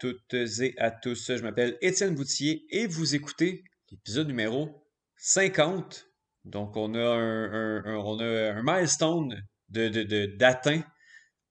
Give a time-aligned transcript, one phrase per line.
[0.00, 1.34] Toutes et à tous.
[1.34, 4.86] Je m'appelle Étienne Boutier et vous écoutez l'épisode numéro
[5.16, 6.06] 50.
[6.44, 10.82] Donc, on a un, milestone de, de, d'atteint.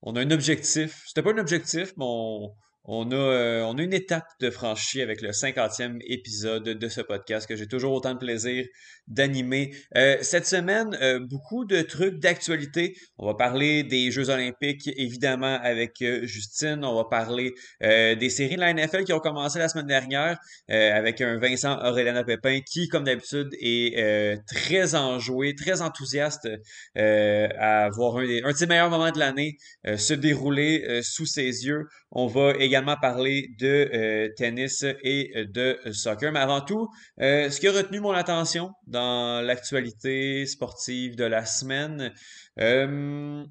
[0.02, 1.04] On a un objectif.
[1.08, 2.56] C'était pas un objectif, mais on,
[2.88, 7.02] on a, euh, on a une étape de franchie avec le 50e épisode de ce
[7.02, 8.66] podcast que j'ai toujours autant de plaisir
[9.08, 9.74] d'animer.
[9.98, 12.96] Euh, cette semaine, euh, beaucoup de trucs d'actualité.
[13.18, 16.84] On va parler des Jeux olympiques, évidemment, avec Justine.
[16.84, 21.22] On va parler des séries de la NFL qui ont commencé la semaine dernière avec
[21.22, 26.48] un Vincent Aurélana Pépin qui, comme d'habitude, est très enjoué, très enthousiaste
[26.96, 29.58] à voir un, un de meilleurs moments de l'année
[29.98, 31.86] se dérouler sous ses yeux.
[32.12, 36.32] On va également parler de euh, tennis et de soccer.
[36.32, 36.88] Mais avant tout,
[37.20, 42.14] euh, ce qui a retenu mon attention dans l'actualité sportive de la semaine,
[42.60, 43.44] euh,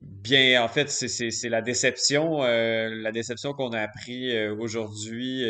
[0.00, 5.42] bien, en fait, c'est la déception, la déception qu'on a appris aujourd'hui,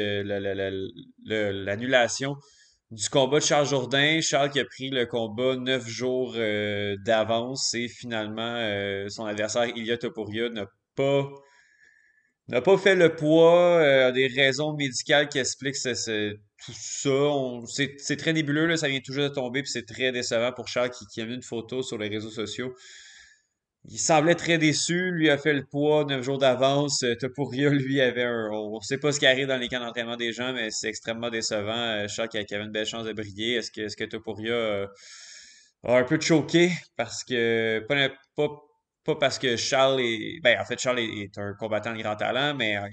[1.24, 2.36] l'annulation
[2.90, 4.20] du combat de Charles Jourdain.
[4.20, 10.48] Charles qui a pris le combat neuf jours d'avance et finalement son adversaire Ilya Topuria
[10.48, 11.30] n'a pas
[12.50, 17.90] n'a pas fait le poids, euh, des raisons médicales qui expliquent tout ça.
[17.98, 20.90] C'est très nébuleux, là, ça vient toujours de tomber, puis c'est très décevant pour Charles
[20.90, 22.74] qui, a mis une photo sur les réseaux sociaux.
[23.84, 27.02] Il semblait très déçu, lui a fait le poids neuf jours d'avance.
[27.02, 28.50] Euh, Topuria, lui, avait un.
[28.52, 30.88] On ne sait pas ce qui arrive dans les camps d'entraînement des gens, mais c'est
[30.88, 31.72] extrêmement décevant.
[31.72, 33.54] Euh, Charles qui, avait une belle chance de briller.
[33.54, 34.86] Est-ce que, est que Topuria
[35.84, 36.72] a un peu choqué?
[36.96, 37.82] Parce que
[38.36, 38.50] pas
[39.18, 40.40] parce que Charles est.
[40.42, 42.88] Ben, en fait, Charles est, un combattant de grand talent, mais euh,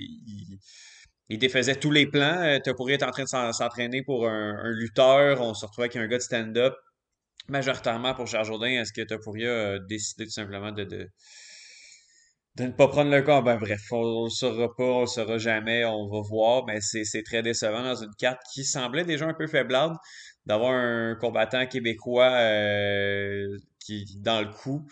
[1.29, 2.41] il, défaisait tous les plans.
[2.41, 5.41] Euh, Topuria est en train de s'entraîner pour un, lutteur.
[5.41, 6.73] On se retrouve avec un gars de stand-up.
[7.49, 11.09] Majoritairement pour Charles Jourdain, est-ce que Topuria a décidé tout simplement de, de,
[12.59, 13.41] ne pas prendre le cas?
[13.41, 17.23] Ben, bref, on ne saura pas, on ne saura jamais, on va voir, mais c'est
[17.23, 19.95] très décevant dans une carte qui semblait déjà un peu faiblarde
[20.47, 24.87] d'avoir un combattant québécois euh, qui dans le coup.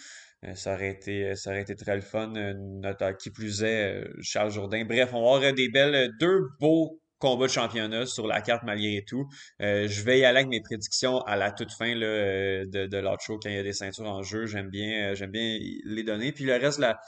[0.47, 2.27] Euh, ça aurait été, euh, ça aurait été très le fun.
[2.27, 4.85] Notre, qui plus est, euh, Charles Jourdain.
[4.85, 9.03] Bref, on va avoir des belles, deux beaux combats de championnat sur la carte malgré
[9.07, 9.25] tout.
[9.59, 13.23] je vais y aller avec mes prédictions à la toute fin là, de, de l'autre
[13.23, 14.45] show quand il y a des ceintures en jeu.
[14.45, 16.31] J'aime bien, j'aime bien les donner.
[16.33, 16.99] Puis le reste, la,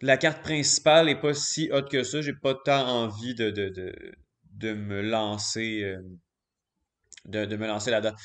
[0.00, 2.22] la carte principale n'est pas si haute que ça.
[2.22, 3.92] J'ai pas tant envie de, de, de,
[4.54, 5.94] de me lancer.
[7.26, 8.16] de, de me lancer là-dedans.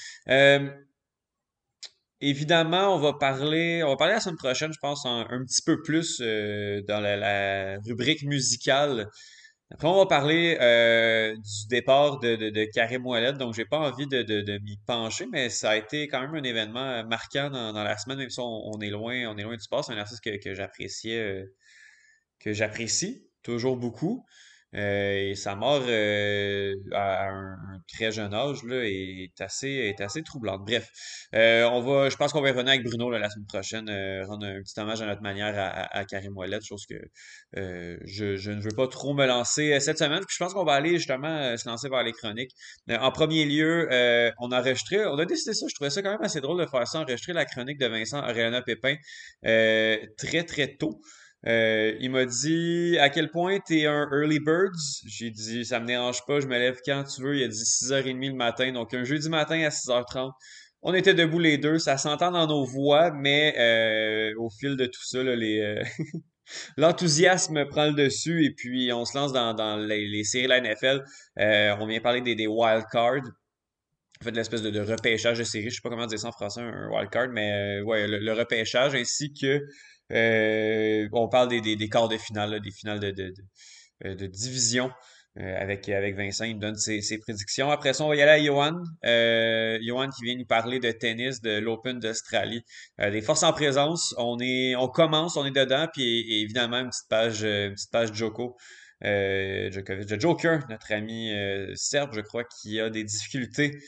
[2.22, 5.81] Évidemment, on va parler, on va parler la semaine prochaine, je pense, un, petit peu
[5.81, 9.09] plus euh, dans la, rubrique musicale.
[9.72, 14.08] Après, on va parler euh, du départ de, de, Karim Ouellet, donc j'ai pas envie
[14.08, 17.84] de, de, m'y pencher, mais ça a été quand même un événement marquant dans, dans
[17.84, 19.85] la semaine, même si on, est loin, on est loin du sport.
[19.85, 21.46] C'est un artiste que, que j'appréciais, euh,
[22.40, 24.25] que j'apprécie toujours beaucoup.
[24.75, 27.57] Euh, et sa mort euh, à un,
[27.91, 30.63] très jeune âge là, est assez est assez troublante.
[30.63, 30.91] Bref,
[31.34, 33.90] euh, on va, je pense qu'on va revenir avec Bruno la semaine prochaine,
[34.25, 36.96] rendre un petit hommage à notre manière à, Karim Ouellet, chose que
[37.56, 40.19] je, je, ne veux pas trop me lancer cette semaine.
[40.19, 42.52] Puis je pense qu'on va aller justement se lancer vers les chroniques.
[42.90, 43.88] en premier lieu,
[44.40, 45.66] on a enregistré, on a décidé ça.
[45.68, 48.19] Je trouvais ça quand même assez drôle de faire ça, enregistrer la chronique de Vincent
[48.19, 48.96] Aréana Pépin
[49.41, 51.02] très très tôt.
[51.48, 55.02] Euh, il m'a dit à quel point t'es un early birds.
[55.06, 57.38] J'ai dit ça me dérange pas, je me lève quand tu veux.
[57.38, 60.32] Il a dit 6h30 le matin, donc un jeudi matin à 6h30.
[60.82, 64.86] On était debout les deux, ça s'entend dans nos voix, mais euh, au fil de
[64.86, 65.84] tout ça, les euh,
[66.78, 71.04] l'enthousiasme prend le dessus et puis on se lance dans, les, séries de la NFL.
[71.82, 73.28] on vient parler des, des wild cards.
[74.22, 76.62] En fait, l'espèce de, repêchage de séries, je sais pas comment dire ça en français,
[76.62, 79.68] un wild card, mais ouais, le repêchage ainsi que euh,
[80.11, 83.34] on parle des, des, quarts de finale, des finales de, de,
[84.03, 84.91] de, de division.
[85.38, 87.70] Euh, avec, avec Vincent, il me donne ses, ses, prédictions.
[87.70, 88.82] Après ça, on va y aller à Johan.
[89.06, 92.64] Euh, qui vient nous parler de tennis, de l'Open d'Australie.
[93.00, 96.90] Euh, des forces en présence, on est on commence, on est dedans, puis évidemment une
[96.90, 98.58] petite page, une petite page Joko.
[99.06, 99.72] Euh,
[100.20, 101.32] Joker, notre ami
[101.76, 103.79] serbe, je crois, qui a des difficultés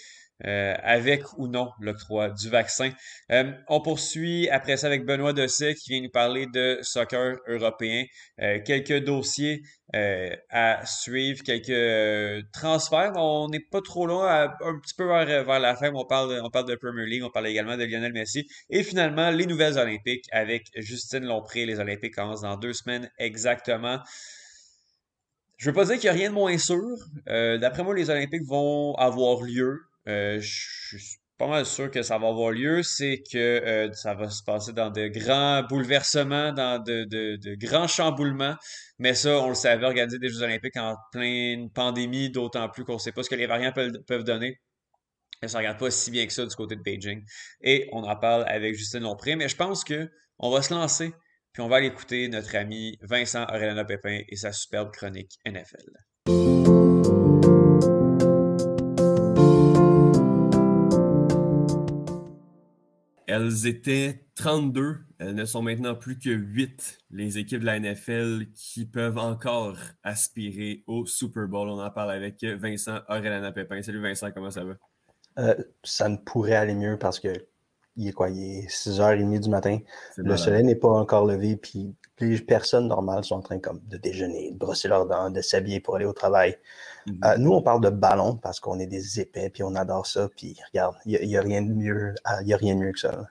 [0.45, 2.91] euh, avec ou non l'octroi du vaccin.
[3.31, 8.05] Euh, on poursuit après ça avec Benoît Dosset qui vient nous parler de soccer européen.
[8.41, 9.61] Euh, quelques dossiers
[10.49, 13.11] à suivre, quelques transferts.
[13.17, 15.91] On n'est pas trop loin, un petit peu vers, la fin.
[15.93, 18.47] On parle, on parle de Premier League, on parle également de Lionel Messi.
[18.69, 21.65] Et finalement, les nouvelles Olympiques avec Justine Lompré.
[21.65, 23.99] Les Olympiques commencent dans deux semaines exactement.
[25.57, 26.95] Je veux pas dire qu'il n'y a rien de moins sûr.
[27.25, 29.90] D'après moi, les Olympiques vont avoir lieu.
[30.07, 34.13] Euh, je suis pas mal sûr que ça va avoir lieu, c'est que euh, ça
[34.13, 38.55] va se passer dans de grands bouleversements, dans de, grands chamboulements.
[38.99, 42.93] Mais ça, on le savait, organiser des Jeux olympiques en pleine pandémie, d'autant plus qu'on
[42.93, 44.59] ne sait pas ce que les variants peuvent, donner.
[45.43, 47.23] Ça ne regarde pas si bien que ça du côté de Beijing.
[47.61, 49.35] Et on en parle avec Justine Lompré.
[49.35, 51.11] Mais je pense que on va se lancer,
[51.53, 55.89] puis on va aller écouter notre ami Vincent Aurélana Pépin et sa superbe chronique NFL.
[63.31, 64.97] Elles étaient 32.
[65.17, 69.77] Elles ne sont maintenant plus que 8, les équipes de la NFL qui peuvent encore
[70.03, 71.69] aspirer au Super Bowl.
[71.69, 73.81] On en parle avec Vincent Aurélana Pépin.
[73.81, 74.73] Salut Vincent, comment ça va?
[75.39, 77.29] Euh, ça ne pourrait aller mieux parce que
[77.97, 78.29] il est quoi?
[78.29, 79.79] Il est 6h30 du matin.
[80.17, 81.95] Le soleil n'est pas encore levé, puis
[82.25, 85.79] les personnes normales sont en train comme de déjeuner, de brosser leurs dents, de s'habiller
[85.79, 86.57] pour aller au travail.
[87.07, 87.19] Mhm.
[87.25, 90.29] Euh, nous, on parle de ballon parce qu'on est des épais, puis on adore ça.
[90.35, 92.99] Puis regarde, il n'y a, rien de mieux, euh, il a rien de mieux que
[92.99, 93.25] ça.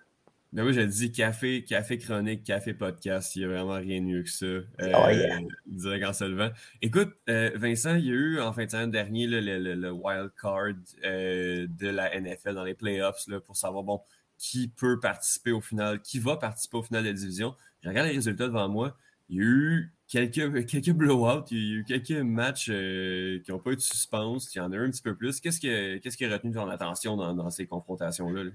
[0.52, 4.06] Ben oui, je dis café, café chronique, café podcast, il n'y a vraiment rien de
[4.06, 4.46] mieux que ça.
[4.46, 6.50] Euh, oh, Direct en se levant.
[6.82, 10.74] Écoute, Vincent, il y a eu en fin de semaine dernier le, le, wild card
[11.04, 14.00] de la NFL dans les playoffs là, pour savoir bon,
[14.40, 17.54] qui peut participer au final, qui va participer au final de la division.
[17.82, 18.96] Je regarde les résultats devant moi.
[19.28, 23.52] Il y a eu quelques, quelques blowouts, il y a eu quelques matchs euh, qui
[23.52, 24.52] n'ont pas eu de suspense.
[24.54, 25.40] Il y en a eu un petit peu plus.
[25.40, 28.50] Qu'est-ce qui, a retenu ton attention dans, ces confrontations-là?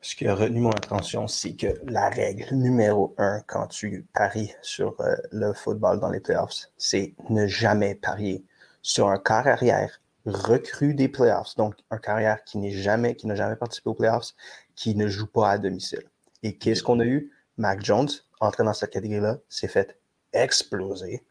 [0.00, 4.52] Ce qui a retenu mon attention, c'est que la règle numéro un quand tu paries
[4.60, 8.44] sur euh, le football dans les playoffs, c'est ne jamais parier
[8.82, 13.34] sur un quart arrière recru des playoffs, donc un carrière qui n'est jamais, qui n'a
[13.34, 14.34] jamais participé aux playoffs,
[14.78, 16.04] qui ne joue pas à domicile.
[16.44, 17.32] Et qu'est-ce qu'on a eu?
[17.56, 18.08] Mac Jones,
[18.38, 19.98] entré dans cette catégorie-là, s'est fait
[20.32, 21.24] exploser,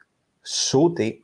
[0.43, 1.23] sauter.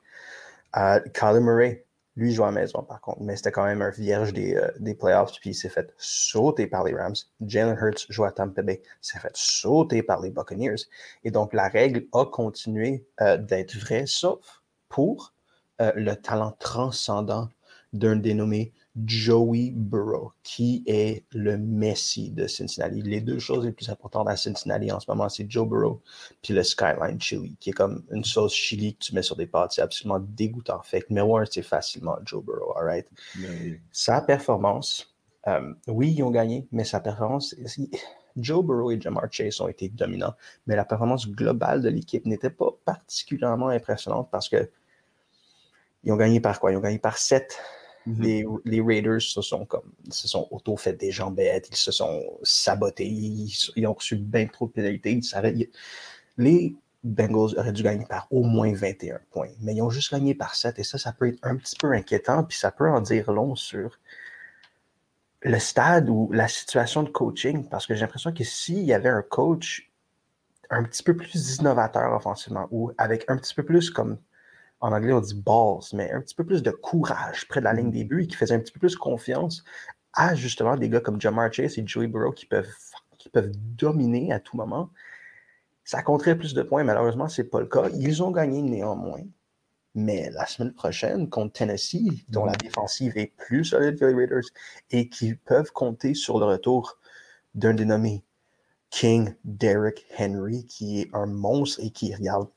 [0.78, 1.86] Euh, Kyler Murray,
[2.16, 4.96] lui joue à maison par contre, mais c'était quand même un vierge des, euh, des
[4.96, 7.16] playoffs, puis il s'est fait sauter par les Rams.
[7.46, 10.88] Jalen Hurts joue à Tampa Bay, s'est fait sauter par les Buccaneers.
[11.26, 15.34] Et donc la règle a continué euh, d'être vraie, sauf pour
[15.80, 17.50] le talent transcendant
[17.92, 23.02] d'un dénommé Joey Burrow, qui est le Messi de Cincinnati.
[23.02, 26.02] Les deux choses les plus importantes à Cincinnati en ce moment, c'est Joe Burrow
[26.44, 29.48] puis le Skyline Chili, qui est comme une sauce chili que tu mets sur des
[29.48, 29.72] pâtes.
[29.74, 30.82] C'est absolument dégoûtant.
[30.84, 33.08] Fait numéro un, c'est facilement Joe Burrow, all right?
[33.92, 35.12] Sa performance,
[35.48, 37.56] euh, oui, ils ont gagné, mais sa performance,
[38.38, 40.36] Joe Burrow et Jamar Chase ont été dominants,
[40.68, 44.70] mais la performance globale de l'équipe n'était pas particulièrement impressionnante parce que
[46.04, 46.72] ils ont gagné par quoi?
[46.72, 47.58] Ils ont gagné par 7
[48.08, 48.60] Mm-hmm.
[48.66, 53.88] les, Raiders se sont comme se sont auto-fait des jambettes, ils se sont sabotés, ils,
[53.88, 55.22] ont reçu bien trop de pénalités.
[56.38, 60.36] les Bengals auraient dû gagner par au moins 21 points, mais ils ont juste gagné
[60.36, 63.00] par 7 et ça, ça peut être un petit peu inquiétant, puis ça peut en
[63.00, 64.00] dire long sur
[65.42, 69.10] le stade ou la situation de coaching, parce que j'ai l'impression que s'il y avait
[69.10, 69.92] un coach
[70.70, 74.18] un petit peu plus innovateur offensivement ou avec un petit peu plus comme
[74.84, 77.74] en anglais on dit balls, mais un petit peu plus de courage près de la
[77.74, 79.64] ligne des buts et qui faisait un petit peu plus confiance
[80.12, 82.68] à justement des gars comme Jamar Chase et Joey Burrow qui peuvent,
[83.18, 84.90] qui peuvent dominer à tout moment.
[85.86, 87.88] Ça compterait plus de points, malheureusement, ce n'est pas le cas.
[87.94, 89.24] Ils ont gagné néanmoins.
[89.96, 94.44] Mais la semaine prochaine, contre Tennessee, dont la défensive est plus solide que les Raiders,
[94.92, 96.98] et qui peuvent compter sur le retour
[97.56, 98.24] d'un dénommé
[98.90, 102.50] King Derrick Henry, qui est un monstre et qui, regarde,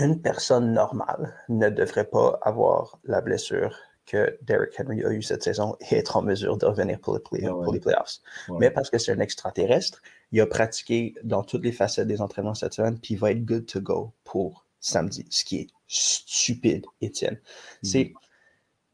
[0.00, 3.76] une personne normale ne devrait pas avoir la blessure
[4.06, 7.80] que Derrick Henry a eu cette saison et être en mesure de revenir pour, les,
[7.80, 8.18] playoffs.
[8.58, 10.02] Mais parce que c'est un extraterrestre,
[10.32, 13.44] il a pratiqué dans toutes les facettes des entraînements cette semaine, puis il va être
[13.44, 17.38] good to go pour samedi, ce qui est stupide, Étienne.
[17.84, 18.14] Mm.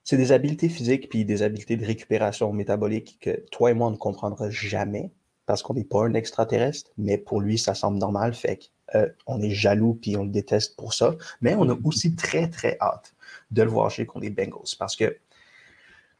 [0.04, 3.92] C'est des habiletés physiques puis des habiletés de récupération métabolique que toi et moi, on
[3.92, 5.12] ne comprendra jamais
[5.46, 8.34] parce qu'on n'est pas un extraterrestre, mais pour lui, ça semble normal.
[8.34, 8.58] Fait
[8.94, 11.16] euh, on est jaloux puis on le déteste pour ça.
[11.40, 13.14] Mais on a aussi très, très hâte
[13.50, 15.16] de le voir chez contre les Bengals parce que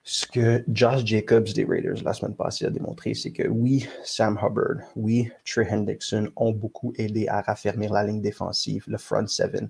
[0.09, 4.39] ce que Josh Jacobs des Raiders la semaine passée a démontré, c'est que oui, Sam
[4.41, 9.69] Hubbard, oui, Trey Hendrickson ont beaucoup aidé à raffermir la ligne défensive, le front seven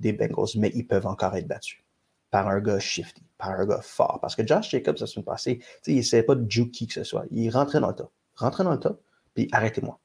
[0.00, 1.78] des Bengals, mais ils peuvent encore être battus
[2.32, 4.18] par un gars shifty, par un gars fort.
[4.20, 7.24] Parce que Josh Jacobs, la semaine passée, il n'essayait pas de juke que ce soit.
[7.30, 8.10] Il rentrait dans le tas.
[8.34, 8.96] Rentrait dans le tas,
[9.34, 10.00] puis arrêtez-moi.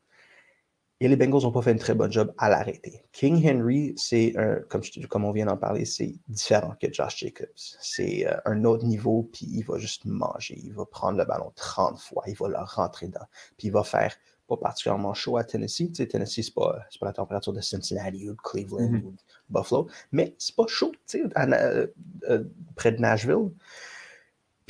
[1.01, 3.03] Et les Bengals n'ont pas fait un très bon job à l'arrêter.
[3.11, 4.35] King Henry, c'est
[4.69, 7.47] comme, comme on vient d'en parler, c'est différent que Josh Jacobs.
[7.55, 10.59] C'est euh, un autre niveau, puis il va juste manger.
[10.63, 13.25] Il va prendre le ballon 30 fois, il va le rentrer dedans,
[13.57, 14.15] puis il va faire
[14.47, 15.87] pas particulièrement chaud à Tennessee.
[15.87, 19.03] Tu sais, Tennessee, c'est pas, pas la température de Cincinnati ou de Cleveland mm-hmm.
[19.03, 19.17] ou de
[19.49, 21.87] Buffalo, mais c'est pas chaud, tu sais, euh,
[22.29, 22.43] euh,
[22.75, 23.49] près de Nashville.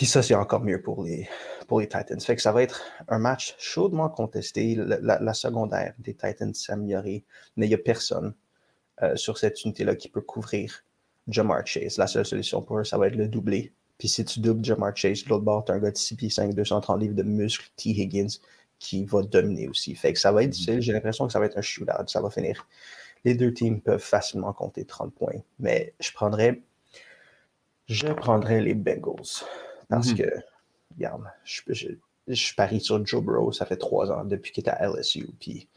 [0.02, 1.30] Puis ça, c'est encore mieux pour les,
[1.68, 2.20] pour les Titans.
[2.20, 4.74] Fait que ça va être un match chaudement contesté.
[4.76, 7.24] La, secondaire des Titans s'est améliorée,
[7.56, 8.34] mais il n'y a personne
[9.04, 10.84] euh, sur cette unité-là qui peut couvrir
[11.28, 12.00] Jamar Chase.
[12.00, 13.74] La seule solution pour eux, ça va être le doubler.
[14.00, 16.32] Puis si tu doubles Jamar Chase, l'autre bord, tu as un gars de 6 pieds
[16.32, 17.90] 5, 230 livres de muscles, T.
[17.90, 18.40] Higgins,
[18.80, 19.94] qui va dominer aussi.
[19.94, 20.82] Fait que ça va être difficile.
[20.82, 22.08] J'ai l'impression que ça va être un shootout.
[22.08, 22.68] Ça va finir.
[23.24, 25.44] Les deux teams peuvent facilement compter 30 points.
[25.60, 26.60] Mais je prendrais,
[27.86, 29.46] je prendrais les Bengals.
[29.92, 30.18] Parce mhm.
[30.18, 30.30] que,
[30.96, 31.62] regarde, je,
[32.28, 35.28] je, parie sur Joe Burrow, ça fait trois ans depuis qu'il était à LSU.
[35.38, 35.68] Puis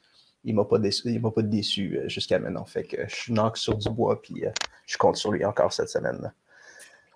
[0.45, 2.65] il m'a pas déçu, m'a pas déçu euh, jusqu'à maintenant.
[2.65, 4.53] Fait que je suis knock sur du bois, puis euh,
[4.87, 6.33] je compte sur lui encore cette semaine.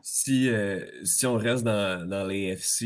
[0.03, 2.83] Si, euh, si on reste dans, dans l'AFC,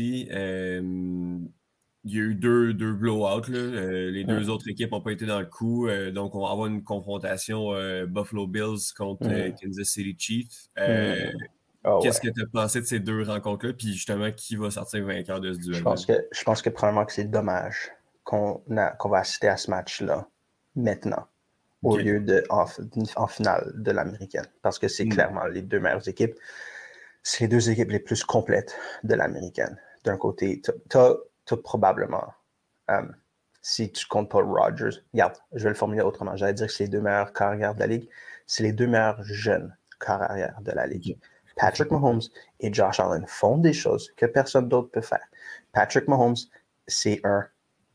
[2.05, 3.49] il y a eu deux, deux blowouts.
[3.49, 5.87] Euh, les deux autres équipes n'ont pas été dans le coup.
[6.13, 7.71] Donc, on va avoir une confrontation
[8.07, 9.27] Buffalo Bills contre
[9.59, 10.67] Kansas City Chiefs.
[11.83, 13.73] Ah qu'est-ce que tu as pensé de ces deux rencontres-là?
[13.73, 15.75] Puis justement, qui va sortir vainqueur de ce duel?
[15.75, 17.91] Je pense que, je pense que probablement que c'est dommage
[18.23, 20.27] qu'on va assister à ce match-là
[20.75, 21.27] maintenant,
[21.83, 24.47] au lieu de en, finale de l'américaine.
[24.61, 25.09] Parce que c'est hmm.
[25.09, 26.35] clairement les deux meilleures équipes.
[27.21, 29.77] C'est les deux équipes les plus complètes de l'américaine.
[30.03, 32.33] D'un côté, tu as probablement,
[32.91, 33.01] euh,
[33.61, 36.35] si tu comptes pas Rodgers, regarde, je vais le formuler autrement.
[36.35, 38.09] J'allais dire que c'est les deux meilleurs carrières de la ligue.
[38.47, 41.17] C'est les deux meilleurs jeunes carrières de la ligue.
[41.55, 42.21] Patrick Mahomes
[42.59, 45.25] et Josh Allen font des choses que personne d'autre peut faire.
[45.71, 46.35] Patrick Mahomes,
[46.87, 47.45] c'est un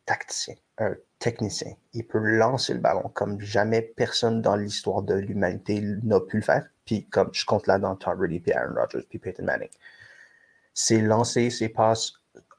[0.07, 1.73] tacticien, un technicien.
[1.93, 6.43] Il peut lancer le ballon comme jamais personne dans l'histoire de l'humanité n'a pu le
[6.43, 6.67] faire.
[6.85, 9.69] Puis comme je compte là dans Tom Brady, puis Aaron Rodgers, puis Peyton Manning.
[10.73, 12.12] C'est lancer ses passes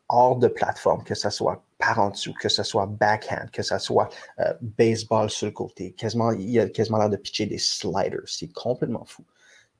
[0.09, 3.77] hors de plateforme, que ce soit par en dessous, que ce soit backhand, que ce
[3.77, 5.93] soit euh, baseball sur le côté.
[5.93, 8.27] Quasiment, il a quasiment l'air de pitcher des sliders.
[8.27, 9.23] C'est complètement fou.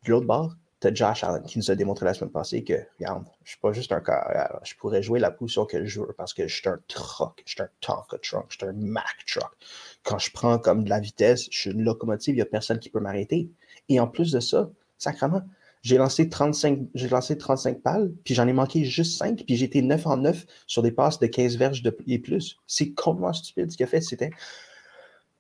[0.06, 0.56] De l'autre bord,
[0.88, 3.74] as Josh Allen qui nous a démontré la semaine passée que, regarde, je suis pas
[3.74, 4.60] juste un carrière.
[4.64, 7.52] Je pourrais jouer la position que je veux parce que je suis un truck, je
[7.54, 9.52] suis un Tonka truck, je suis un Mack truck.
[10.04, 12.80] Quand je prends comme de la vitesse, je suis une locomotive, il n'y a personne
[12.80, 13.50] qui peut m'arrêter.
[13.90, 15.42] Et en plus de ça, sacrément,
[15.82, 19.82] j'ai lancé 35, j'ai lancé 35 balles, puis j'en ai manqué juste 5, puis j'étais
[19.82, 22.58] 9 en 9 sur des passes de 15 verges et plus.
[22.68, 24.02] C'est complètement stupide ce qu'il a fait.
[24.02, 24.32] C'était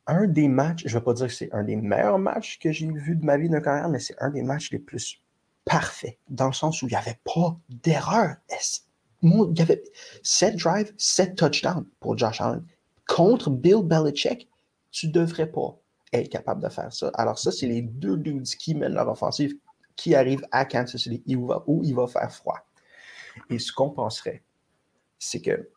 [0.08, 2.72] un des matchs, je ne vais pas dire que c'est un des meilleurs matchs que
[2.72, 5.22] j'ai vu de ma vie de carrière, mais c'est un des matchs les plus
[5.70, 8.36] parfaits, dans le sens où il n'y avait pas d'erreur.
[9.22, 9.84] Il y avait
[10.24, 12.66] 7 drives, 7 touchdowns pour Josh Allen.
[13.08, 14.50] Contre Bill Belichick,
[14.92, 15.78] tu ne devrais pas
[16.12, 17.12] être capable de faire ça.
[17.14, 19.54] Alors ça, c'est les deux dudes qui mènent leur offensive
[19.96, 22.60] qui arrive à Kansas City où il va faire froid.
[23.50, 24.44] Et ce qu'on penserait,
[25.20, 25.70] c'est que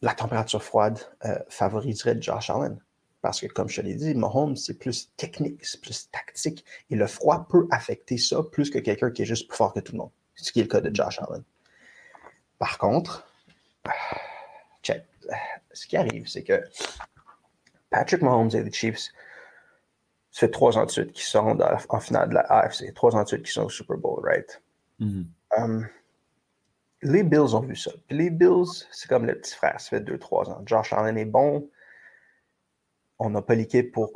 [0.00, 2.78] la température froide euh, favoriserait Josh Allen.
[3.24, 6.62] Parce que, comme je te l'ai dit, Mahomes, c'est plus technique, c'est plus tactique.
[6.90, 9.80] Et le froid peut affecter ça plus que quelqu'un qui est juste plus fort que
[9.80, 10.10] tout le monde.
[10.34, 11.42] Ce qui est le cas de Josh Allen.
[12.58, 13.26] Par contre,
[14.82, 15.04] check,
[15.72, 16.62] ce qui arrive, c'est que
[17.88, 19.08] Patrick Mahomes et les Chiefs
[20.30, 23.22] ça fait trois ans de suite qu'ils sont en finale de la AFC, trois ans
[23.22, 24.60] de suite qu'ils sont au Super Bowl, right?
[25.00, 25.24] Mm-hmm.
[25.56, 25.88] Um,
[27.00, 27.92] les Bills ont vu ça.
[28.10, 30.60] les Bills, c'est comme le petit frère, ça fait deux, trois ans.
[30.66, 31.70] Josh Allen est bon.
[33.24, 34.12] On n'a pas l'équipe pour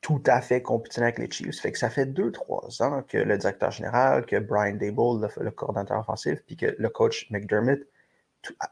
[0.00, 1.60] tout à fait compétitionner avec les Chiefs.
[1.60, 5.50] Fait que ça fait deux, trois ans que le directeur général, que Brian Dable, le,
[5.50, 7.80] coordinateur offensif, puis que le coach McDermott,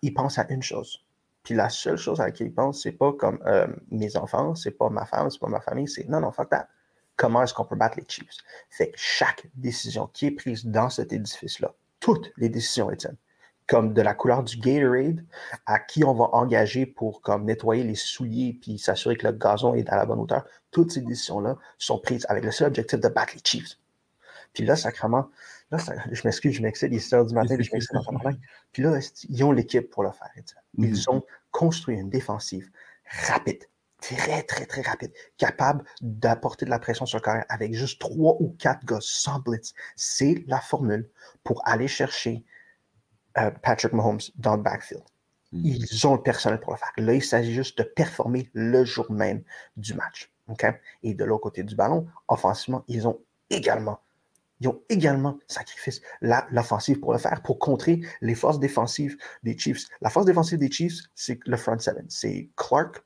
[0.02, 1.04] il pense à une chose.
[1.42, 4.70] Puis la seule chose à laquelle il pense, c'est pas comme euh, mes enfants, c'est
[4.70, 6.68] pas ma femme, c'est pas ma famille, c'est non, non, fuck that
[7.16, 8.38] comment est-ce qu'on peut battre les Chiefs?
[8.70, 13.16] Fait que chaque décision qui est prise dans cet édifice-là, toutes les décisions, Étienne,
[13.72, 15.24] comme de la couleur du Gatorade,
[15.64, 19.72] à qui on va engager pour comme nettoyer les souliers puis s'assurer que le gazon
[19.72, 23.08] est à la bonne hauteur, toutes ces décisions-là sont prises avec le seul objectif de
[23.08, 23.78] battre les Chiefs.
[24.52, 25.30] Puis là, sacrément,
[25.70, 25.78] là,
[26.10, 28.36] je m'excuse, je m'excite, il est 6 du matin, puis je m'excite dans matin.
[28.72, 28.98] Puis là,
[29.30, 30.28] ils ont l'équipe pour le faire.
[30.76, 31.10] Ils mm-hmm.
[31.10, 32.68] ont construit une défensive
[33.26, 33.64] rapide,
[34.02, 38.36] très, très, très rapide, capable d'apporter de la pression sur le carrière avec juste trois
[38.38, 39.72] ou quatre gars sans blitz.
[39.96, 41.08] C'est la formule
[41.42, 42.44] pour aller chercher
[43.38, 45.02] euh, Patrick Mahomes dans le backfield.
[45.52, 45.60] Hmm.
[45.64, 46.92] Ils ont le personnel pour le faire.
[46.96, 49.42] Là, il s'agit juste de performer le jour même
[49.76, 50.32] du match.
[51.02, 53.18] Et de l'autre côté du ballon, offensivement, ils ont
[53.50, 54.00] également
[54.60, 59.88] ils ont également sacrifié l'offensive pour le faire, pour contrer les forces défensives des Chiefs.
[60.00, 62.06] La force défensive des Chiefs, c'est le front seven.
[62.08, 63.02] C'est Clark,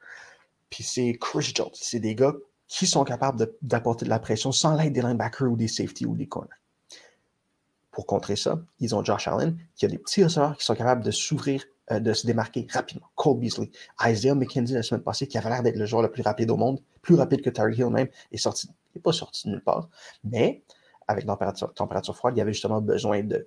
[0.68, 1.70] puis c'est Chris Jones.
[1.72, 2.34] C'est des gars
[2.68, 6.14] qui sont capables d'apporter de, la pression sans l'aide des linebackers ou des safety ou
[6.14, 6.50] des corners.
[7.96, 11.02] Pour contrer ça, ils ont Josh Allen, qui a des petits receveurs qui sont capables
[11.02, 13.06] de s'ouvrir, euh, de se démarquer rapidement.
[13.14, 13.70] Cole Beasley,
[14.04, 16.58] Isaiah McKenzie la semaine passée, qui avait l'air d'être le joueur le plus rapide au
[16.58, 19.88] monde, plus rapide que Terry Hill même, est sorti, n'est pas sorti de nulle part.
[20.24, 20.62] Mais
[21.08, 23.46] avec température, température froide, il y avait justement besoin de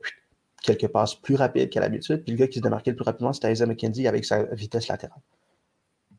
[0.64, 2.24] quelques passes plus rapides qu'à l'habitude.
[2.24, 4.88] Puis le gars qui se démarquait le plus rapidement, c'était Isaiah McKenzie avec sa vitesse
[4.88, 5.22] latérale.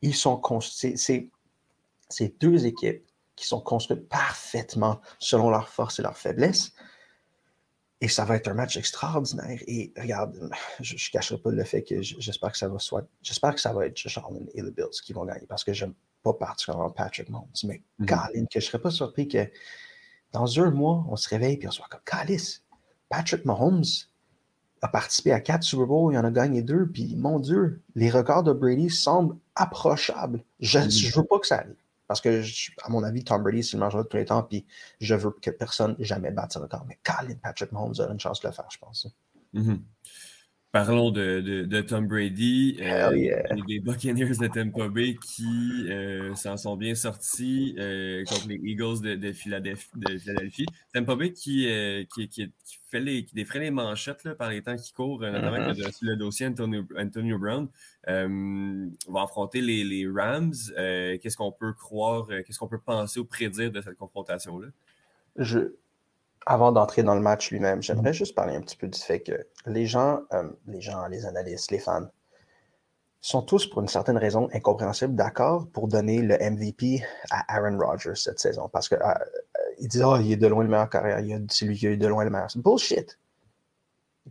[0.03, 6.75] Ils sont c'est deux équipes qui sont construites parfaitement selon leurs forces et leurs faiblesses.
[8.03, 9.61] Et ça va être un match extraordinaire.
[9.67, 13.07] Et regarde, je ne cacherai pas le fait que j'espère que ça va soit.
[13.23, 15.73] J'espère que ça va être Josh Allen et les Bills qui vont gagner parce que
[15.73, 17.49] j'aime pas particulièrement Patrick Mahomes.
[17.65, 18.15] Mais mm que
[18.55, 19.49] je ne serais pas surpris que
[20.33, 22.65] dans un mois, on se réveille et on soit comme Calice.
[23.09, 23.85] Patrick Mahomes
[24.83, 28.11] a participé à quatre Super Bowls, il en a gagné deux, puis mon Dieu, les
[28.11, 30.43] records de Brady semblent approchables.
[30.61, 31.75] Je ne mm veux pas que ça arrive.
[32.11, 32.43] Parce que,
[32.83, 34.67] à mon avis, Tom Brady, c'est le majeur de tous les temps, puis
[35.01, 36.85] je veux que personne jamais batte ce record.
[36.89, 39.07] Mais Colin Patrick Mahomes a une chance de le faire, je pense.
[39.55, 39.79] Mm-hmm.
[40.73, 43.11] Parlons de, de, Tom Brady, euh,
[43.67, 49.01] des Buccaneers de Tampa Bay qui euh, s'en sont bien sortis euh, contre les Eagles
[49.01, 50.67] de, Philadelphie.
[50.95, 51.67] Tampa Bay qui,
[52.15, 52.53] qui, qui,
[52.89, 56.15] fait les, qui défrait les manchettes là, par les temps qui courent, notamment avec le,
[56.15, 57.69] dossier Antonio, Brown.
[58.07, 60.55] va affronter les, les Rams.
[60.77, 64.69] qu'est-ce qu'on peut croire, qu'est-ce qu'on peut penser ou prédire de cette confrontation-là?
[65.37, 65.75] Je,
[66.47, 69.47] avant d'entrer dans le match lui-même, j'aimerais juste parler un petit peu du fait que
[69.67, 72.09] les gens, euh, les gens, les analystes, les fans,
[73.21, 78.15] sont tous, pour une certaine raison incompréhensible, d'accord pour donner le MVP à Aaron Rodgers
[78.15, 78.69] cette saison.
[78.73, 81.21] Parce qu'ils euh, disent, oh, il est de loin le meilleur carrière,
[81.51, 82.51] c'est lui qui a eu de loin le meilleur.
[82.51, 83.19] C'est bullshit.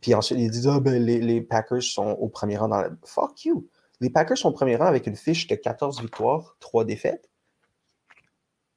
[0.01, 2.89] Puis ensuite, ils disent, oh, ben, les, les, Packers sont au premier rang dans la.
[3.06, 3.68] Fuck you.
[4.01, 7.30] Les Packers sont au premier rang avec une fiche de 14 victoires, 3 défaites.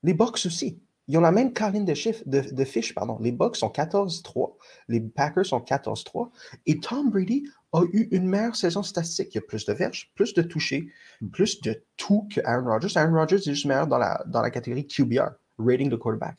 [0.03, 0.82] Les Bucks aussi.
[1.09, 2.95] Ils ont la même colline de, chiffres, de, fiches.
[2.95, 3.19] Pardon.
[3.21, 4.55] Les Bucks sont 14-3.
[4.89, 6.31] Les Packers sont 14-3.
[6.67, 9.29] Et Tom Brady a eu une meilleure saison statistique.
[9.33, 10.89] Il y a plus de verges, plus de touchés,
[11.21, 11.31] hmm.
[11.31, 12.97] plus de tout que Aaron Rodgers.
[12.97, 16.37] Aaron Rodgers est juste meilleur dans la, dans la catégorie QBR, rating de quarterback.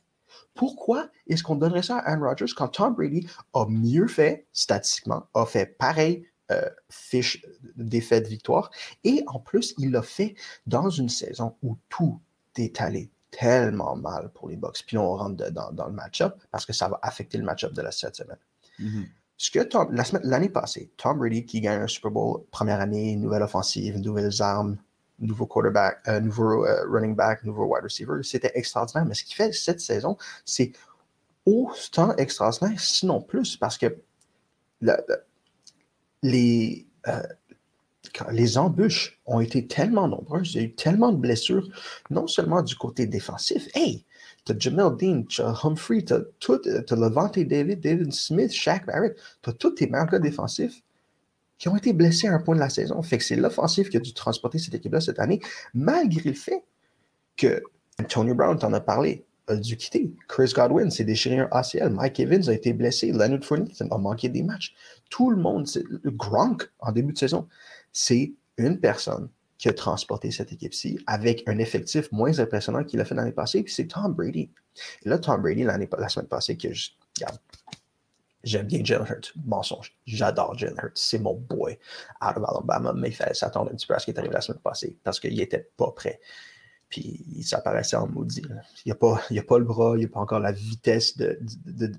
[0.54, 5.28] Pourquoi est-ce qu'on donnerait ça à Aaron Rodgers quand Tom Brady a mieux fait statistiquement,
[5.34, 7.46] a fait pareil euh, fiche
[7.78, 8.70] défaite victoire
[9.06, 10.36] et en plus il l'a fait
[10.68, 12.20] dans une saison où tout
[12.58, 14.84] est allé tellement mal pour les Bucks.
[14.86, 17.92] Puis on rentre dans, le match-up parce que ça va affecter le match-up de la
[17.92, 18.38] cette semaine.
[18.80, 19.06] Mm-hmm.
[19.38, 19.60] Ce que
[20.24, 24.78] l'année passée, Tom Brady qui gagne un Super Bowl, première année, nouvelle offensive, nouvelles armes,
[25.20, 29.06] nouveau quarterback, euh, nouveau euh, running back, nouveau wide receiver, c'était extraordinaire.
[29.06, 30.72] Mais ce qu'il fait cette saison, c'est
[31.46, 33.98] autant extraordinaire, sinon plus, parce que
[36.22, 37.24] les, euh,
[38.32, 41.68] les embûches ont été tellement nombreuses, il y a eu tellement de blessures,
[42.10, 43.68] non seulement du côté défensif.
[43.76, 44.06] Hey,
[44.46, 49.54] t'as Jamel Dean, t'as Humphrey, t'as tout, t'as Levante David, David Smith, Shaq Barrett, t'as
[49.54, 50.84] tous tes meilleurs gars défensifs
[51.58, 53.02] qui ont été blessés à un point de la saison.
[53.02, 55.40] Fait que c'est l'offensif qui a dû transporter cette équipe-là cette année,
[55.74, 56.66] malgré le fait
[57.38, 57.64] que
[58.10, 60.14] Tony Brown t'en a parlé, a dû quitter.
[60.28, 61.90] Chris Godwin s'est déchiré un ACL.
[61.90, 63.12] Mike Evans a été blessé.
[63.12, 64.74] Leonard Fournette a manqué des matchs.
[65.10, 65.68] Tout le monde,
[66.06, 67.48] Gronk en début de saison
[67.94, 73.06] c'est une personne qui a transporté cette équipe-ci avec un effectif moins impressionnant qu'il a
[73.06, 74.52] fait l'année passée, puis c'est Tom Brady.
[75.06, 76.90] Là, Tom Brady, la semaine passée, que je,
[78.44, 79.34] j'aime bien Jalen Hurts.
[79.46, 79.96] Mensonge.
[80.06, 80.92] J'adore Jalen Hurts.
[80.96, 81.78] C'est mon boy
[82.22, 84.34] out of Alabama, mais il fallait s'attendre un petit peu à ce qui est arrivé
[84.34, 86.20] la semaine passée parce qu'il n'était pas prêt.
[86.90, 88.44] Puis ça paraissait en maudit.
[88.86, 91.18] Il n'y a, pas, a pas le bras, il n'y a pas encore la vitesse
[91.18, 91.40] de,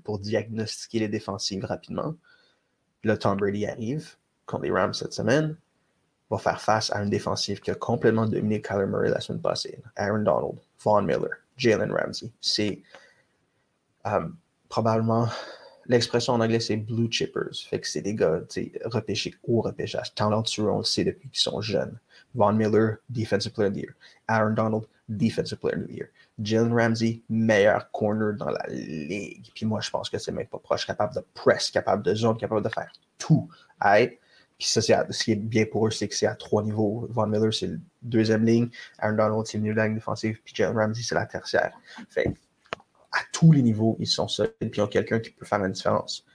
[0.03, 2.15] pour diagnostiquer les défensives rapidement.
[3.03, 5.57] là, Tom Brady arrive contre les Rams cette semaine
[6.29, 9.79] va faire face à une défensive qui a complètement dominé Kyler Murray la semaine passée.
[9.95, 12.31] Aaron Donald, Vaughn Miller, Jalen Ramsey.
[12.41, 12.81] C'est
[14.07, 14.27] euh,
[14.69, 15.27] probablement
[15.87, 17.55] l'expression en anglais, c'est blue chippers.
[17.69, 18.41] Fait que c'est des gars
[18.85, 21.97] repêchés au repêchage, talentueux, on le sait depuis qu'ils sont jeunes.
[22.33, 23.93] Vaughn Miller, Defensive Player of the Year.
[24.27, 26.09] Aaron Donald, Defensive Player of the Year.
[26.41, 29.49] Jalen Ramsey, meilleur corner dans la ligue.
[29.55, 32.35] Puis moi, je pense que c'est même pas proche, capable de press, capable de zone,
[32.35, 33.49] capable de faire tout.
[34.57, 37.07] Puis ça, ce qui est bien pour eux, c'est que c'est à trois niveaux.
[37.09, 38.69] Von Miller, c'est le deuxième ligne.
[38.99, 40.39] Aaron Donald, c'est le milieu de ligne défensive.
[40.43, 41.73] Puis Jalen Ramsey, c'est la tertiaire.
[42.09, 42.33] Fait
[43.11, 44.53] à tous les niveaux, ils sont solides.
[44.59, 46.25] Puis ils ont quelqu'un qui peut faire une différence.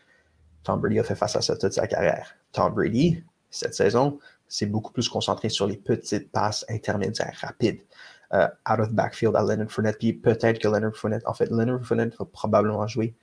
[0.62, 2.34] Tom Brady a fait face à ça toute sa carrière.
[2.52, 7.80] Tom Brady, cette saison, c'est beaucoup plus concentré sur les petites passes intermédiaires rapides.
[8.32, 9.98] Euh, out of backfield à Leonard Fournette.
[9.98, 13.14] Puis peut-être que Leonard Fournette, en fait, Leonard Fournette va probablement jouer.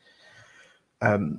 [1.04, 1.30] Euh,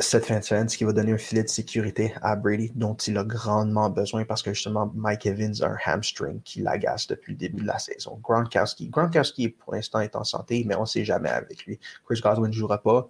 [0.00, 2.94] cette fin de semaine, ce qui va donner un filet de sécurité à Brady dont
[2.94, 7.32] il a grandement besoin parce que justement Mike Evans a un hamstring qui l'agace depuis
[7.32, 8.18] le début de la saison.
[8.22, 11.80] Gronkowski, Gronkowski pour l'instant est en santé, mais on ne sait jamais avec lui.
[12.04, 13.08] Chris Godwin ne jouera pas.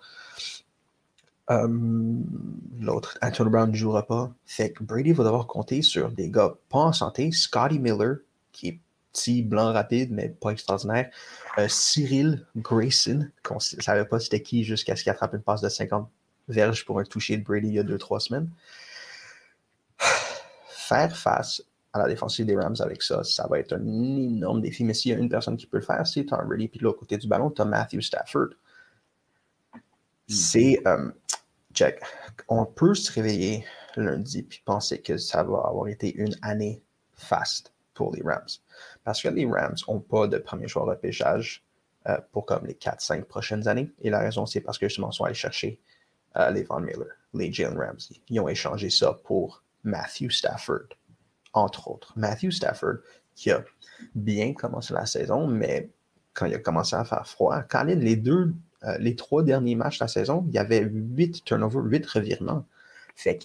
[1.50, 2.24] Um,
[2.80, 4.30] l'autre, Antonio Brown ne jouera pas.
[4.46, 7.30] Fait que Brady va devoir compter sur des gars pas en santé.
[7.32, 8.16] Scotty Miller,
[8.52, 8.80] qui est
[9.12, 11.10] petit, blanc, rapide, mais pas extraordinaire.
[11.58, 15.60] Euh, Cyril Grayson, qu'on ne savait pas c'était qui jusqu'à ce qu'il attrape une passe
[15.60, 16.08] de 50
[16.48, 18.50] verges pour un toucher de Brady il y a deux, trois semaines.
[20.68, 24.84] Faire face à la défensive des Rams avec ça, ça va être un énorme défi.
[24.84, 26.68] Mais s'il y a une personne qui peut le faire, c'est Tom Brady.
[26.68, 28.48] Puis de l'autre côté du ballon, tu as Matthew Stafford.
[29.74, 29.80] Hmm.
[30.28, 30.80] C'est.
[30.86, 31.10] Euh,
[31.74, 32.00] check.
[32.48, 33.64] On peut se réveiller
[33.96, 36.82] lundi puis penser que ça va avoir été une année
[37.14, 38.46] faste pour les Rams.
[39.04, 41.64] Parce que les Rams n'ont pas de premier choix de pêchage
[42.06, 43.90] euh, pour comme les 4-5 prochaines années.
[44.00, 45.80] Et la raison, c'est parce que justement, ils sont allés chercher
[46.36, 48.20] euh, les Von Miller, les Jalen Ramsey.
[48.28, 50.88] Ils ont échangé ça pour Matthew Stafford
[51.52, 52.12] entre autres.
[52.16, 52.98] Matthew Stafford,
[53.34, 53.64] qui a
[54.14, 55.90] bien commencé la saison, mais
[56.34, 59.98] quand il a commencé à faire froid, quand les deux, euh, les trois derniers matchs
[59.98, 62.64] de la saison, il y avait huit turnovers, huit revirements.
[63.16, 63.44] Fait que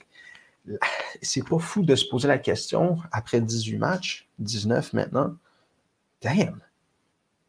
[1.21, 5.35] c'est pas fou de se poser la question après 18 matchs, 19 maintenant.
[6.21, 6.61] Damn!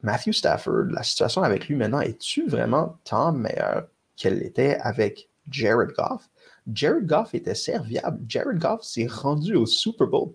[0.02, 5.92] Matthew Stafford, la situation avec lui maintenant, est-tu vraiment tant meilleure qu'elle était avec Jared
[5.96, 6.28] Goff?
[6.72, 8.20] Jared Goff était serviable.
[8.28, 10.32] Jared Goff s'est rendu au Super Bowl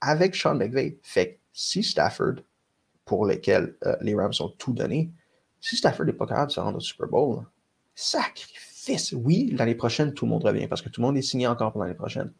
[0.00, 0.98] avec Sean McVay.
[1.02, 2.36] Fait que si Stafford,
[3.04, 5.10] pour lesquels euh, les Rams ont tout donné,
[5.60, 7.44] si Stafford n'est pas capable de se rendre au Super Bowl,
[7.94, 9.12] sacrifice.
[9.12, 11.72] Oui, l'année prochaine, tout le monde revient parce que tout le monde est signé encore
[11.72, 12.32] pour l'année prochaine.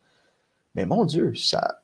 [0.74, 1.82] Mais mon Dieu, ça,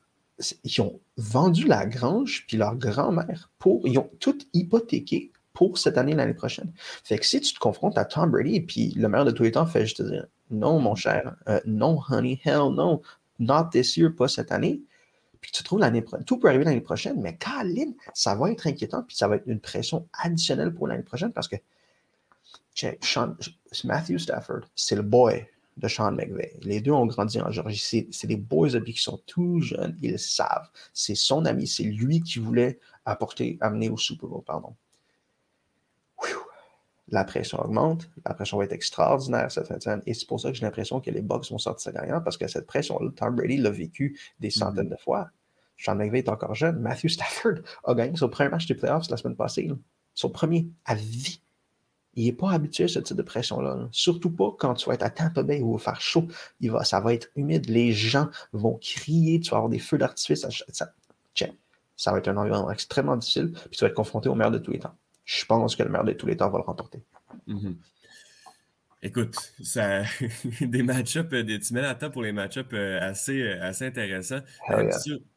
[0.63, 3.87] ils ont vendu la grange puis leur grand-mère pour.
[3.87, 6.71] Ils ont tout hypothéqué pour cette année l'année prochaine.
[7.03, 9.51] Fait que si tu te confrontes à Tom Brady puis le meilleur de tous les
[9.51, 11.35] temps fait juste te dire non, mon cher.
[11.49, 12.39] Euh, non, honey.
[12.45, 13.01] Hell no.
[13.39, 14.83] Not this year, pas cette année.
[15.41, 16.25] Puis tu trouves l'année prochaine.
[16.25, 19.01] Tout peut arriver l'année prochaine, mais Colin, ça va être inquiétant.
[19.01, 21.55] Puis ça va être une pression additionnelle pour l'année prochaine parce que
[23.83, 25.43] Matthew Stafford, c'est le boy
[25.77, 26.53] de Sean McVay.
[26.61, 28.07] Les deux ont grandi en Georgie.
[28.11, 29.97] C'est des boys de qui sont tout jeunes.
[30.03, 30.69] Ils savent.
[30.93, 31.65] C'est son ami.
[31.65, 34.75] C'est lui qui voulait apporter, amener au Super Bowl, pardon
[37.09, 40.01] la pression augmente, la pression va être extraordinaire cette fin de semaine.
[40.05, 42.47] Et c'est pour ça que j'ai l'impression que les Bucks vont sortir gagnants, parce que
[42.47, 44.57] cette pression-là, Tom Brady l'a vécu des mm-hmm.
[44.57, 45.29] centaines de fois.
[45.77, 46.79] Sean McVay est encore jeune.
[46.79, 49.69] Matthew Stafford a gagné son premier match des playoffs la semaine passée.
[50.15, 51.41] Son premier à vie.
[52.15, 53.87] Il n'est pas habitué à ce type de pression-là.
[53.91, 56.27] Surtout pas quand tu vas être à Tampa Bay ou faire chaud.
[56.59, 57.69] Il va, ça va être humide.
[57.69, 59.39] Les gens vont crier.
[59.39, 60.41] Tu vas avoir des feux d'artifice.
[60.41, 60.93] Ça,
[61.95, 63.51] ça va être un environnement extrêmement difficile.
[63.51, 64.95] Puis tu vas être confronté au meilleur de tous les temps
[65.27, 67.03] je pense que le meilleur de tous les temps va le remporter.
[67.47, 67.75] Mm-hmm.
[69.03, 70.03] Écoute, ça,
[70.61, 74.39] des match-ups, euh, tu mets la table pour les match-ups euh, assez, euh, assez intéressants.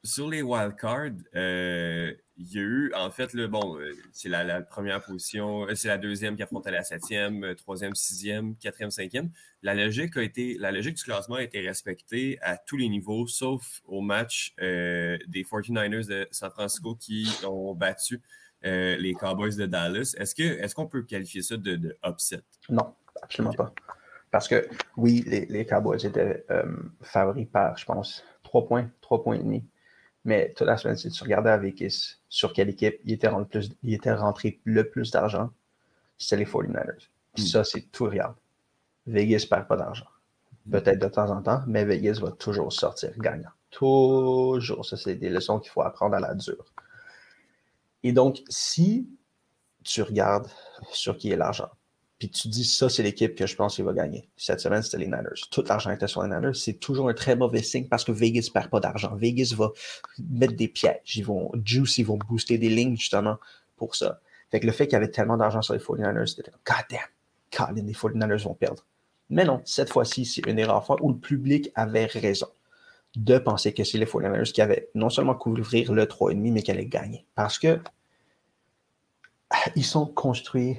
[0.03, 3.79] sur, les wildcards, euh, il y a eu, en fait, le bon,
[4.13, 9.31] c'est la, première position, c'est la deuxième qui affrontait la septième, troisième, sixième, quatrième, cinquième.
[9.63, 13.27] La logique a été, la logique du classement a été respectée à tous les niveaux,
[13.27, 18.23] sauf au match des 49ers de San Francisco qui ont battu
[18.65, 20.15] euh, les Cowboys de Dallas.
[20.19, 22.43] Est-ce qu'on est qu'on peut qualifier ça de, upset?
[22.69, 23.73] Non, absolument pas.
[24.31, 26.65] Parce que oui, les, Cowboys étaient euh,
[27.03, 29.65] favoris par, je pense, 3 points, 3 points et demi.
[30.25, 33.49] Mais toute la semaine, si tu regardais à Vegas sur quelle équipe il était, rentré,
[33.49, 35.51] plus, il était rentré le plus d'argent,
[36.19, 37.09] c'était les 49ers.
[37.37, 37.41] Hmm.
[37.41, 38.37] Ça, c'est tout regarde.
[39.07, 40.07] Vegas perd pas d'argent.
[40.67, 40.73] Hmm.
[40.73, 43.51] Peut-être de temps en temps, mais Vegas va toujours sortir gagnant.
[43.71, 44.85] Toujours.
[44.85, 46.67] Ça, c'est des leçons qu'il faut apprendre à la dure.
[48.03, 49.09] Et donc, si
[49.85, 50.49] tu regardes
[50.93, 51.69] sur qui est l'argent,
[52.19, 54.29] puis tu dis ça, c'est l'équipe que je pense qu'il va gagner.
[54.37, 55.41] Cette semaine, c'était les Niners.
[55.51, 56.55] Tout l'argent était sur les Niners.
[56.55, 59.15] C'est toujours un très mauvais signe parce que Vegas ne perd pas d'argent.
[59.17, 59.71] Vegas va
[60.29, 61.17] mettre des pièges.
[61.17, 63.39] Ils vont, juice, ils vont booster des lignes justement
[63.77, 64.21] pour ça.
[64.51, 67.01] Fait que le fait qu'il y avait tellement d'argent sur les 49ers, c'était God damn,
[67.51, 68.85] Colin, les 49ers vont perdre.
[69.31, 72.49] Mais non, cette fois-ci, c'est une erreur fois où le public avait raison
[73.17, 76.71] de penser que c'est les 49ers qui avaient non seulement couvrir le 3,5, mais qui
[76.71, 77.27] allaient gagner.
[77.35, 77.81] Parce que
[79.77, 80.79] ils sont construits.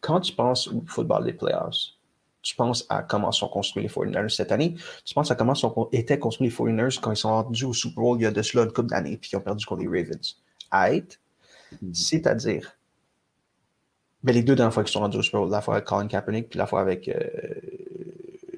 [0.00, 1.94] Quand tu penses au football des playoffs,
[2.42, 4.74] tu penses à comment sont construits les 49ers cette année.
[5.04, 8.02] Tu penses à comment sont, étaient construits les 49ers quand ils sont rendus au Super
[8.02, 9.88] Bowl il y a de cela une couple d'années puis qu'ils ont perdu contre les
[9.88, 10.36] Ravens.
[10.70, 11.94] Mm-hmm.
[11.94, 12.76] C'est-à-dire,
[14.22, 16.06] ben, les deux dernières fois qu'ils sont rendus au Super Bowl, la fois avec Colin
[16.06, 17.14] Kaepernick puis la fois avec euh,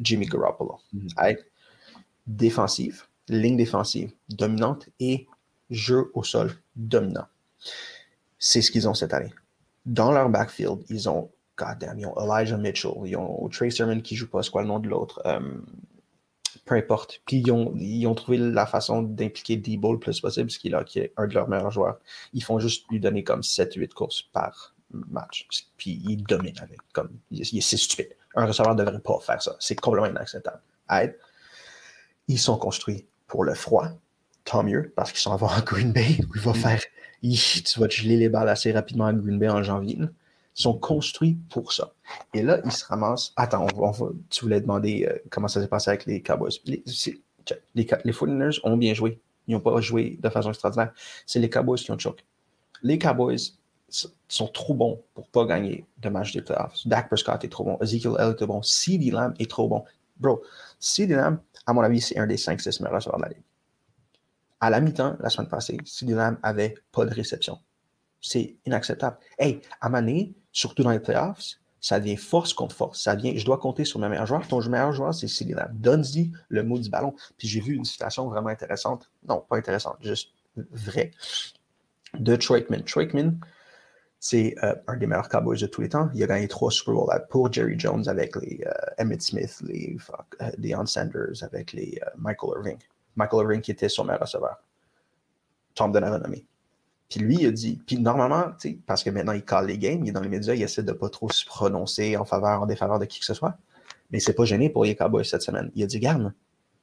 [0.00, 0.79] Jimmy Garoppolo.
[0.92, 1.09] Mm
[2.27, 5.27] défensive, ligne défensive dominante et
[5.71, 7.27] jeu au sol dominant.
[8.39, 9.33] C'est ce qu'ils ont cette année.
[9.85, 14.17] Dans leur backfield, ils ont, goddamn, ils ont Elijah Mitchell, ils ont Trey Sermon qui
[14.17, 15.23] joue pas, c'est quoi le nom de l'autre?
[15.27, 15.41] Euh,
[16.65, 17.23] peu importe.
[17.27, 20.99] Puis ils ont, trouvé la façon d'impliquer D-Ball le plus possible, ce qui est, qui
[20.99, 21.99] est un de leurs meilleurs joueurs.
[22.33, 25.47] Ils font juste lui donner comme 7-8 courses par match.
[25.77, 26.79] Puis ils dominent avec.
[26.93, 28.17] Comme, c'est stupide.
[28.35, 29.57] Un receveur ne devrait pas faire ça.
[29.61, 30.61] C'est complètement inacceptable.
[32.29, 33.89] Ils sont construits pour le froid,
[34.45, 36.55] tant mieux, parce qu'ils s'en vont en Green Bay, où il va mm.
[36.55, 36.83] faire.
[37.23, 39.99] tu vas te geler les balles assez rapidement à Green Bay en janvier.
[40.55, 41.93] sont construits pour ça.
[42.35, 43.33] Et là, ils se ramassent.
[43.37, 46.53] Attends, on va, tu voulais demander euh, comment ça s'est passé avec les Cowboys.
[46.65, 46.83] Les,
[47.75, 49.21] les, les 49ers ont bien joué.
[49.47, 50.93] Ils n'ont pas joué de façon extraordinaire.
[51.27, 52.25] C'est les Cowboys qui ont choqué.
[52.83, 53.39] Les Cowboys
[54.29, 56.87] sont trop bons pour pas gagner de match des playoffs.
[56.87, 57.79] Dak Prescott est trop bon.
[57.81, 58.62] Ezekiel Elliott est bon.
[58.62, 59.85] CeeDee Lamb est trop bon.
[60.19, 60.43] Bro,
[60.81, 63.42] CeeDee Lamb, à mon avis, c'est un des 5-6 meilleurs receveurs de la ligue.
[64.61, 67.59] À la mi-temps, la semaine passée, CeeDee Lamb avait pas de réception.
[68.20, 69.18] C'est inacceptable.
[69.38, 73.02] Hey, à Mané, surtout dans les playoffs, ça devient force contre force.
[73.02, 74.46] Ça vient, je dois compter sur mes meilleurs joueurs.
[74.48, 75.70] Ton meilleur joueur, c'est CeeDee Lamb.
[75.74, 77.14] Donne-y le mot du ballon.
[77.37, 79.11] Puis j'ai vu une citation vraiment intéressante.
[79.29, 81.11] Non, pas intéressante, juste vraie.
[82.14, 82.83] De Troikman.
[82.83, 83.38] Troikman,
[84.29, 86.11] c'est euh, un des meilleurs Cowboys de tous les temps.
[86.12, 89.97] Il a gagné trois Super Bowls pour Jerry Jones avec les euh, Emmett Smith, les
[90.43, 92.79] euh, Deion Sanders, avec les Michael Irving.
[93.15, 94.57] Michael Irving qui était son meilleur receveur.
[95.75, 96.45] Tom Donovan nommé.
[97.09, 98.53] Puis lui, il a dit, puis normalement,
[98.85, 100.93] parce que maintenant il cale les games, il est dans les médias, il essaie de
[100.93, 103.57] pas trop se prononcer en faveur, en défaveur de qui que ce soit.
[104.11, 105.71] Mais c'est pas gêné pour les Cowboys cette semaine.
[105.77, 106.33] Il a dit, garde,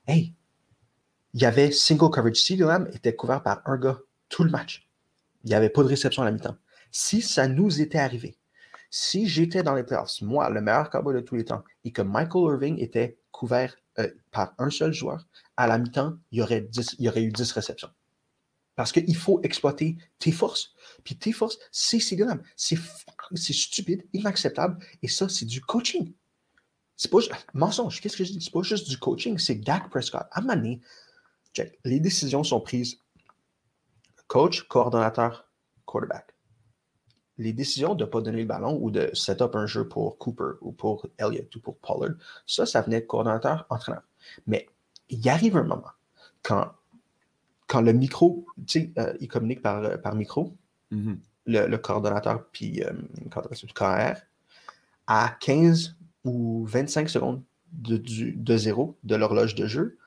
[0.08, 0.34] hey,
[1.34, 2.38] il y avait single coverage.
[2.38, 4.88] Si Lamb était couvert par un gars tout le match,
[5.44, 6.56] il n'y avait pas de réception à la mi-temps.
[6.96, 8.38] Si ça nous était arrivé,
[8.92, 12.04] si j'étais dans les playoffs, moi, le meilleur cowboy de tous les temps, et que
[12.04, 15.26] Michael Irving était couvert euh, par un seul joueur,
[15.58, 17.90] à la mi-temps, il y aurait, il y aurait eu 10 réceptions.
[18.76, 20.76] Parce qu'il faut exploiter tes forces.
[21.04, 24.78] Puis tes forces, c'est C'est stupide, inacceptable.
[25.02, 26.14] Et ça, c'est du coaching.
[26.96, 27.20] C'est pas
[27.56, 28.02] mensonge.
[28.02, 28.42] Qu'est-ce que je dis?
[28.42, 30.28] C'est pas juste du coaching, c'est Dak Prescott.
[30.32, 30.80] À Mané,
[31.54, 31.80] check.
[31.84, 33.00] Les décisions sont prises.
[34.28, 35.50] Coach, coordonnateur,
[35.86, 36.33] quarterback.
[37.38, 40.18] Les décisions de ne pas donner le ballon ou de set up un jeu pour
[40.18, 42.16] Cooper ou pour Elliott ou pour Pollard,
[42.46, 44.04] ça, ça venait de coordonnateur, entraîneur.
[44.46, 44.68] Mais
[45.10, 45.92] il arrive un moment
[46.44, 46.72] quand
[47.68, 50.56] quand le micro, tu sais, euh, il communique par, par micro,
[50.92, 51.18] mm-hmm.
[51.48, 54.14] le, coordonnateur puis euh, le
[55.08, 57.42] à 15 ou 25 secondes
[57.72, 59.98] de, de zéro de l'horloge de jeu,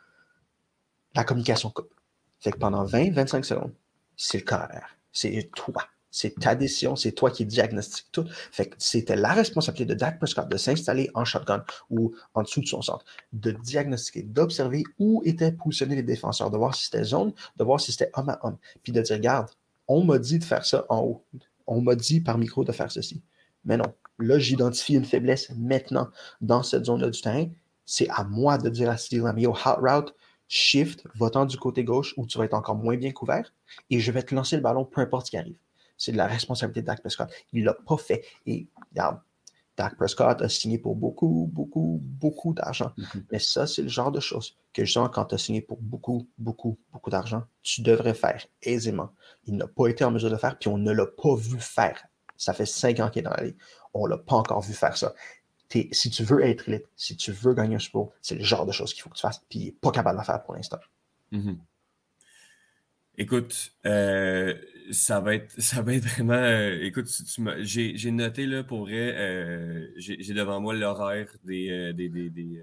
[1.14, 1.92] la communication coupe.
[2.40, 3.72] Fait que pendant 20-25 secondes,
[4.16, 4.86] c'est le KR.
[5.12, 5.82] C'est toi.
[6.16, 8.24] C'est ta décision, c'est toi qui diagnostique tout.
[8.50, 12.62] Fait que c'était la responsabilité de Dak Prescott de s'installer en shotgun ou en dessous
[12.62, 17.04] de son centre, de diagnostiquer, d'observer où étaient positionnés les défenseurs, de voir si c'était
[17.04, 19.50] zone, de voir si c'était homme à homme, puis de dire, regarde,
[19.88, 21.22] on m'a dit de faire ça en haut.
[21.66, 23.20] On m'a dit par micro de faire ceci.
[23.66, 26.08] Mais non, là, j'identifie une faiblesse maintenant
[26.40, 27.48] dans cette zone-là du terrain.
[27.84, 30.14] C'est à moi de dire à Steve Lamio, hot route,
[30.48, 33.52] shift, va-t'en du côté gauche où tu vas être encore moins bien couvert
[33.90, 35.58] et je vais te lancer le ballon peu importe ce qui arrive
[35.96, 37.28] c'est de la responsabilité de Dak Prescott.
[37.52, 38.24] Il ne l'a pas fait.
[38.46, 39.20] Et regarde,
[39.76, 42.92] Dak Prescott a signé pour beaucoup, beaucoup, beaucoup d'argent.
[42.96, 43.22] Mm-hmm.
[43.30, 46.28] Mais ça, c'est le genre de choses que justement, quand tu as signé pour beaucoup,
[46.38, 49.10] beaucoup, beaucoup d'argent, tu devrais faire aisément.
[49.44, 52.06] Il n'a pas été en mesure de faire, puis on ne l'a pas vu faire.
[52.36, 53.56] Ça fait cinq ans qu'il est dans la ligue.
[53.94, 55.14] On ne l'a pas encore vu faire ça.
[55.70, 58.72] si tu veux être élite, si tu veux gagner un Super c'est le genre de
[58.72, 60.54] choses qu'il faut que tu fasses, puis il n'est pas capable de le faire pour
[60.54, 60.78] l'instant.
[61.32, 61.56] Mm-hmm.
[63.18, 64.54] Écoute, euh,
[64.90, 66.34] ça va être ça va être vraiment.
[66.34, 67.08] Euh, écoute,
[67.60, 72.62] j'ai noté là pour vrai, euh, j'ai devant moi l'horaire des, des, des,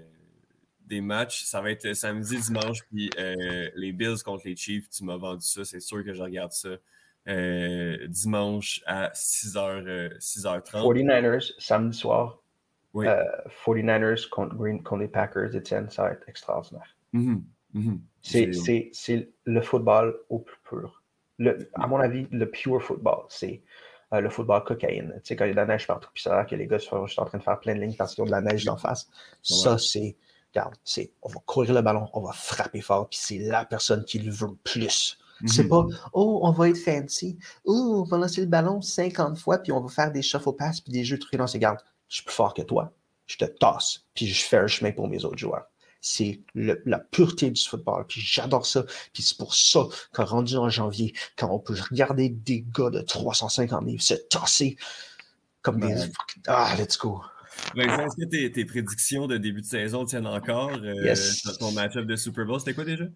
[0.86, 1.44] des, matchs.
[1.44, 4.88] Ça va être samedi, dimanche, puis les Bills contre les Chiefs.
[4.90, 6.76] Tu m'as vendu ça, c'est sûr que je regarde ça.
[8.06, 10.70] dimanche à 6h, 6h30.
[10.70, 12.40] 49ers, samedi soir.
[12.92, 13.06] Oui.
[13.66, 16.96] 49ers contre, Green, contre les Packers, Etienne, ça va être extraordinaire.
[17.74, 18.90] Mm-hmm.
[18.92, 21.02] C'est le football au plus pur.
[21.38, 23.62] Le, à mon avis, le pure football, c'est
[24.12, 25.12] euh, le football cocaïne.
[25.16, 26.78] Tu sais, quand il y a de la neige partout, puis ça que les gars
[26.78, 28.64] sont juste en train de faire plein de lignes parce qu'ils ont de la neige
[28.64, 29.08] d'en face.
[29.42, 30.16] Ça, c'est,
[30.52, 34.04] regarde, c'est, on va courir le ballon, on va frapper fort, puis c'est la personne
[34.04, 35.18] qui le veut le plus.
[35.46, 35.68] C'est mm-hmm.
[35.68, 39.72] pas, oh, on va être fancy, oh, on va lancer le ballon 50 fois, puis
[39.72, 41.36] on va faire des shuffle pass, puis des jeux truqués.
[41.36, 42.92] Non, c'est, regarde, je suis plus fort que toi,
[43.26, 45.66] je te tasse, puis je fais un chemin pour mes autres joueurs
[46.06, 48.04] c'est la pureté du football.
[48.06, 48.84] Puis j'adore ça.
[49.14, 53.00] Puis c'est pour ça qu'en rendu en janvier, quand on peut regarder des gars de
[53.00, 54.76] 350 livres se tasser
[55.62, 55.94] comme des.
[56.46, 57.22] Ah, let's go.
[57.74, 60.72] est-ce que tes, prédictions de début de saison tiennent encore?
[60.74, 61.14] Euh,
[61.58, 63.06] ton match-up de Super Bowl, c'était quoi déjà?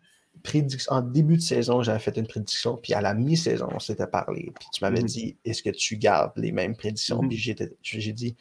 [0.88, 4.50] en début de saison, j'avais fait une prédiction, puis à la mi-saison, on s'était parlé.
[4.58, 5.04] Puis tu m'avais mm-hmm.
[5.04, 7.22] dit, est-ce que tu gardes les mêmes prédictions?
[7.22, 7.66] Mm-hmm.
[7.82, 8.36] Puis j'ai dit,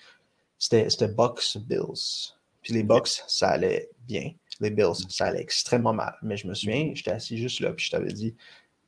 [0.58, 2.37] c'était Bucks Bills.
[2.68, 4.34] Puis les Bucks, ça allait bien.
[4.60, 6.18] Les Bills, ça allait extrêmement mal.
[6.22, 8.36] Mais je me souviens, j'étais assis juste là, puis je t'avais dit,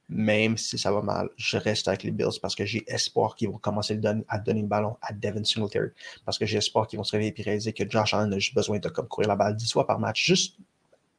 [0.09, 3.47] même si ça va mal, je reste avec les Bills parce que j'ai espoir qu'ils
[3.47, 5.91] vont commencer à donner le ballon à Devin Singletary.
[6.25, 8.53] Parce que j'ai espoir qu'ils vont se réveiller et réaliser que Josh Allen a juste
[8.53, 10.57] besoin de comme, courir la balle 10 fois par match, juste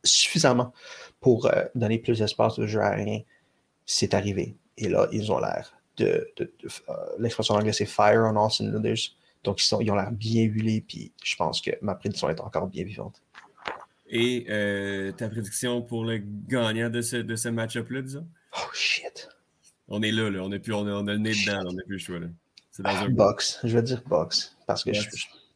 [0.05, 0.75] suffisamment
[1.18, 3.20] pour euh, donner plus d'espace au jeu aérien.
[3.87, 4.55] C'est arrivé.
[4.77, 6.31] Et là, ils ont l'air de.
[6.37, 6.53] de,
[6.90, 9.16] euh, l'expression en anglais, c'est fire on all cylinders.
[9.44, 12.40] Donc, ils, sont, ils ont l'air bien huilés, puis je pense que ma prédiction est
[12.40, 13.22] encore bien vivante.
[14.11, 18.26] Et euh, ta prédiction pour le gagnant de ce, de ce match-up-là, disons?
[18.57, 19.29] Oh shit.
[19.88, 20.40] On est là, là.
[20.42, 22.18] On, est plus, on, a, le nez dedans, on n'a plus le choix.
[22.18, 22.26] Là.
[22.70, 23.61] C'est dans un box.
[23.62, 24.57] Je vais dire box.
[24.66, 25.09] Parce que je,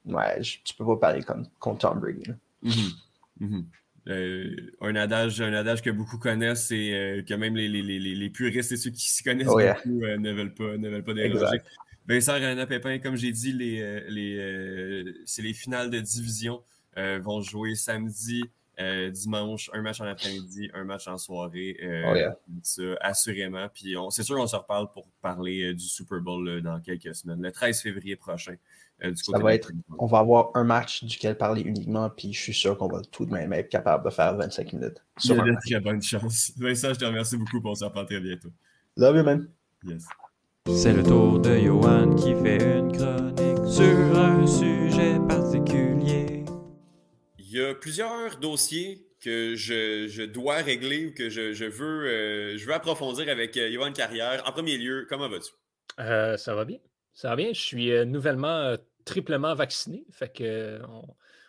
[0.06, 2.30] ouais, tu peux pas parler comme contre Tom Brady.
[2.64, 2.90] Mm-hmm.
[3.40, 3.64] Mm-hmm.
[4.08, 7.98] Euh, un, adage, un adage que beaucoup connaissent et euh, que même les, les, les,
[7.98, 11.14] les, puristes et ceux qui s'y connaissent oh, beaucoup ne veulent pas, ne veulent pas
[11.14, 11.58] déroger.
[12.06, 16.62] Vincent René Pépin, comme j'ai dit, les, les, c'est les finales de division.
[16.96, 18.44] Euh, vont jouer samedi,
[18.78, 21.76] euh, dimanche, un match en après-midi, un match en soirée.
[21.82, 22.30] Euh,
[22.78, 23.66] oh, assurément.
[23.72, 27.50] Puis c'est sûr qu'on se reparle pour parler du Super Bowl dans quelques semaines, le
[27.50, 28.54] 13 février prochain.
[29.16, 32.78] Ça va être, on va avoir un match duquel parler uniquement, puis je suis sûr
[32.78, 35.02] qu'on va tout de même être capable de faire 25 minutes.
[35.24, 36.52] Il y a de très bonne chance.
[36.56, 37.90] Vincent, je te remercie beaucoup pour ça.
[37.90, 38.50] très bientôt.
[38.96, 39.48] Love you, man.
[39.82, 40.06] Yes.
[40.72, 46.46] C'est le tour de Johan qui fait une chronique sur un sujet particulier.
[47.38, 52.64] Il y a plusieurs dossiers que je, dois régler ou que je, veux, euh, je
[52.64, 54.42] veux approfondir avec euh, Yohan Carrière.
[54.46, 55.52] En premier lieu, comment vas-tu?
[56.00, 56.78] Euh, ça va bien.
[57.12, 57.52] Ça va bien.
[57.52, 58.74] Je suis nouvellement
[59.04, 60.06] triplement vacciné.
[60.12, 60.80] Fait que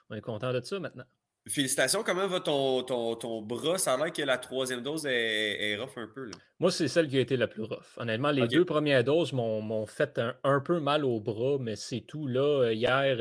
[0.09, 1.05] on, est content de ça maintenant.
[1.47, 2.03] Félicitations.
[2.03, 3.77] Comment va ton, ton, bras?
[3.77, 6.31] Ça a l'air que la troisième dose est, rough un peu.
[6.59, 7.97] Moi, c'est celle qui a été la plus rough.
[7.97, 12.27] Honnêtement, les deux premières doses m'ont fait un, peu mal au bras, mais c'est tout.
[12.27, 13.17] Là, hier,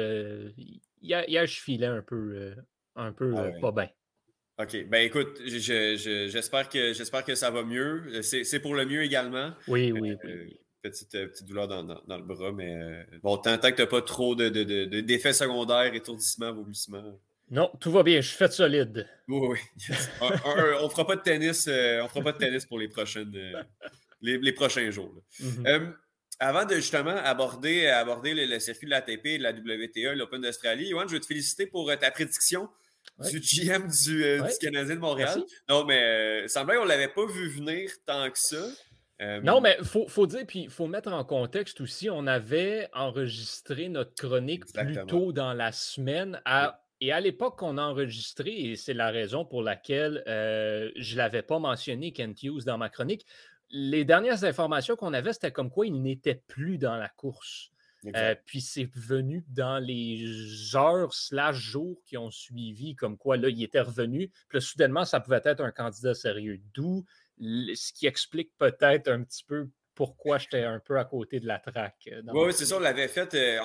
[1.02, 2.54] hier, hier, je filais un peu,
[2.96, 3.88] un peu ah euh, pas bien.
[4.58, 4.88] OK.
[4.88, 8.04] Ben écoute, j'espère que, que ça va mieux.
[8.14, 9.50] Euh, c'est pour le mieux également.
[9.68, 10.60] Oui, oui, euh, oui.
[10.82, 14.50] Petite, petite, douleur dans, le bras, mais bon, tant, que tu n'as pas trop d'effets
[14.50, 17.18] de, de, secondaires, étourdissements, vomissements.
[17.50, 19.08] Non, tout va bien, je suis fait solide.
[19.28, 19.58] Oui, oui.
[20.20, 23.32] on ne fera pas de tennis, on fera pas de tennis pour les, prochaines,
[24.20, 25.14] les, prochains jours.
[25.40, 25.92] Mm-hmm.
[26.40, 31.08] avant de justement aborder, aborder le, circuit de l'ATP, de la WTA, l'Open d'Australie, Yoann,
[31.08, 32.68] je veux te féliciter pour ta prédiction
[33.18, 35.42] du GM euh, du, Canadien de Montréal.
[35.68, 38.66] Non, mais euh, semblait qu'on ne l'avait pas vu venir tant que ça.
[39.22, 42.88] Euh, non, mais il faut, dire, puis il faut mettre en contexte aussi, on avait
[42.92, 46.40] enregistré notre chronique plus tôt dans la semaine.
[47.04, 51.42] Et à l'époque qu'on a enregistré, et c'est la raison pour laquelle je ne l'avais
[51.42, 53.26] pas mentionné, Kent Hughes, dans ma chronique,
[53.68, 57.70] les dernières informations qu'on avait, c'était comme quoi il n'était plus dans la course.
[58.16, 63.50] Euh, puis c'est venu dans les heures slash jours qui ont suivi, comme quoi là,
[63.50, 64.30] il était revenu.
[64.48, 66.58] Puis là, soudainement, ça pouvait être un candidat sérieux.
[66.72, 67.04] D'où
[67.38, 71.58] ce qui explique peut-être un petit peu pourquoi j'étais un peu à côté de la
[71.58, 72.08] traque.
[72.10, 73.58] Euh, oui, c'est ça, on l'avait fait euh,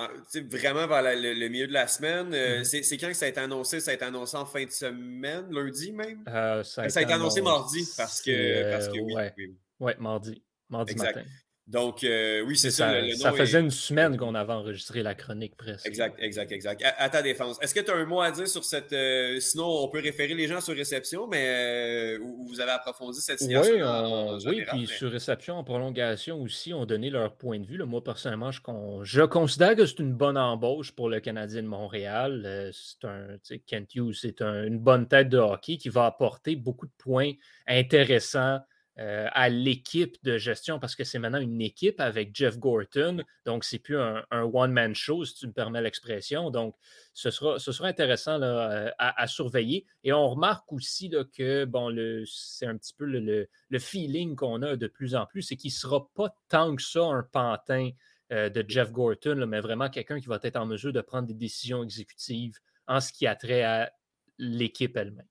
[0.50, 2.32] vraiment vers le, milieu de la semaine.
[2.32, 2.84] Mm-hmm.
[2.84, 3.80] C'est quand que ça a été annoncé?
[3.80, 6.24] Ça a été annoncé en fin de semaine, lundi même?
[6.64, 9.94] ça, a été annoncé mardi parce que, parce que oui, oui.
[10.00, 10.44] mardi.
[10.70, 11.24] Mardi matin.
[11.70, 12.92] Donc, euh, oui, c'est ça.
[13.16, 15.86] ça faisait une semaine qu'on avait enregistré la chronique presque.
[15.86, 16.84] Exact, exact, exact.
[16.98, 17.60] À, ta défense.
[17.62, 18.92] Est-ce que tu as un mot à dire sur cette.
[18.92, 23.38] Euh, sinon, on peut référer les gens sur réception, mais euh, vous avez approfondi cette
[23.38, 23.76] situation.
[23.76, 27.78] Oui, oui puis sur réception, en prolongation aussi, ont donné leur point de vue.
[27.84, 28.62] Moi, personnellement, je,
[29.04, 32.72] je, considère que c'est une bonne embauche pour le Canadien de Montréal.
[32.74, 33.38] c'est un.
[33.68, 37.34] Kent Hughes, c'est une bonne tête de hockey qui va apporter beaucoup de points
[37.68, 38.60] intéressants
[39.00, 43.24] euh, à l'équipe de gestion parce que c'est maintenant une équipe avec Jeff Gorton.
[43.46, 46.52] Donc, c'est plus un, one-man show, si tu me permets l'expression.
[46.52, 46.76] Donc,
[47.14, 49.86] ce sera, ce sera intéressant euh, à, surveiller.
[50.04, 53.48] Et on remarque aussi que, bon, c'est un petit peu le,
[53.80, 57.04] feeling qu'on a de plus en plus, c'est qu'il ne sera pas tant que ça
[57.06, 57.92] un pantin
[58.34, 61.34] euh, de Jeff Gorton, mais vraiment quelqu'un qui va être en mesure de prendre des
[61.34, 63.94] décisions exécutives en ce qui a trait à
[64.38, 65.26] l'équipe elle-même.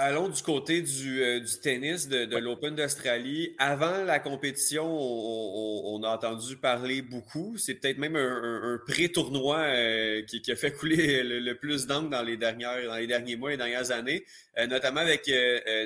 [0.00, 3.56] Allons du côté du, euh, tennis de, l'Open d'Australie.
[3.58, 7.58] Avant la compétition, on, a entendu parler beaucoup.
[7.58, 12.36] C'est peut-être même un, pré-tournoi euh, qui, a fait couler le, plus d'encre dans les
[12.36, 14.24] dernières, dans les derniers mois et dernières années,
[14.56, 15.28] euh, notamment avec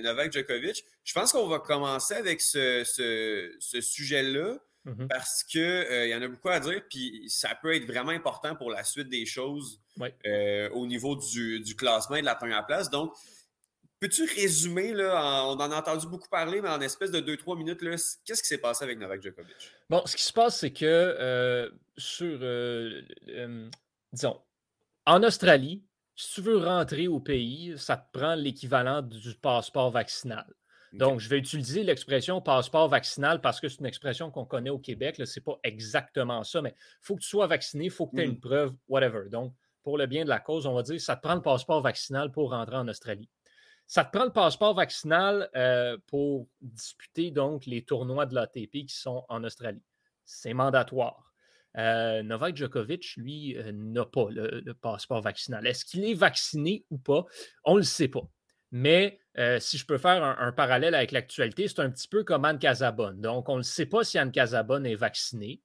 [0.02, 0.84] Novak Djokovic.
[1.04, 2.84] Je pense qu'on va commencer avec ce,
[3.80, 4.58] sujet-là.
[4.84, 5.06] Mm-hmm.
[5.08, 8.56] Parce qu'il il y en a beaucoup à dire, puis ça peut être vraiment important
[8.56, 9.80] pour la suite des choses
[10.74, 12.90] au niveau du, du, classement et de la première place.
[12.90, 13.14] Donc,
[14.02, 17.78] Peux-tu résumer, là, on en a entendu beaucoup parler, mais en espèce de 2-3 minutes,
[17.78, 19.54] qu'est-ce qui s'est passé avec Novak Djokovic?
[19.88, 23.70] Bon, ce qui se passe, c'est que euh, sur, euh, euh,
[24.12, 24.40] disons,
[25.06, 25.84] en Australie,
[26.16, 30.52] si tu veux rentrer au pays, ça te prend l'équivalent du passeport vaccinal.
[30.92, 34.80] Donc, je vais utiliser l'expression passeport vaccinal parce que c'est une expression qu'on connaît au
[34.80, 35.14] Québec.
[35.16, 38.16] Ce n'est pas exactement ça, mais il faut que tu sois vacciné, il faut que
[38.16, 38.40] tu aies une mmh.
[38.40, 39.28] preuve, whatever.
[39.30, 41.80] Donc, pour le bien de la cause, on va dire ça te prend le passeport
[41.82, 43.28] vaccinal pour rentrer en Australie.
[43.92, 48.94] Ça te prend le passeport vaccinal euh, pour disputer donc les tournois de l'ATP qui
[48.96, 49.82] sont en Australie.
[50.24, 51.34] C'est mandatoire.
[51.76, 55.66] Euh, Novak Djokovic, lui, euh, n'a pas le, passeport vaccinal.
[55.66, 57.26] Est-ce qu'il est vacciné ou pas?
[57.66, 58.26] On ne le sait pas.
[58.70, 62.46] Mais euh, si je peux faire un, parallèle avec l'actualité, c'est un petit peu comme
[62.46, 63.20] Anne Casabonne.
[63.20, 65.60] Donc, on ne sait pas si Anne Casabonne est vaccinée,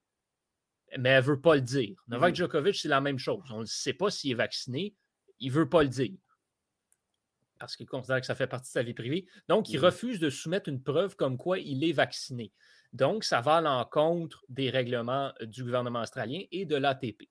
[0.99, 1.95] mais elle ne veut pas le dire.
[2.09, 2.37] Novak mm-hmm.
[2.39, 3.45] Djokovic, c'est la même chose.
[3.51, 4.97] On ne sait pas s'il est vacciné,
[5.39, 6.17] il ne veut pas le dire
[7.59, 9.25] parce qu'il considère que ça fait partie de sa vie privée.
[9.47, 12.51] Donc, il mmh refuse de soumettre une preuve comme quoi il est vacciné.
[12.93, 17.29] Donc, ça va à l'encontre des règlements euh, du gouvernement australien et de l'ATP.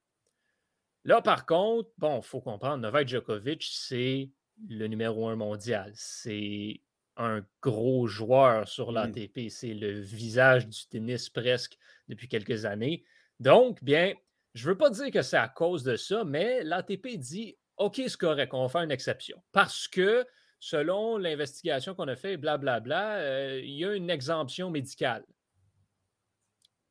[1.04, 4.30] Là, par contre, bon, il faut comprendre, Novak Djokovic, c'est
[4.68, 5.92] le numéro un mondial.
[5.94, 6.80] C'est
[7.16, 8.94] un gros joueur sur mmh.
[8.94, 9.48] l'ATP.
[9.48, 13.04] C'est le visage du tennis presque depuis quelques années.
[13.40, 14.14] Donc, bien,
[14.54, 17.96] je ne veux pas dire que c'est à cause de ça, mais l'ATP dit OK,
[17.96, 19.42] c'est correct, on va faire une exception.
[19.52, 20.26] Parce que,
[20.58, 25.24] selon l'investigation qu'on a fait, blablabla, euh, il y a une exemption médicale.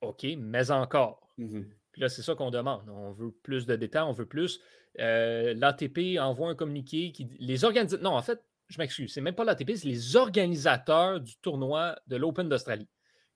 [0.02, 1.30] OK, mais encore.
[1.38, 2.88] Mmh Puis là, c'est ça qu'on demande.
[2.90, 4.60] On veut plus de détails, on veut plus.
[5.00, 7.30] Euh, L'ATP envoie un communiqué qui.
[7.40, 8.04] Les organisateurs.
[8.04, 12.16] Non, en fait, je m'excuse, c'est même pas l'ATP, c'est les organisateurs du tournoi de
[12.16, 12.88] l'Open d'Australie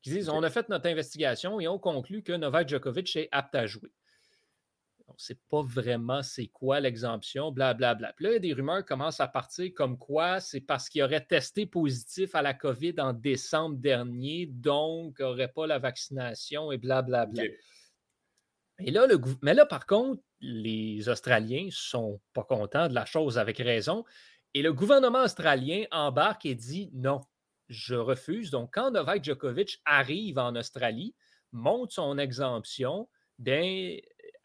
[0.01, 3.55] qui disent on a fait notre investigation et on conclut que Novak Djokovic est apte
[3.55, 3.91] à jouer
[5.10, 8.14] on ne sait pas vraiment c'est quoi l'exemption, blablabla.
[8.14, 11.66] Puis là, il des rumeurs commencent à partir comme quoi c'est parce qu'il aurait testé
[11.66, 17.43] positif à la COVID en décembre dernier, donc n'aurait pas la vaccination et blablabla.
[18.80, 23.05] Et là, le, mais là, par contre, les Australiens ne sont pas contents de la
[23.05, 24.05] chose avec raison.
[24.53, 27.22] Et le gouvernement australien embarque et dit non,
[27.68, 28.51] je refuse.
[28.51, 31.14] Donc, quand Novak Djokovic arrive en Australie,
[31.51, 33.97] monte son exemption, bien,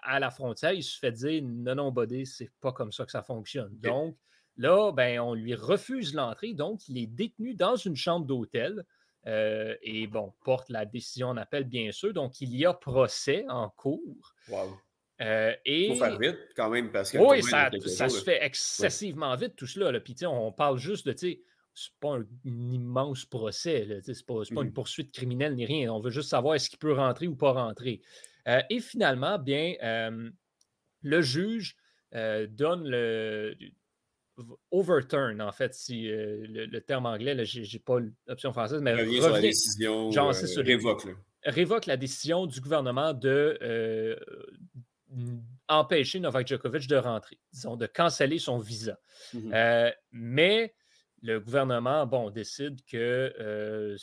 [0.05, 3.11] à la frontière, il se fait dire non, non, Bodé, c'est pas comme ça que
[3.11, 3.77] ça fonctionne.
[3.81, 4.17] Donc,
[4.57, 6.55] là, ben, on lui refuse l'entrée.
[6.55, 8.85] Donc, il est détenu dans une chambre d'hôtel.
[9.27, 12.13] Euh, et bon, porte la décision en appel, bien sûr.
[12.13, 14.35] Donc, il y a procès en cours.
[14.49, 14.77] Wow.
[15.23, 15.89] Euh, et...
[15.89, 17.19] faut faire vite quand même parce que.
[17.19, 17.71] Oui, ça,
[18.09, 19.91] se fait excessivement vite tout cela.
[19.91, 20.01] Là.
[20.01, 21.41] Puis, on parle juste de, tu sais,
[21.73, 25.93] c'est pas un, immense procès, c'est pas, pas une mmh poursuite criminelle ni rien.
[25.93, 28.01] On veut juste savoir est-ce qu'il peut rentrer ou pas rentrer.
[28.49, 30.31] Euh, et finalement, bien, euh,
[31.03, 31.77] le juge
[32.15, 33.57] euh, donne le
[34.73, 39.31] overturn, en fait, si le, terme anglais, je n'ai pas l'option française, mais revient, sur
[39.31, 41.07] la décision, genre, révoque,
[41.45, 44.19] révoque la décision du gouvernement de
[45.69, 48.99] empêcher Novak Djokovic de rentrer, disons, de canceller son visa.
[49.35, 49.53] Mmh
[50.11, 50.75] mais
[51.23, 53.95] le gouvernement, bon, décide que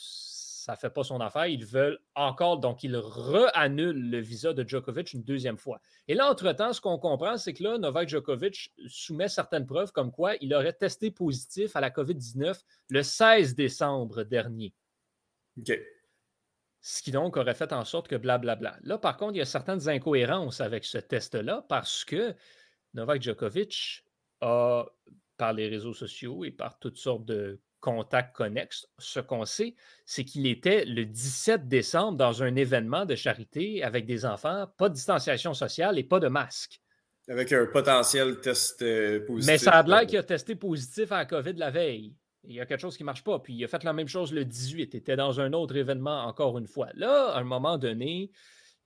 [0.62, 1.46] ça ne fait pas son affaire.
[1.46, 5.80] Ils veulent encore, donc ils re-annulent le visa de Djokovic une deuxième fois.
[6.06, 10.12] Et là, entre-temps, ce qu'on comprend, c'est que là, Novak Djokovic soumet certaines preuves comme
[10.12, 12.60] quoi il aurait testé positif à la COVID-19
[12.90, 14.72] le 16 décembre dernier.
[15.58, 15.72] OK.
[16.80, 18.78] Ce qui donc aurait fait en sorte que blablabla.
[18.82, 22.36] Là, par contre, il y a certaines incohérences avec ce test-là parce que
[22.94, 24.04] Novak Djokovic
[24.40, 24.86] a,
[25.36, 28.86] par les réseaux sociaux et par toutes sortes de contact connexe.
[28.98, 29.74] Ce qu'on sait,
[30.06, 34.88] c'est qu'il était le 17 décembre dans un événement de charité avec des enfants, pas
[34.88, 36.80] de distanciation sociale et pas de masque.
[37.28, 39.46] Avec un potentiel test euh, positif.
[39.46, 42.14] Mais ça a l'air qu'il a testé positif à la COVID la veille.
[42.44, 43.38] Il y a quelque chose qui ne marche pas.
[43.40, 44.94] Puis il a fait la même chose le 18.
[44.94, 46.88] Il était dans un autre événement encore une fois.
[46.94, 48.30] Là, à un moment donné,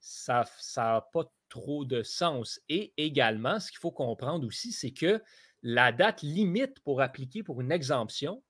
[0.00, 0.44] ça
[0.76, 2.60] n'a pas trop de sens.
[2.68, 5.22] Et également, ce qu'il faut comprendre aussi, c'est que
[5.62, 8.42] la date limite pour appliquer pour une exemption,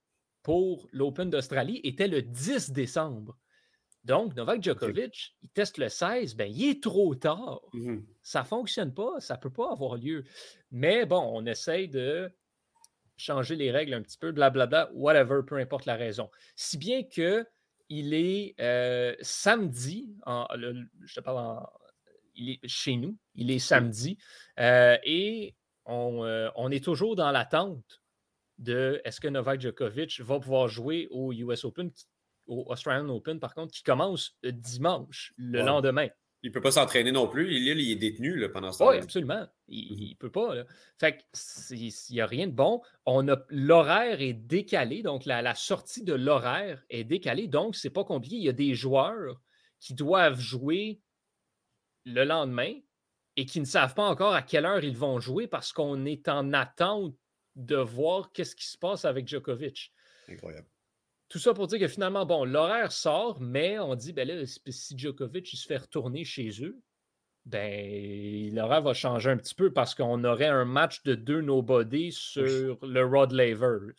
[0.47, 3.37] pour l'Open d'Australie était le 10 décembre.
[4.05, 7.63] Donc, Novak Djokovic, il teste le 16, ben, il est trop tard.
[7.73, 10.23] Mmh ça ne fonctionne pas, ça ne peut pas avoir lieu.
[10.71, 12.31] Mais bon, on essaye de
[13.17, 16.31] changer les règles un petit peu, blablabla, whatever, peu importe la raison.
[16.55, 17.45] Si bien que
[17.89, 21.69] il est euh, samedi, je te parle en,
[22.37, 24.17] il est chez nous, il est samedi,
[24.61, 28.01] euh, et on, euh, on, est toujours dans l'attente
[28.59, 31.91] de est-ce que Novak Djokovic va pouvoir jouer au US Open,
[32.47, 36.09] au Australian Open, par contre, qui commence dimanche, le lendemain?
[36.43, 37.57] Il ne peut pas s'entraîner non plus.
[37.57, 38.91] Il, il est détenu là, pendant ce temps.
[38.91, 39.47] Oui, absolument.
[39.69, 40.17] Il ne mhm.
[40.17, 40.55] peut pas.
[40.99, 41.25] Fait
[41.71, 42.83] il n'y a rien de bon.
[43.05, 47.49] On a l'horaire est décalé, donc la, la sortie de l'horaire est décalée.
[47.49, 48.37] Donc, c'est pas compliqué.
[48.37, 49.41] Il y a des joueurs
[49.81, 51.01] qui doivent jouer
[52.05, 52.75] le lendemain
[53.37, 56.29] et qui ne savent pas encore à quelle heure ils vont jouer parce qu'on est
[56.29, 57.15] en attente
[57.57, 59.93] de voir qu'est-ce qui se passe avec Djokovic.
[60.29, 60.69] Incroyable.
[61.29, 64.97] Tout ça pour dire que finalement, bon, l'horaire sort, mais on dit, ben là, si
[64.97, 66.81] Djokovic il se fait retourner chez eux,
[67.47, 72.13] ben, l'horaire va changer un petit peu parce qu'on aurait un match de deux nobody
[72.13, 73.93] sur le Rod Laver.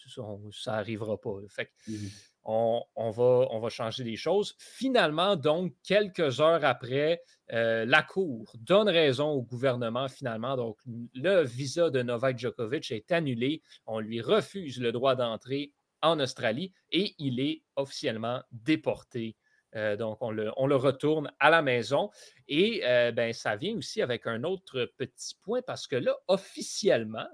[0.51, 1.36] Ça, n'arrivera pas.
[1.49, 2.10] Fait mhm.
[2.48, 4.56] On, va, changer les choses.
[4.58, 7.22] Finalement, donc, quelques heures après,
[7.52, 10.56] euh, la Cour donne raison au gouvernement finalement.
[10.56, 10.78] Donc,
[11.14, 13.62] le visa de Novak Djokovic est annulé.
[13.86, 19.36] On lui refuse le droit d'entrer en Australie et il est officiellement déporté.
[19.76, 22.10] Euh, donc, on le, on le, retourne à la maison.
[22.48, 27.28] Et euh, ben, ça vient aussi avec un autre petit point parce que là, officiellement,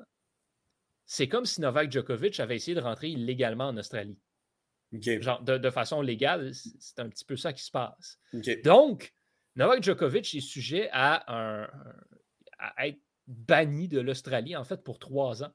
[1.05, 4.17] c'est comme si Novak Djokovic avait essayé de rentrer illégalement en Australie.
[5.01, 8.19] Genre, de, façon légale, c'est un petit peu ça qui se passe.
[8.63, 9.13] Donc,
[9.55, 11.67] Novak Djokovic est sujet à, un,
[12.59, 15.53] à être banni de l'Australie, en fait, pour trois ans.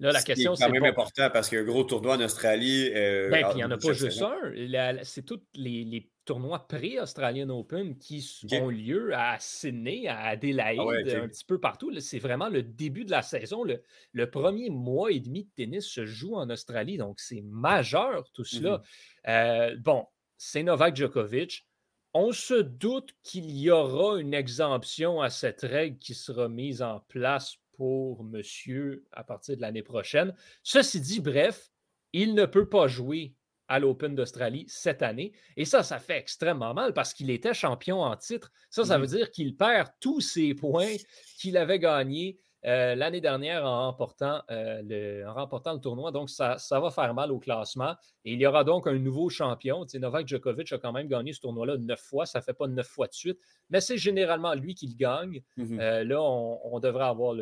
[0.00, 0.64] Là, la question, c'est.
[0.64, 2.90] quand même important parce qu'il y a un gros tournoi en Australie.
[2.94, 4.98] Euh, ben, puis il n'y en a pas juste un.
[5.04, 11.28] C'est tous les, tournois pré-Australian Open qui ont lieu à Sydney, à Adelaide, ah un
[11.28, 11.92] petit peu partout.
[11.98, 13.64] C'est vraiment le début de la saison.
[14.12, 18.44] Le, premier mois et demi de tennis se joue en Australie, donc c'est majeur tout
[18.44, 18.78] cela.
[19.26, 19.72] Mm-hmm.
[19.72, 21.66] Euh, bon, c'est Novak Djokovic.
[22.14, 27.00] On se doute qu'il y aura une exemption à cette règle qui sera mise en
[27.08, 30.32] place pour monsieur à partir de l'année prochaine.
[30.62, 31.72] Ceci dit, bref,
[32.12, 33.34] il ne peut pas jouer
[33.66, 35.32] à l'Open d'Australie cette année.
[35.56, 38.52] Et ça, ça fait extrêmement mal parce qu'il était champion en titre.
[38.70, 40.94] Ça, ça veut dire qu'il perd tous ses points
[41.40, 46.12] qu'il avait gagnés euh, l'année dernière en remportant, euh, le, remportant le tournoi.
[46.12, 47.96] Donc, ça, ça, va faire mal au classement.
[48.24, 49.84] Et il y aura donc un nouveau champion.
[49.84, 52.24] Tu Novak Djokovic a quand même gagné ce tournoi-là neuf fois.
[52.24, 53.38] Ça ne fait pas neuf fois de suite,
[53.70, 55.42] mais c'est généralement lui qui le gagne.
[55.58, 55.80] Mm-hmm.
[55.80, 57.36] Euh, là, on, devrait avoir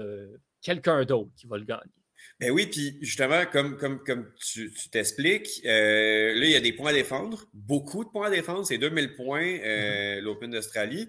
[0.62, 1.92] quelqu'un d'autre qui va le gagner.
[2.38, 6.90] Ben oui, puis justement, comme, comme, comme tu t'expliques, là, il y a des points
[6.90, 10.20] à défendre, beaucoup de points à défendre, c'est 2000 points, mm-hmm.
[10.20, 11.08] l'Open d'Australie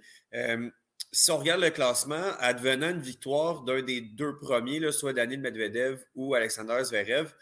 [1.12, 5.41] si on regarde le classement, advenant une victoire d'un des deux premiers, là, soit Daniel
[5.41, 7.34] Medvedev ou Alexander Zverev,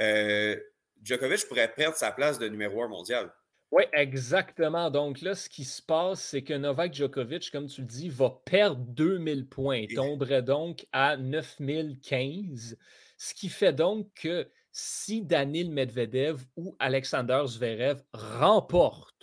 [0.00, 0.56] euh,
[1.02, 3.32] Djokovic pourrait perdre sa place de numéro un mondial.
[3.72, 4.90] Oui, exactement.
[4.90, 8.30] Donc là, ce qui se passe, c'est que Novak Djokovic, comme tu le dis, va
[8.44, 12.78] perdre 2000 points, et tomberait donc à 9015,
[13.18, 19.15] ce qui fait donc que si Daniel Medvedev ou Alexander Zverev remportent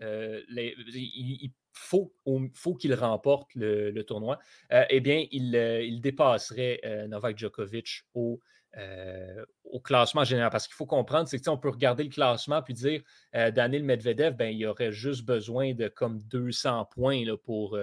[0.00, 0.74] euh, les,
[1.72, 2.12] faut,
[2.78, 4.38] qu'il remporte le, tournoi,
[4.72, 8.40] euh, eh bien, il, euh, il dépasserait Novak Djokovic au,
[9.64, 10.50] au classement général.
[10.50, 13.02] Parce qu'il faut comprendre, c'est qu'on peut regarder le classement puis dire
[13.32, 17.78] Daniel Medvedev, ben, il aurait juste besoin de comme 200 points là, pour,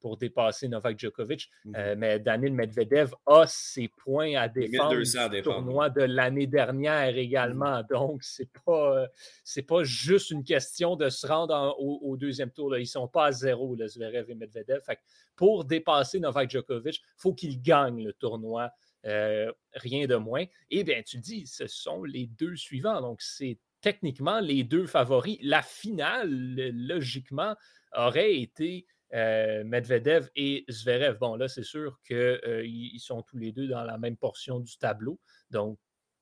[0.00, 1.50] pour dépasser Novak Djokovic.
[1.64, 4.96] Mmh mais Daniel Medvedev a ses points à défendre
[5.30, 7.82] du tournoi de l'année dernière également.
[7.90, 9.08] Donc, ce n'est pas,
[9.66, 12.70] pas juste une question de se rendre au, deuxième tour.
[12.70, 12.78] Là.
[12.78, 14.80] Ils ne sont pas à zéro, là, Zverev et Medvedev.
[15.34, 18.70] pour dépasser Novak Djokovic, il faut qu'il gagne le tournoi.
[19.74, 20.44] Rien de moins.
[20.70, 23.00] Et bien, tu dis, ce sont les deux suivants.
[23.00, 25.38] Donc, c'est techniquement les deux favoris.
[25.42, 26.28] La finale,
[26.72, 27.54] logiquement,
[27.94, 31.18] aurait été euh, Medvedev et Zverev.
[31.18, 34.76] Bon, là, c'est sûr qu'ils euh, sont tous les deux dans la même portion du
[34.78, 35.78] tableau, donc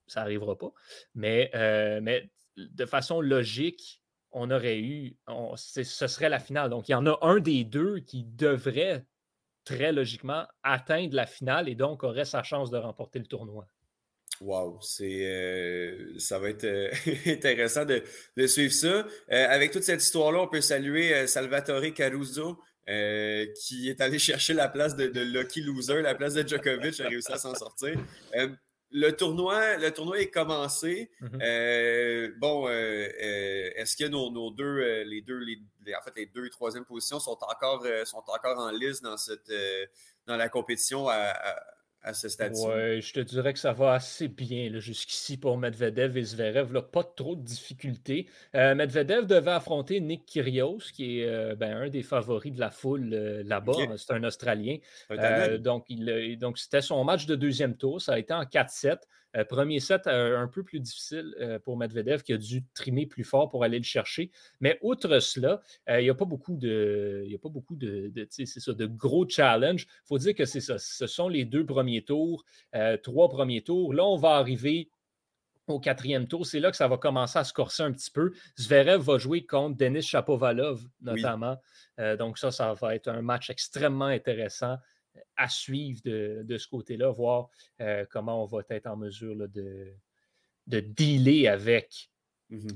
[0.06, 0.70] ça n'arrivera pas.
[1.14, 5.16] Mais, euh, mais de façon logique, on aurait eu,
[5.56, 6.68] ce serait la finale.
[6.68, 9.06] Donc, il y en a un des deux qui devrait
[9.64, 13.66] très logiquement atteindre la finale et donc aurait sa chance de remporter le tournoi.
[14.40, 16.90] Wow, c'est euh, ça va être euh,
[17.26, 18.02] intéressant de,
[18.46, 18.88] suivre ça.
[18.88, 24.68] Euh, avec toute cette histoire-là, on peut saluer Salvatore Caruso, qui est allé chercher la
[24.68, 27.94] place de, Lucky Loser, la place de Djokovic, a réussi à s'en sortir.
[28.96, 31.10] Le tournoi, le tournoi est commencé.
[31.20, 32.38] Mm-hmm.
[32.38, 37.38] bon, est-ce que nos, deux, les deux, en fait, les deux et troisième positions sont
[37.42, 39.52] encore, sont encore en liste dans cette
[40.26, 41.73] dans la compétition à à
[42.12, 46.22] ce stade Oui, je te dirais que ça va assez bien jusqu'ici pour Medvedev et
[46.22, 46.72] Zverev.
[46.72, 48.28] Là, pas trop de difficultés.
[48.54, 52.70] Euh, Medvedev devait affronter Nick Kyrgios, qui est euh, ben, un des favoris de la
[52.70, 53.72] foule euh, là-bas.
[53.96, 54.76] C'est un Australien.
[55.58, 58.02] donc, il, donc, c'était son match de deuxième tour.
[58.02, 58.98] Ça a été en 4-7.
[59.36, 63.06] Euh, premier set euh, un peu plus difficile euh, pour Medvedev qui a dû trimer
[63.06, 64.30] plus fort pour aller le chercher.
[64.60, 68.12] Mais outre cela, il n'y a pas beaucoup de, il y a pas beaucoup de,
[68.28, 69.86] ça, de gros challenges.
[69.88, 70.78] Il faut dire que c'est ça.
[70.78, 72.44] Ce sont les deux premiers tours,
[73.02, 73.94] trois premiers tours.
[73.94, 74.88] Là, on va arriver
[75.66, 78.32] au quatrième tour, c'est là que ça va commencer à se corser un petit peu.
[78.58, 81.56] Zverev va jouer contre Denis Chapovalov, notamment.
[82.18, 84.76] donc, ça, ça va être un match extrêmement intéressant
[85.36, 87.48] à suivre de, ce côté-là, voir
[87.80, 89.92] euh, comment on va être en mesure de,
[90.66, 92.10] de dealer avec
[92.50, 92.68] Mmh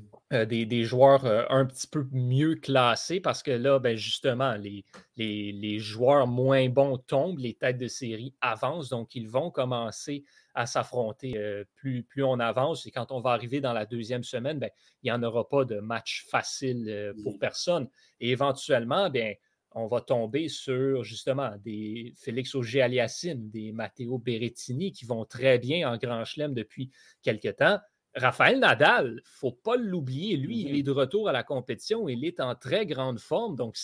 [0.46, 4.84] des, joueurs un petit peu mieux classés parce que là, ben, justement, les,
[5.16, 10.24] les, joueurs moins bons tombent, les têtes de série avancent, donc ils vont commencer
[10.54, 12.86] à s'affronter plus, plus on avance.
[12.86, 14.70] Et quand on va arriver dans la deuxième semaine, ben,
[15.02, 17.88] il n'y en aura pas de match facile pour personne.
[18.20, 19.32] Et éventuellement, bien,
[19.78, 25.90] on va tomber sur justement des Félix Auger-Aliassime, des Matteo Berrettini qui vont très bien
[25.90, 26.90] en Grand Chelem depuis
[27.22, 27.78] quelque temps.
[28.14, 30.78] Raphaël Nadal, il ne faut pas l'oublier, lui, il mm-hmm.
[30.78, 33.76] est de retour à la compétition, il est en très grande forme, donc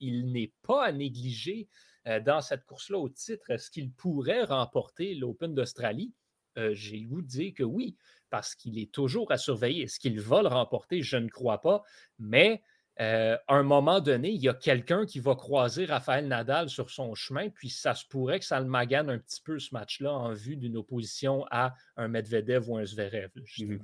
[0.00, 1.68] il n'est pas à négliger
[2.06, 3.50] euh, dans cette course-là au titre.
[3.50, 6.12] Est-ce qu'il pourrait remporter l'Open d'Australie?
[6.58, 7.96] Euh, j'ai goût de dire que oui,
[8.30, 9.84] parce qu'il est toujours à surveiller.
[9.84, 11.02] Est-ce qu'il va le remporter?
[11.02, 11.82] Je ne crois pas,
[12.18, 12.62] mais
[13.00, 16.90] euh, à un moment donné, il y a quelqu'un qui va croiser Raphaël Nadal sur
[16.90, 20.12] son chemin, puis ça se pourrait que ça le magane un petit peu ce match-là
[20.12, 23.30] en vue d'une opposition à un Medvedev ou un Zverev.
[23.58, 23.80] Mhm.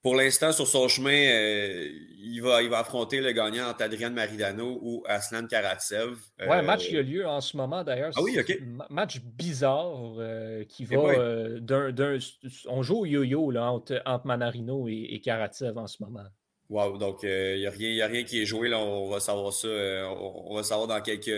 [0.00, 1.88] Pour l'instant, sur son chemin, euh,
[2.18, 6.16] il, va, il va affronter le gagnant entre Adrian Maridano ou Aslan Karatsev.
[6.40, 8.12] Oui, un match qui a lieu en ce moment d'ailleurs.
[8.16, 8.50] Ah oui, OK.
[8.50, 12.18] Un match bizarre euh, qui va d'un.
[12.66, 16.26] On joue au yo-yo entre, Manarino et, et Karatsev en ce moment.
[16.72, 18.70] Wow, donc il euh, n'y a, rien, a rien qui est joué.
[18.70, 19.68] Là, on va savoir ça.
[19.68, 21.28] Euh, on, va savoir dans quelques,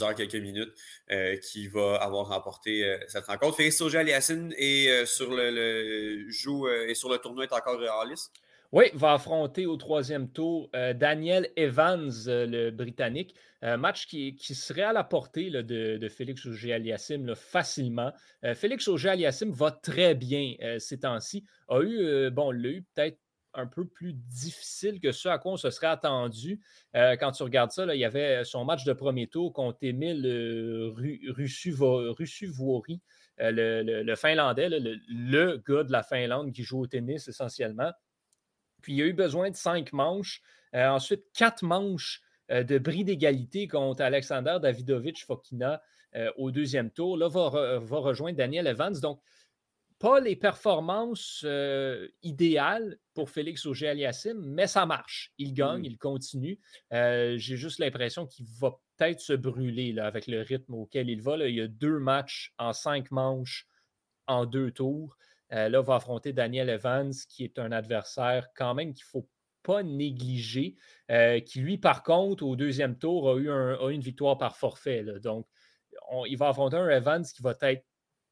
[0.00, 0.72] heures, quelques minutes
[1.10, 3.56] euh, qui va avoir remporté cette rencontre.
[3.56, 6.28] Félix Soja Aliassine est sur le,
[6.88, 8.32] et sur le tournoi est encore en liste.
[8.70, 13.34] Oui, va affronter au troisième tour Daniel Evans, le Britannique.
[13.62, 18.12] match qui, serait à la portée de, Félix Auger-Aliassime facilement.
[18.54, 21.44] Félix Auger-Aliassime va très bien ces temps-ci.
[21.68, 23.18] A eu, bon, l'a eu peut-être
[23.56, 26.60] un peu plus difficile que ce à quoi on se serait attendu.
[26.94, 30.24] Euh, quand tu regardes ça, il y avait son match de premier tour contre Emile
[30.26, 30.94] euh,
[33.38, 37.92] euh, le, Finlandais, le, gars de la Finlande qui joue au tennis essentiellement.
[38.82, 40.42] Puis il a eu besoin de cinq manches.
[40.72, 45.82] ensuite, quatre manches de bris d'égalité contre Alexander Davidovich Fokina
[46.36, 47.16] au deuxième tour.
[47.16, 48.98] Là, va, va rejoindre Daniel Evans.
[49.00, 49.20] Donc,
[49.98, 55.32] pas les performances euh, idéales pour Félix Auger-Aliassime, mais ça marche.
[55.38, 56.60] Il gagne, il continue.
[56.92, 61.22] Euh, j'ai juste l'impression qu'il va peut-être se brûler là, avec le rythme auquel il
[61.22, 61.36] va.
[61.48, 63.66] Il y a deux matchs en cinq manches
[64.26, 65.16] en deux tours.
[65.52, 69.20] Euh, là, il va affronter Daniel Evans, qui est un adversaire quand même qu'il ne
[69.20, 69.28] faut
[69.62, 70.76] pas négliger,
[71.44, 73.50] qui lui, par contre, au deuxième tour, a eu,
[73.92, 75.04] une victoire par forfait.
[75.20, 75.48] Donc,
[76.28, 77.84] il va affronter un Evans qui va être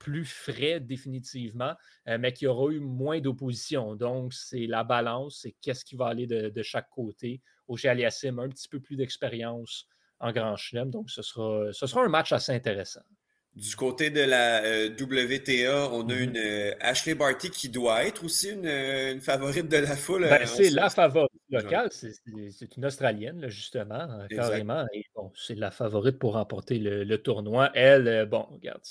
[0.04, 1.72] plus frais définitivement,
[2.08, 3.96] euh, mais qui aura eu moins d'opposition.
[3.96, 7.40] Donc, c'est la balance, c'est qu'est-ce qui va aller de, chaque côté.
[7.66, 9.88] Au Aliassim, un petit peu plus d'expérience
[10.20, 10.90] en Grand Chelem.
[10.90, 13.00] Donc, ce sera, ce sera un match assez intéressant.
[13.56, 16.22] Du côté de la euh, WTA, on a mm-hmm.
[16.22, 20.28] une euh, Ashley Barty qui doit être aussi une, favorite de la foule.
[20.28, 21.88] Ben, c'est la favorite locale.
[21.92, 24.84] C'est une Australienne, justement, carrément.
[24.92, 27.70] Et bon, c'est la favorite pour remporter le, le tournoi.
[27.74, 28.82] Elle, bon, regarde,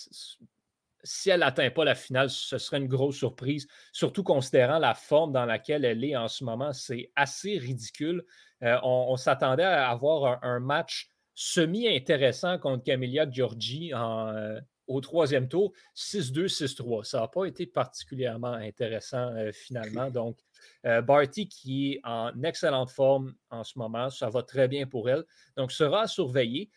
[1.04, 5.34] si elle n'atteint pas la finale, ce serait une grosse surprise, surtout considérant la forme
[5.34, 6.72] dans laquelle elle est en ce moment.
[6.72, 8.24] C'est assez ridicule.
[8.64, 15.74] Euh, on, s'attendait à avoir un, match semi-intéressant contre Camilla Giorgi euh, au troisième tour,
[15.96, 17.04] 6-2, 6-3.
[17.04, 20.10] Ça n'a pas été particulièrement intéressant euh, finalement.
[20.12, 20.38] Donc,
[20.84, 25.26] Barty qui est en excellente forme en ce moment, ça va très bien pour elle.
[25.58, 26.70] Donc, sera à surveiller.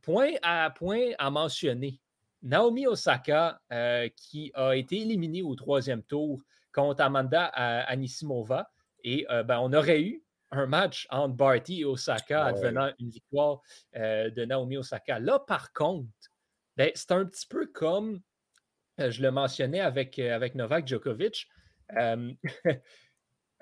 [0.00, 2.00] point, à, point à mentionner
[2.42, 8.70] Naomi Osaka, euh, qui a été éliminée au troisième tour contre Amanda euh, Anisimova.
[9.04, 13.62] Et euh, ben, on aurait eu un match entre Barty et Osaka advenant une victoire
[13.94, 15.18] de Naomi Osaka.
[15.18, 16.10] Là, par contre,
[16.76, 18.20] ben, c'est un petit peu comme
[18.98, 21.48] je le mentionnais avec, avec Novak Djokovic.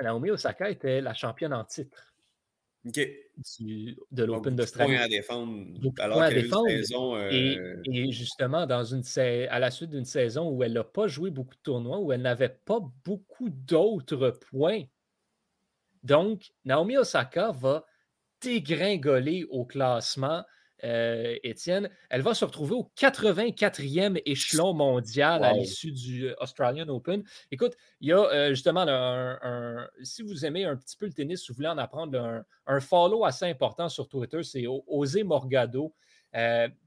[0.01, 2.09] Naomi Osaka était la championne en titre
[2.85, 4.97] de l'Open d'Australie.
[4.97, 5.66] à défendre
[5.99, 7.16] alors qu'elle saison.
[7.28, 11.07] Et, euh, et, justement, dans une, à la suite d'une saison où elle n'a pas
[11.07, 14.83] joué beaucoup de tournois, où elle n'avait pas beaucoup d'autres points.
[16.03, 17.85] Donc, Naomi Osaka va
[18.41, 20.45] dégringoler au classement
[20.85, 26.89] euh, Étienne, elle va se retrouver au 84e échelon mondial à l'issue du euh, Australian
[26.89, 27.22] Open.
[27.51, 31.43] Écoute, il y a euh, justement un, Si vous aimez un petit peu le tennis,
[31.43, 35.95] si vous voulez en apprendre, un, follow assez important sur Twitter, c'est Osé Morgado,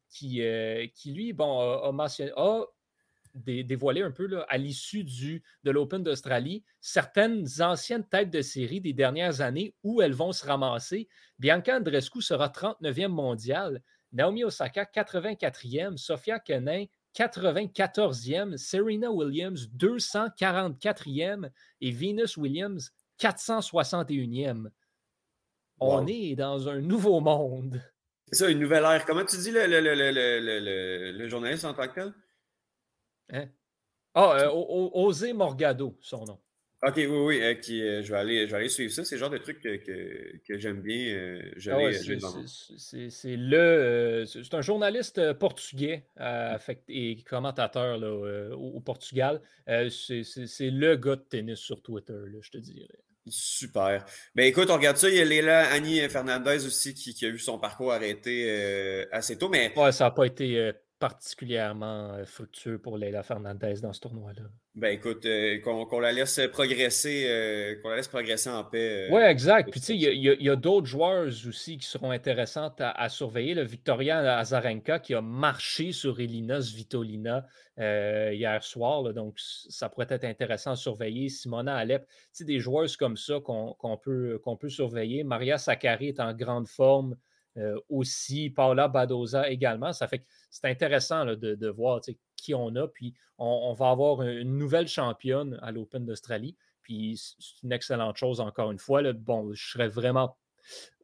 [0.10, 0.42] qui,
[0.96, 2.32] qui lui, bon, a, mentionné,
[3.34, 9.42] dévoiler un peu à l'issue de l'Open d'Australie certaines anciennes têtes de série des dernières
[9.42, 11.08] années où elles vont se ramasser.
[11.40, 13.82] Bianca Andrescu sera 39e mondial,
[14.12, 21.50] Naomi Osaka 84e, Sofia Kenin 94e, Serena Williams 244e
[21.82, 24.70] et Venus Williams 461e.
[25.80, 27.82] On est dans un nouveau monde.
[28.32, 29.06] C'est ça, une nouvelle ère.
[29.06, 32.14] Comment tu dis le, le, le, le journaliste en tant que tel?
[33.32, 33.50] Hein?
[34.16, 36.40] Ah, euh, Osé Morgado, son nom.
[36.86, 37.42] OK, oui, oui.
[37.42, 39.06] Euh, qui, euh, je, vais aller, je vais aller suivre ça.
[39.06, 41.40] C'est le genre de truc que, que, que j'aime bien.
[41.72, 41.78] Ah
[42.78, 44.26] c'est le.
[44.28, 46.06] c'est un journaliste portugais
[46.90, 49.42] et commentateur là, au, Portugal.
[49.66, 53.00] c'est le gars de tennis sur Twitter, là, je te dirais.
[53.30, 54.06] Super.
[54.36, 55.10] Ben écoute, on regarde ça.
[55.10, 59.38] Il y a là Annie Fernandez aussi qui, qui, a eu son parcours arrêté assez
[59.38, 59.48] tôt.
[59.48, 59.72] Mais...
[59.78, 60.74] Ouais, ça n'a pas été
[61.04, 64.44] particulièrement euh, fructueux pour Leila Fernandez dans ce tournoi-là.
[64.74, 69.10] Ben écoute, euh, qu'on la laisse progresser, euh, qu'on la laisse progresser en paix.
[69.12, 69.70] oui, exact.
[69.70, 73.54] Puis tu sais, il y a, d'autres joueurs aussi qui seront intéressants à, surveiller.
[73.54, 77.46] Le Victoria Azarenka qui a marché sur Elina Svitolina
[77.78, 79.14] hier soir.
[79.14, 81.28] donc, ça pourrait être intéressant à surveiller.
[81.28, 85.26] Simona Alep, tu sais, des joueuses comme ça qu'on peut, qu'on peut surveiller.
[85.26, 87.18] Maria Sakkari est en grande forme.
[87.90, 89.94] Aussi, Paula Badoza également.
[89.94, 92.02] Ça fait que c'est intéressant de, voir
[92.36, 92.88] qui on a.
[92.88, 96.56] Puis on, va avoir une nouvelle championne à l'Open d'Australie.
[96.82, 99.02] Puis c'est une excellente chose, encore une fois.
[99.14, 100.38] Bon, je serais vraiment.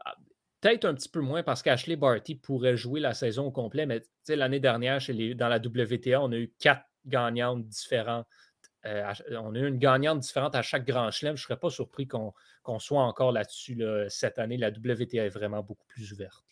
[0.06, 0.16] Ah,
[0.62, 4.02] peut-être un petit peu moins parce qu'Ashley Barty pourrait jouer la saison au complet, mais
[4.28, 5.00] l'année dernière,
[5.36, 8.28] dans la WTA, on a eu quatre gagnantes différentes.
[8.86, 11.36] Euh, on a eu une gagnante différente à chaque grand chelem.
[11.36, 14.58] Je ne serais pas surpris qu'on soit encore là-dessus cette année.
[14.58, 16.44] La WTA est vraiment beaucoup plus ouverte.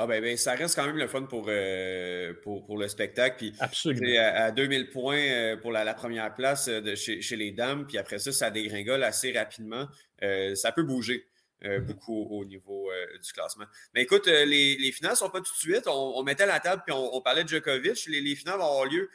[0.00, 3.36] Ah ben, ben, ça reste quand même le fun pour, euh, pour, le spectacle.
[3.36, 4.06] Puis, Absolument.
[4.16, 8.20] À, 2000 points euh, pour la, première place euh, de chez, les dames, puis après
[8.20, 9.88] ça, ça dégringole assez rapidement.
[10.54, 11.26] ça peut bouger.
[11.62, 11.80] Mm-hmm.
[11.86, 12.90] beaucoup au niveau
[13.20, 13.64] du classement.
[13.94, 15.86] Mais écoute, les, les, finales ne sont pas tout de suite.
[15.86, 18.06] On, mettait la table puis on, parlait de Djokovic.
[18.06, 19.10] Les, les, finales vont avoir lieu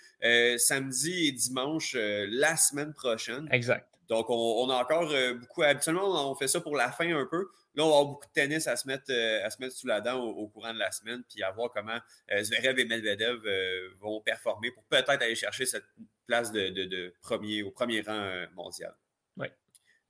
[0.58, 3.48] samedi et dimanche la semaine prochaine.
[3.52, 3.88] Exact.
[4.10, 5.64] Donc, on, a encore beaucoup.
[5.64, 7.48] Habituellement, on fait ça pour la fin un peu.
[7.76, 9.88] Là, on va avoir beaucoup de tennis à se mettre, euh, à se mettre sous
[9.88, 11.98] la dent au, courant de la semaine, puis à voir comment
[12.32, 15.86] euh, Zverev et Medvedev euh, vont performer pour peut-être aller chercher cette
[16.28, 18.94] place de, premier, au premier rang mondial.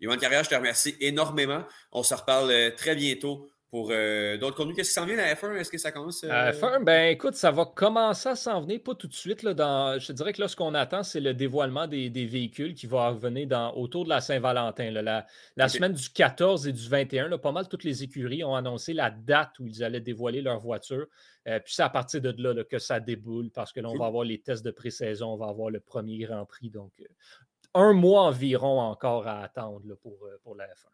[0.04, 1.64] Yvonne Carrière, je te remercie énormément.
[1.93, 4.76] On se reparle très bientôt pour euh, d'autres contenus.
[4.76, 5.56] Qu'est-ce qui s'en vient la F1?
[5.56, 6.24] Est-ce que ça commence?
[6.24, 6.51] Euh...
[6.51, 9.41] F1, ben écoute, ça va commencer à s'en venir, pas tout de suite.
[9.41, 12.86] Là, dans, je dirais que là, ce qu'on attend, c'est le dévoilement des, véhicules qui
[12.86, 14.91] va revenir dans, autour de la Saint-Valentin.
[14.91, 15.26] La,
[15.56, 18.93] la semaine du 14 et du 21, là, pas mal toutes les écuries ont annoncé
[18.93, 21.08] la date où ils allaient dévoiler leur voiture.
[21.47, 24.06] Euh, puis c'est à partir de là, que ça déboule parce que là, on va
[24.06, 26.70] avoir les tests de pré-saison, on va avoir le premier Grand Prix.
[26.70, 27.06] Donc, euh,
[27.74, 30.93] un mois environ encore à attendre pour, pour la F1.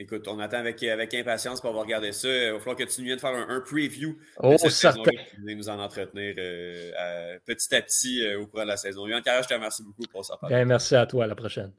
[0.00, 2.28] Écoute, on attend avec, avec impatience pour regarder ça.
[2.28, 5.02] Il va falloir que tu viennes faire un, preview oh, de saison
[5.38, 9.08] nous en entretenir euh, petit à petit euh, au cours de la saison.
[9.08, 10.38] Yann Carrère, je te remercie beaucoup pour ça.
[10.46, 11.24] Bien, merci à toi.
[11.24, 11.72] À la prochaine.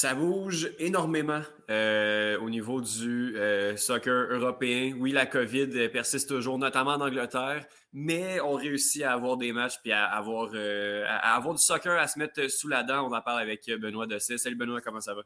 [0.00, 4.96] Ça bouge énormément euh, au niveau du euh, soccer européen.
[4.98, 9.74] Oui, la COVID persiste toujours, notamment en Angleterre, mais on réussit à avoir des matchs
[9.82, 13.06] puis à avoir, euh, à avoir du soccer à se mettre sous la dent.
[13.06, 14.38] On en parle avec Benoît Dessay.
[14.38, 15.20] Salut Benoît, comment ça va?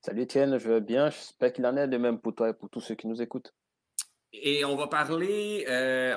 [0.00, 1.08] Salut Étienne, je vais bien.
[1.08, 3.54] J'espère qu'il en est de même pour toi et pour tous ceux qui nous écoutent.
[4.32, 5.66] Et on va parler,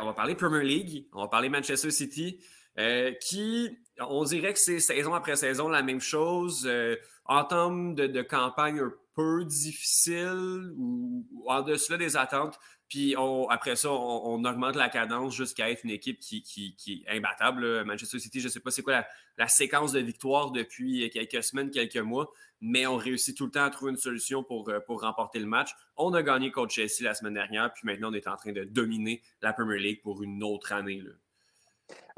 [0.01, 2.39] on va parler Premier League, on va parler Manchester City.
[2.79, 3.77] Euh, qui,
[4.07, 6.65] on dirait que c'est saison après saison la même chose.
[6.65, 6.95] Euh,
[7.25, 12.59] en termes de, campagne un peu difficile ou, en dessous des attentes.
[12.89, 13.13] Puis
[13.49, 17.85] après ça, on, augmente la cadence jusqu'à être une équipe qui, est imbattable.
[17.85, 19.05] Manchester City, je ne sais pas c'est quoi
[19.37, 22.31] la, séquence de victoires depuis quelques semaines, quelques mois,
[22.61, 25.45] mais on réussit tout le temps à trouver une solution pour, euh, pour remporter le
[25.45, 25.69] match.
[25.95, 28.63] On a gagné contre Chelsea la semaine dernière, puis maintenant on est en train de
[28.63, 31.03] dominer la Premier League pour une autre année.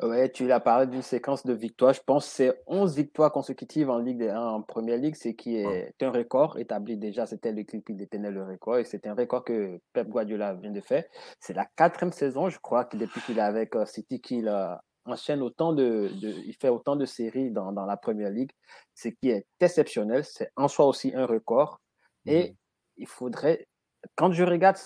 [0.02, 1.94] Ouais, tu as parlé d'une séquence de victoires.
[1.94, 5.94] Je pense que c'est 11 victoires consécutives en Ligue en Première Ligue, ce qui est
[6.02, 7.28] un record établi déjà.
[7.28, 10.82] C'était l'équipe qui détenait le record et c'est un record que Pep Guardiola vient de
[10.82, 11.04] faire.
[11.40, 14.74] C'est la quatrième saison, je crois, que depuis qu'il est avec euh, City, qu'il euh,
[15.06, 18.52] enchaîne autant de, il fait autant de séries dans, la Première Ligue,
[18.96, 20.24] ce qui est exceptionnel.
[20.24, 21.80] C'est en soi aussi un record.
[22.26, 22.56] Et mhm.
[22.98, 23.68] il faudrait,
[24.16, 24.78] quand je regarde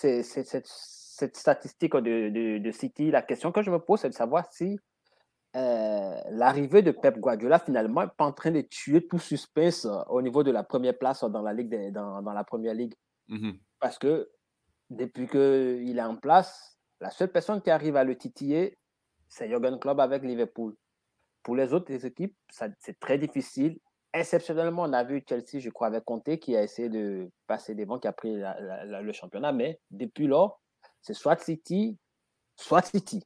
[1.16, 4.78] cette, statistique de, de, City, la question que je me pose, c'est de savoir si
[5.56, 10.02] euh, l'arrivée de Pep Guardiola, finalement, n'est pas en train de tuer tout suspense euh,
[10.10, 12.94] au niveau de la première place dans la, ligue dans, la première ligue.
[13.30, 13.58] Mm-hmm.
[13.80, 14.30] Parce que
[14.90, 18.78] depuis qu'il est en place, la seule personne qui arrive à le titiller,
[19.30, 20.76] c'est Jürgen Klopp avec Liverpool.
[21.44, 23.80] Pour les autres équipes, c'est très difficile.
[24.14, 28.00] Exceptionnellement, on a vu Chelsea, je crois, avec Conte, qui a essayé de passer devant,
[28.00, 29.52] qui a pris le championnat.
[29.52, 30.62] Mais depuis lors,
[31.06, 31.98] c'est soit City,
[32.56, 33.24] soit City.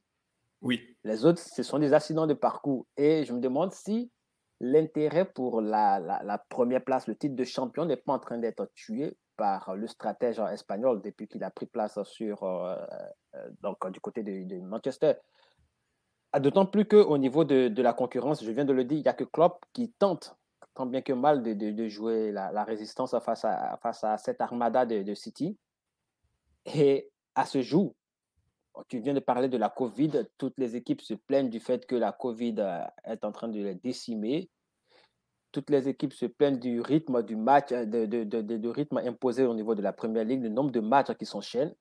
[0.60, 0.96] Oui.
[1.02, 2.86] Les autres, ce sont des accidents de parcours.
[2.98, 4.10] Et je me demande si
[4.60, 8.70] l'intérêt pour la, la, première place, le titre de champion, n'est pas en train d'être
[8.74, 12.76] tué par le stratège espagnol depuis qu'il a pris place sur, euh,
[13.36, 15.14] euh, donc, du côté de, Manchester.
[16.32, 19.02] Ah, d'autant plus qu'au niveau de, de, la concurrence, je viens de le dire, il
[19.02, 20.36] n'y a que Klopp qui tente,
[20.74, 24.42] tant bien que mal, de, de jouer la, la, résistance face à, face à cette
[24.42, 25.56] armada de, City.
[26.66, 27.10] Et
[27.40, 27.94] à ce jour,
[28.88, 30.26] tu viens de parler de la COVID.
[30.38, 33.60] Toutes les équipes se plaignent du fait que la COVID euh, est en train de
[33.60, 34.50] les décimer.
[35.52, 39.44] Toutes les équipes se plaignent du rythme du match, euh, de, de, de, rythme imposé
[39.44, 41.74] au niveau de la première ligue, le nombre de matchs qui s'enchaînent.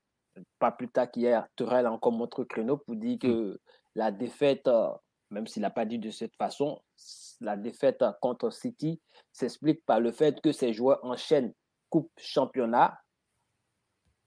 [0.60, 3.60] Pas plus tard qu'hier, Terrell a encore montré créneau pour dire que
[3.96, 4.90] la défaite, euh,
[5.30, 6.82] même s'il n'a pas dit de cette façon,
[7.42, 9.02] la défaite contre City
[9.34, 11.54] s'explique par le fait que ces joueurs enchaînent
[11.90, 12.98] coupe, championnat,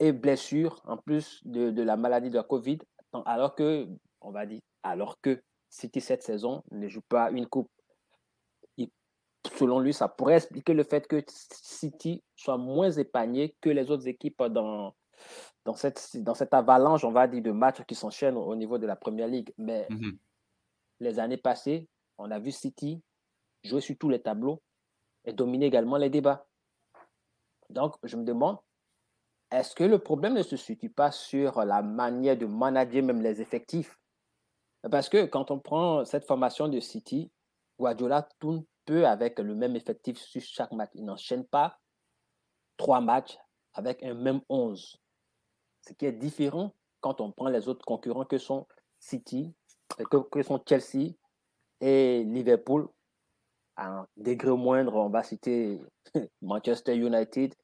[0.03, 2.79] et blessure, en plus de, de, la maladie de la Covid,
[3.25, 3.87] alors que,
[4.21, 7.71] on va dire, alors que City cette saison ne joue pas une coupe.
[9.57, 14.09] selon lui, ça pourrait expliquer le fait que City soit moins épargné que les autres
[14.09, 14.93] équipes dans,
[15.65, 18.89] dans, cette, dans cette avalanche, on va dire, de matchs qui s'enchaînent au niveau de
[18.89, 19.53] la Première Ligue.
[19.57, 20.17] Mais mm-hmm.
[20.99, 21.87] les années passées,
[22.19, 23.01] on a vu City
[23.63, 24.61] jouer sur tous les tableaux
[25.25, 26.45] et dominer également les débats.
[27.71, 28.59] Donc, je me demande
[29.53, 33.41] est-ce que le problème ne se situe pas sur la manière de manager même les
[33.41, 33.99] effectifs?
[34.91, 37.31] Parce que quand on prend cette formation de City,
[37.79, 40.91] Guardiola tourne peu avec le même effectif sur chaque match.
[40.95, 41.79] Il n'enchaîne pas
[42.77, 43.39] trois matchs
[43.75, 44.99] avec un même 11.
[45.87, 48.67] Ce qui est différent quand on prend les autres concurrents que sont
[48.99, 49.55] City,
[50.11, 51.13] que, que sont Chelsea
[51.81, 52.89] et Liverpool.
[53.77, 55.81] À un degré moindre, on va citer
[56.43, 57.55] Manchester United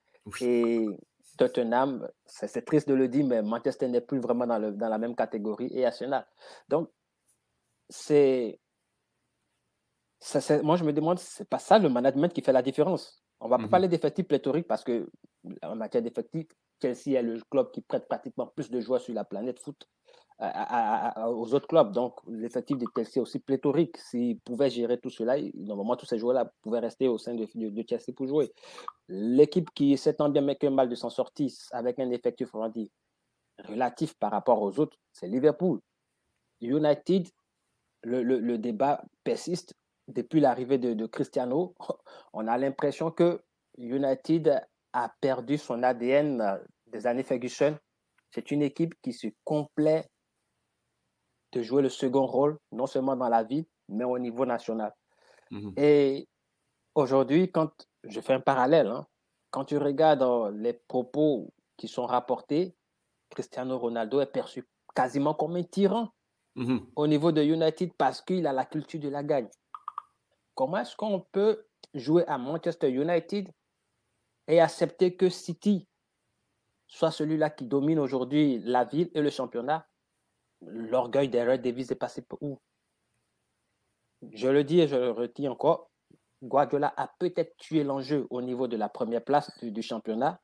[0.40, 0.86] et
[1.38, 4.98] Tottenham, c'est triste de le dire, mais Manchester n'est plus vraiment dans, le, dans, la
[4.98, 6.26] même catégorie et Arsenal.
[6.68, 6.90] Donc,
[7.88, 8.60] c'est.
[10.62, 13.22] Moi, je me demande, c'est pas ça le management qui fait la différence.
[13.40, 13.70] On va pas mhm.
[13.70, 15.08] parler d'effectifs pléthoriques parce que,
[15.62, 16.48] en matière d'effectifs,
[16.82, 19.88] Chelsea est le club qui prête pratiquement plus de joueurs sur la planète foot
[20.40, 21.92] aux autres clubs.
[21.92, 23.96] Donc, l'effectif de Chelsea est aussi pléthorique.
[23.96, 27.84] S'ils pouvaient gérer tout cela, normalement, tous ces joueurs-là pouvaient rester au sein de, de,
[27.88, 28.52] Chelsea pour jouer.
[29.08, 32.72] L'équipe qui s'étend bien, mais que mal de s'en sortir avec un effectif, on
[33.64, 35.80] relatif par rapport aux autres, c'est Liverpool.
[36.60, 37.28] United,
[38.02, 39.74] le, le, le débat persiste.
[40.06, 41.74] Depuis l'arrivée de, de Cristiano,
[42.32, 43.42] on a l'impression que
[43.76, 44.60] United
[44.92, 47.76] a perdu son ADN des années Ferguson.
[48.30, 50.08] C'est une équipe qui se complaît
[51.52, 54.94] de jouer le second rôle, non seulement dans la vie, mais au niveau national.
[55.50, 55.72] Mhm.
[55.76, 56.28] Et
[56.94, 57.70] aujourd'hui, quand
[58.04, 59.06] je fais un parallèle, hein,
[59.50, 62.74] quand tu regardes euh, les propos qui sont rapportés,
[63.30, 66.08] Cristiano Ronaldo est perçu quasiment comme un tyran
[66.54, 66.86] mhm.
[66.96, 69.48] au niveau de United parce qu'il a la culture de la gagne.
[70.54, 73.48] Comment est-ce qu'on peut jouer à Manchester United
[74.48, 75.86] et accepter que City
[76.86, 79.86] soit celui-là qui domine aujourd'hui la ville et le championnat
[80.62, 82.58] l'orgueil d'Aaron Davis est passé pour où?
[84.32, 85.90] Je le dis et je le retire encore.
[86.42, 90.40] Guardiola a peut-être tué l'enjeu au niveau de la première place du, championnat,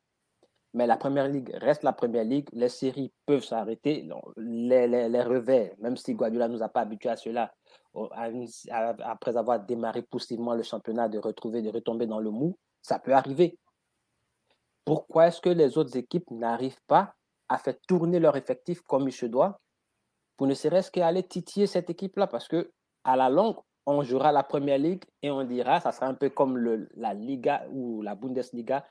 [0.72, 2.48] mais la première ligue reste la première ligue.
[2.52, 4.08] Les séries peuvent s'arrêter.
[4.36, 7.54] Les, revers, même si Guardiola nous a pas habitués à cela,
[9.04, 13.14] après avoir démarré poussivement le championnat, de retrouver, de retomber dans le mou, ça peut
[13.14, 13.58] arriver.
[14.84, 17.14] Pourquoi est-ce que les autres équipes n'arrivent pas
[17.48, 19.60] à faire tourner leur effectif comme il se doit?
[20.36, 22.72] Pour ne serait-ce qu'aller titiller cette équipe-là, parce que
[23.04, 23.56] à la longue,
[23.86, 27.12] on jouera la Première Ligue et on dira, ça sera un peu comme le, la
[27.14, 28.86] Liga ou la Bundesliga,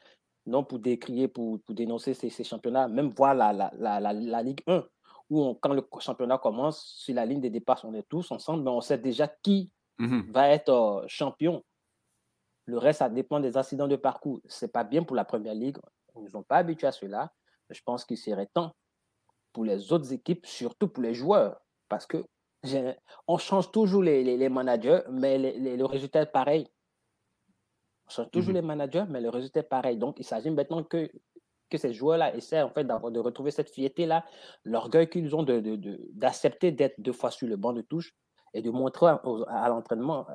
[0.45, 4.43] non pour décrier, pour, pour dénoncer ces, ces, championnats, même voir la, la, la, la
[4.43, 4.83] Ligue 1,
[5.29, 8.69] où quand le championnat commence, sur la ligne des départs, on est tous ensemble, mais
[8.69, 10.31] on sait déjà qui mhm.
[10.31, 11.63] va être euh, champion.
[12.65, 14.39] Le reste, ça dépend des accidents de parcours.
[14.47, 15.77] Ce n'est pas bien pour la Première Ligue.
[16.15, 17.31] Ils ne sont pas habitués à cela.
[17.69, 18.73] Je pense qu'il serait temps
[19.54, 21.62] pour les autres équipes, surtout pour les joueurs.
[21.88, 22.26] Parce que
[23.28, 26.68] on change toujours les, les, managers, mais les, le résultat est pareil.
[28.08, 28.56] On change toujours mhm.
[28.56, 29.97] les managers, mais le résultat est pareil.
[29.97, 31.10] Donc, il s'agit maintenant que,
[31.70, 34.26] que ces joueurs-là essaient en fait de retrouver cette fierté-là,
[34.64, 38.16] l'orgueil qu'ils ont d'accepter de, de, d'être deux fois sur le banc de touche
[38.54, 39.08] et de montrer
[39.47, 40.28] à, l'entraînement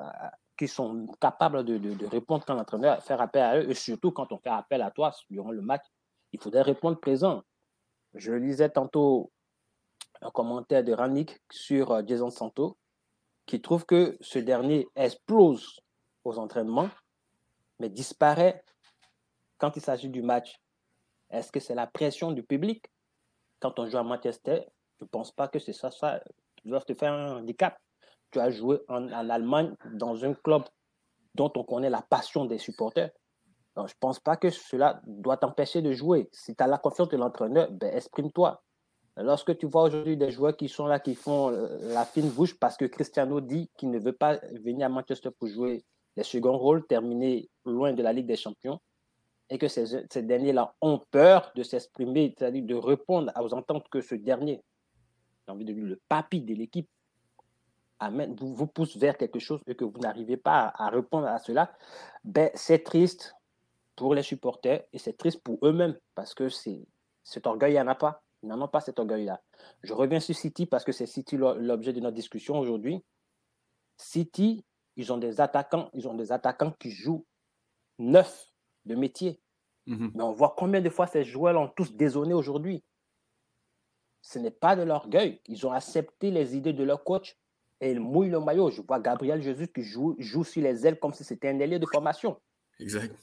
[0.57, 4.37] qu'ils sont capables de, répondre quand l'entraîneur fait appel à eux, et surtout quand on
[4.37, 5.85] fait appel à toi durant le match,
[6.33, 7.43] il faudrait répondre présent.
[8.13, 9.31] Je lisais tantôt
[10.21, 12.77] un commentaire de Rannick sur euh, Jason Santo
[13.45, 15.79] qui trouve que ce dernier explose
[16.23, 16.89] aux entraînements,
[17.79, 18.63] mais disparaît
[19.57, 20.59] quand il s'agit du match.
[21.29, 22.85] Est-ce que c'est la pression du public?
[23.59, 24.61] Quand on joue à Manchester,
[24.99, 26.21] je ne pense pas que c'est ça, ça
[26.65, 27.79] doivent te faire un handicap.
[28.31, 30.63] Tu as joué en, Allemagne dans un club
[31.35, 33.11] dont on connaît la passion des supporters.
[33.87, 36.29] Je ne pense pas que cela doit t'empêcher de jouer.
[36.31, 38.61] Si tu as la confiance de l'entraîneur, ben, exprime-toi.
[39.17, 42.57] Lorsque tu vois aujourd'hui des joueurs qui sont là, qui font euh, la fine bouche
[42.57, 45.83] parce que Cristiano dit qu'il ne veut pas venir à Manchester pour jouer
[46.15, 48.79] les seconds rôles, terminer loin de la Ligue des Champions,
[49.49, 53.99] et que ces, ces derniers-là ont peur de s'exprimer, c'est-à-dire de répondre aux ententes que
[53.99, 54.63] ce dernier,
[55.45, 56.87] j'ai envie de dire le papy de l'équipe,
[58.37, 61.71] vous, pousse vers quelque chose et que vous n'arrivez pas à, répondre à cela,
[62.23, 63.35] ben, c'est triste
[63.99, 66.87] pour les supporters et c'est triste pour eux-mêmes parce que c'est,
[67.23, 68.23] cet orgueil, il n'y en a pas.
[68.41, 69.41] Ils n'en ont pas cet orgueil-là.
[69.83, 73.03] Je reviens sur City parce que c'est City l'objet de notre discussion aujourd'hui.
[73.97, 77.25] City, ils ont des attaquants, ils ont des attaquants qui jouent
[77.97, 78.47] neuf
[78.85, 79.41] de métier.
[79.85, 80.11] Mhm.
[80.15, 82.81] Mais on voit combien de fois ces joueurs ont tous désonné aujourd'hui.
[84.21, 85.41] Ce n'est pas de l'orgueil.
[85.47, 87.37] Ils ont accepté les idées de leur coach
[87.81, 88.69] et ils mouillent le maillot.
[88.69, 91.79] Je vois Gabriel Jésus qui joue, joue sur les ailes comme si c'était un ailier
[91.79, 92.39] de formation.
[92.79, 93.13] Exact.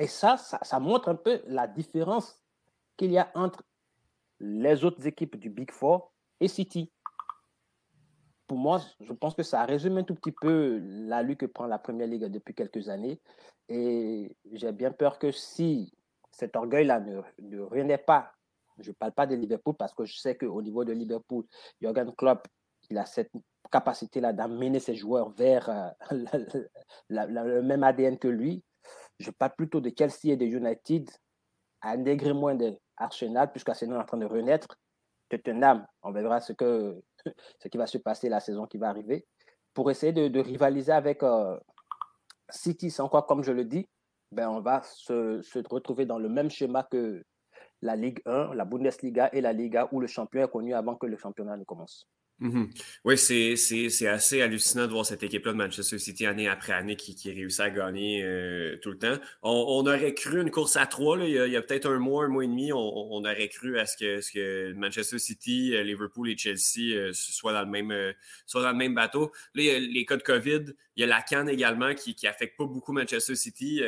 [0.00, 2.42] Et ça, ça montre un peu la différence
[2.96, 3.62] qu'il y a entre
[4.40, 6.90] les autres équipes du Big Four et City.
[8.46, 11.66] Pour moi, je pense que ça résume un tout petit peu la lutte que prend
[11.66, 13.20] la Première Ligue depuis quelques années.
[13.68, 15.92] Et j'ai bien peur que si
[16.30, 18.32] cet orgueil-là ne, ne renaît pas,
[18.78, 21.44] je ne parle pas de Liverpool parce que je sais qu'au niveau de Liverpool,
[21.78, 22.48] Jürgen Klopp,
[22.88, 23.32] il a cette
[23.70, 25.90] capacité-là d'amener ses joueurs vers euh,
[27.10, 28.64] le même ADN que lui.
[29.20, 31.10] Je parle plutôt de Chelsea et de United,
[31.82, 34.66] à un degré moins de Arsenal, puisqu'Arsenal est en train de renaître.
[35.28, 37.00] Tottenham, on verra ce, que,
[37.62, 39.26] ce qui va se passer la saison qui va arriver,
[39.74, 41.58] pour essayer de, rivaliser avec euh,
[42.48, 42.90] City.
[42.90, 43.86] Sans quoi, comme je le dis,
[44.32, 47.22] ben, on va se, se, retrouver dans le même schéma que
[47.82, 51.06] la Ligue 1, la Bundesliga et la Liga, où le champion est connu avant que
[51.06, 52.08] le championnat ne commence.
[52.40, 52.70] Mhm.
[53.04, 57.14] Oui, c'est assez hallucinant de voir cette équipe-là de Manchester City année après année qui,
[57.14, 59.18] qui réussit à gagner euh, tout le temps.
[59.42, 62.28] On, aurait cru une course à trois, là, il y a, peut-être un mois, un
[62.28, 66.30] mois et demi, on, aurait cru à ce que, ce que Manchester City, euh, Liverpool
[66.30, 68.14] et Chelsea euh, soient, dans le même,
[68.46, 69.32] soient dans le même bateau.
[69.54, 70.64] Là, il y a les cas de COVID,
[70.96, 73.82] il y a la Cannes également qui n'affecte pas beaucoup Manchester City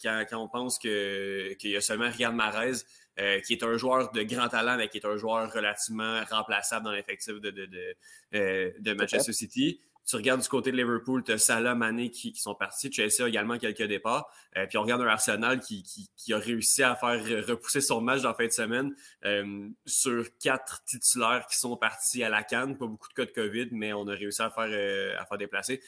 [0.00, 2.84] quand, quand, on pense qu'il y a seulement Riyad Mahrez
[3.18, 6.84] euh, qui est un joueur de grand talent, mais qui est un joueur relativement remplaçable
[6.84, 7.96] dans l'effectif de, de, de,
[8.34, 9.80] euh, de Manchester City.
[10.06, 12.92] Tu regardes du côté de Liverpool, tu as Salah, Mané qui, qui, sont partis.
[12.92, 14.30] Chelsea a également quelques départs.
[14.56, 18.02] Euh, puis on regarde un Arsenal qui, qui, qui, a réussi à faire repousser son
[18.02, 18.94] match dans la fin de semaine
[19.24, 22.76] euh, sur quatre titulaires qui sont partis à la canne.
[22.76, 25.80] Pas beaucoup de cas de COVID, mais on a réussi à faire, à faire déplacer.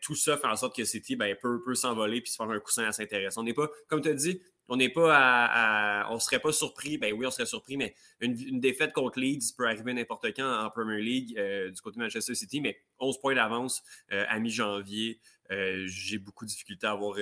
[0.00, 2.60] tout ça fait en sorte que City ben, peut, peut s'envoler puis se faire un
[2.60, 3.42] coussin assez intéressant.
[3.42, 4.40] On n'est pas, comme tu as dit,
[4.70, 6.96] on n'est pas à, on serait pas surpris.
[6.96, 10.70] Ben oui, on serait surpris, mais une, défaite contre Leeds peut arriver n'importe quand en
[10.70, 15.18] Premier League euh, du côté de Manchester City, mais 11 points d'avance euh, à mi-janvier.
[15.50, 17.16] Euh, j'ai beaucoup de difficultés à voir,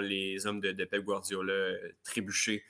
[0.00, 2.64] les hommes de, de Pep Guardiola trébucher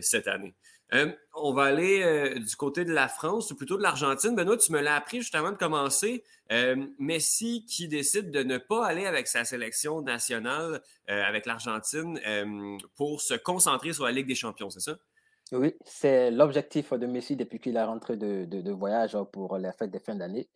[0.00, 0.56] cette année.
[0.94, 4.34] Euh, on va aller euh, du côté de la France ou plutôt de l'Argentine.
[4.34, 6.22] Benoît, tu me l'as appris juste avant de commencer.
[6.52, 12.20] Euh, Messi qui décide de ne pas aller avec sa sélection nationale avec l'Argentine
[12.96, 14.96] pour se concentrer sur la Ligue des Champions, c'est ça?
[15.52, 19.92] Oui, c'est l'objectif de Messi depuis qu'il est rentré de, de, voyage pour la fête
[19.92, 20.48] des fins d'année.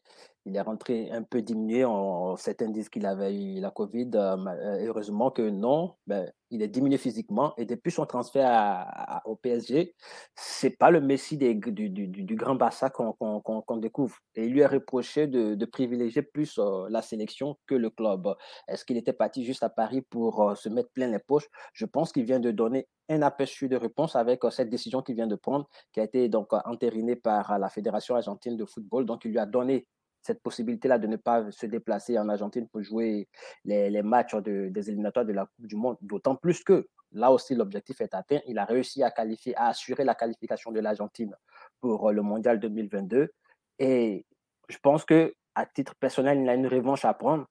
[0.46, 1.84] Il est rentré un peu diminué.
[1.84, 4.10] On, certains disent qu'il avait eu la Covid.
[4.14, 5.94] heureusement que non.
[6.06, 9.94] Ben, il est diminué physiquement et depuis son transfert au PSG,
[10.34, 14.18] c'est pas le Messi du, grand Barça qu'on découvre.
[14.34, 18.34] Et il lui est reproché de, privilégier plus euh, la sélection que le club.
[18.66, 21.48] Est-ce qu'il était parti juste à Paris pour euh, se mettre plein les poches?
[21.72, 25.14] Je pense qu'il vient de donner un aperçu de réponse avec euh, cette décision qu'il
[25.14, 29.06] vient de prendre, qui a été donc entérinée par la Fédération argentine de football.
[29.06, 29.86] Donc, il lui a donné
[30.22, 33.28] cette possibilité-là de ne pas se déplacer en Argentine pour jouer
[33.64, 37.30] les, les matchs de, des éliminatoires de la Coupe du Monde, d'autant plus que là
[37.30, 38.40] aussi l'objectif est atteint.
[38.46, 41.34] Il a réussi à qualifier, à assurer la qualification de l'Argentine
[41.80, 43.30] pour le Mondial 2022.
[43.78, 44.26] Et
[44.68, 47.46] je pense que à titre personnel, il a une revanche à prendre.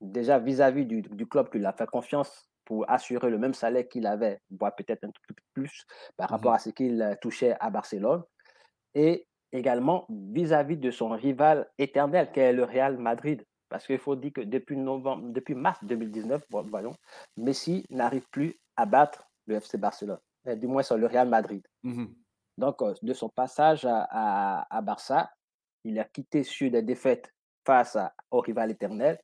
[0.00, 4.06] Déjà vis-à-vis du, du, club qui a fait confiance pour assurer le même salaire qu'il
[4.06, 5.84] avait, voire peut-être un tout petit peu plus
[6.16, 8.22] par mmh rapport à ce qu'il touchait à Barcelone.
[8.94, 13.44] Et également vis-à-vis de son rival éternel, qui est le Real Madrid.
[13.68, 16.94] Parce qu'il faut dire que depuis, novembre, depuis mars 2019, voyons,
[17.36, 21.66] Messi n'arrive plus à battre le FC Barcelone, du moins sur le Real Madrid.
[21.82, 22.06] Mmh
[22.58, 25.30] Donc, euh, de son passage à, à, Barça,
[25.84, 27.32] il a quitté sur des défaites
[27.64, 27.96] face
[28.30, 29.18] au rival éternel.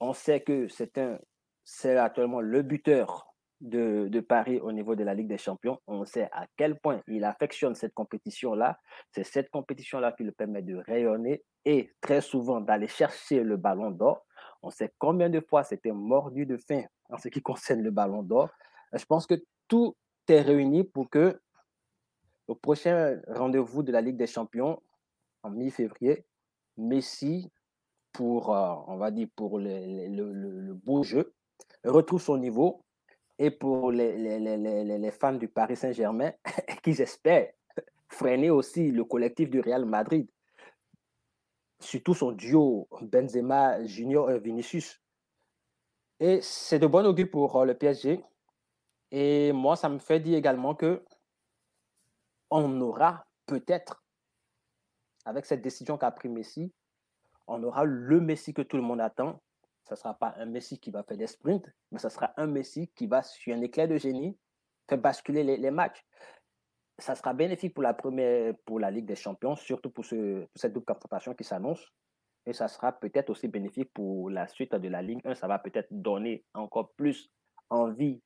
[0.00, 1.18] On sait que c'est un,
[1.64, 3.33] c'est actuellement le buteur
[3.64, 7.00] de, de, Paris au niveau de la Ligue des Champions, on sait à quel point
[7.08, 8.78] il affectionne cette compétition-là.
[9.10, 13.90] C'est cette compétition-là qui le permet de rayonner et très souvent d'aller chercher le ballon
[13.90, 14.26] d'or.
[14.62, 18.22] On sait combien de fois c'était mordu de faim en ce qui concerne le ballon
[18.22, 18.50] d'or.
[18.92, 19.34] Je pense que
[19.68, 19.96] tout
[20.28, 21.40] est réuni pour que
[22.46, 24.80] au prochain rendez-vous de la Ligue des Champions,
[25.42, 26.26] en mi-février,
[26.76, 27.50] Messi,
[28.12, 31.34] pour, euh, on va dire, pour le, beau jeu,
[31.84, 32.83] retrouve son niveau.
[33.38, 36.32] Et pour les, les, les fans du Paris Saint-Germain,
[36.82, 37.52] qui j'espère
[38.08, 40.30] freiner aussi le collectif du Real Madrid,
[41.80, 45.00] surtout son duo Benzema Junior et Vinicius.
[46.20, 48.22] Et c'est de bon augure pour euh, le PSG.
[49.10, 51.04] Et moi, ça me fait dire également que
[52.50, 54.04] on aura peut-être,
[55.24, 56.72] avec cette décision qu'a pris Messi,
[57.46, 59.40] on aura le Messi que tout le monde attend.
[59.84, 62.46] Ce ne sera pas un Messi qui va faire des sprints, mais ce sera un
[62.46, 64.38] Messi qui va, sur un éclair de génie,
[64.88, 66.02] faire basculer les, matchs.
[66.98, 70.72] Ça sera bénéfique pour la première, pour la Ligue des Champions, surtout pour, ce, cette
[70.72, 71.92] double confrontation qui s'annonce.
[72.46, 75.34] Et ça sera peut-être aussi bénéfique pour la suite de la Ligue 1.
[75.34, 77.30] Ça va peut-être donner encore plus
[77.70, 78.22] envie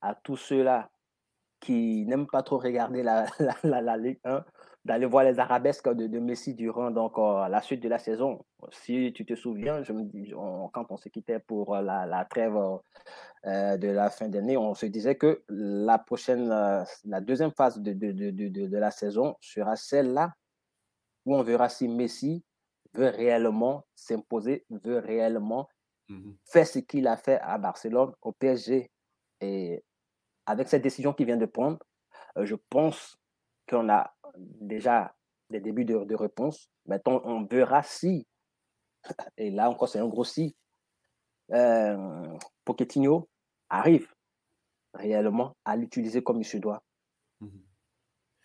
[0.00, 0.90] à tous ceux-là
[1.60, 3.26] qui n'aiment pas trop regarder la,
[3.62, 4.44] la, la, Ligue 1,
[4.84, 8.44] d'aller voir les arabesques de, de Messi durant donc, euh, la suite de la saison.
[8.70, 10.32] Si tu te souviens, je me dis,
[10.72, 12.56] quand on se quittait pour euh, la, trêve
[13.46, 17.92] euh, de la fin d'année, on se disait que la prochaine, la deuxième phase de,
[17.92, 20.32] de, de la saison sera celle-là
[21.26, 22.42] où on verra si Messi
[22.94, 25.68] veut réellement s'imposer, veut réellement
[26.08, 28.90] mmh faire ce qu'il a fait à Barcelone, au PSG
[29.40, 29.84] et
[30.50, 31.78] avec cette décision qu'il vient de prendre,
[32.36, 33.16] euh, je pense
[33.68, 35.14] qu'on a déjà
[35.48, 36.70] des débuts de, réponse.
[36.86, 38.26] Maintenant, on verra si,
[39.36, 40.56] et là encore c'est un gros si,
[41.52, 43.28] euh, Pochettino
[43.68, 44.12] arrive
[44.94, 46.82] réellement à l'utiliser comme il se doit.
[47.40, 47.62] Mhm.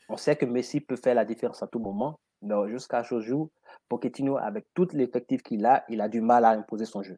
[0.10, 3.50] On sait que Messi peut faire la différence à tout moment, mais jusqu'à ce jour,
[3.90, 7.18] Pochettino, avec tout l'effectif qu'il a, il a du mal à imposer son jeu.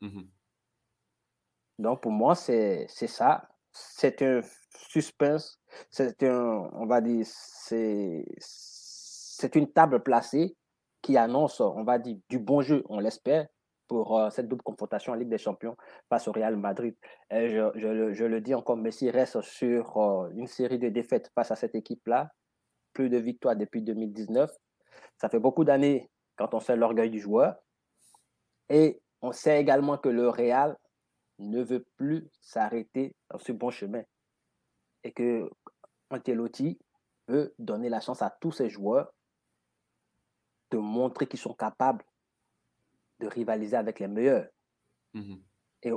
[0.00, 0.28] Mhm.
[1.78, 4.40] Donc pour moi, c'est ça c'est un
[4.88, 5.60] suspense,
[5.90, 8.24] c'est un, on va dire, c'est,
[9.54, 10.56] une table placée
[11.02, 13.46] qui annonce, on va dire, du bon jeu, on l'espère,
[13.88, 15.76] pour euh, cette double confrontation en Ligue des Champions
[16.08, 16.94] face au Real Madrid.
[17.30, 21.50] Et je, je, le dis encore, Messi reste sur euh, une série de défaites face
[21.50, 22.30] à cette équipe-là,
[22.92, 24.50] plus de victoires depuis 2019.
[25.16, 27.56] Ça fait beaucoup d'années quand on sait l'orgueil du joueur.
[28.68, 30.76] Et on sait également que le Real
[31.40, 34.02] ne veut plus s'arrêter dans ce bon chemin.
[35.02, 35.50] Et que
[36.10, 36.78] Antelotti
[37.28, 39.12] veut donner la chance à tous ses joueurs
[40.70, 42.04] de montrer qu'ils sont capables
[43.18, 44.48] de rivaliser avec les meilleurs.
[45.14, 45.36] Mmh
[45.82, 45.92] et,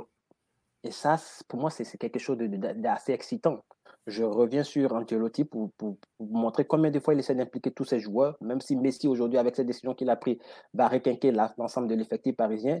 [0.82, 1.16] et, ça,
[1.46, 3.62] pour moi, c'est quelque chose d'assez excitant.
[4.06, 8.00] Je reviens sur Ancelotti pour, pour, montrer combien de fois il essaie d'impliquer tous ses
[8.00, 10.38] joueurs, même si Messi, aujourd'hui, avec cette décision qu'il a prise,
[10.72, 12.80] va requinquer l'ensemble de l'effectif parisien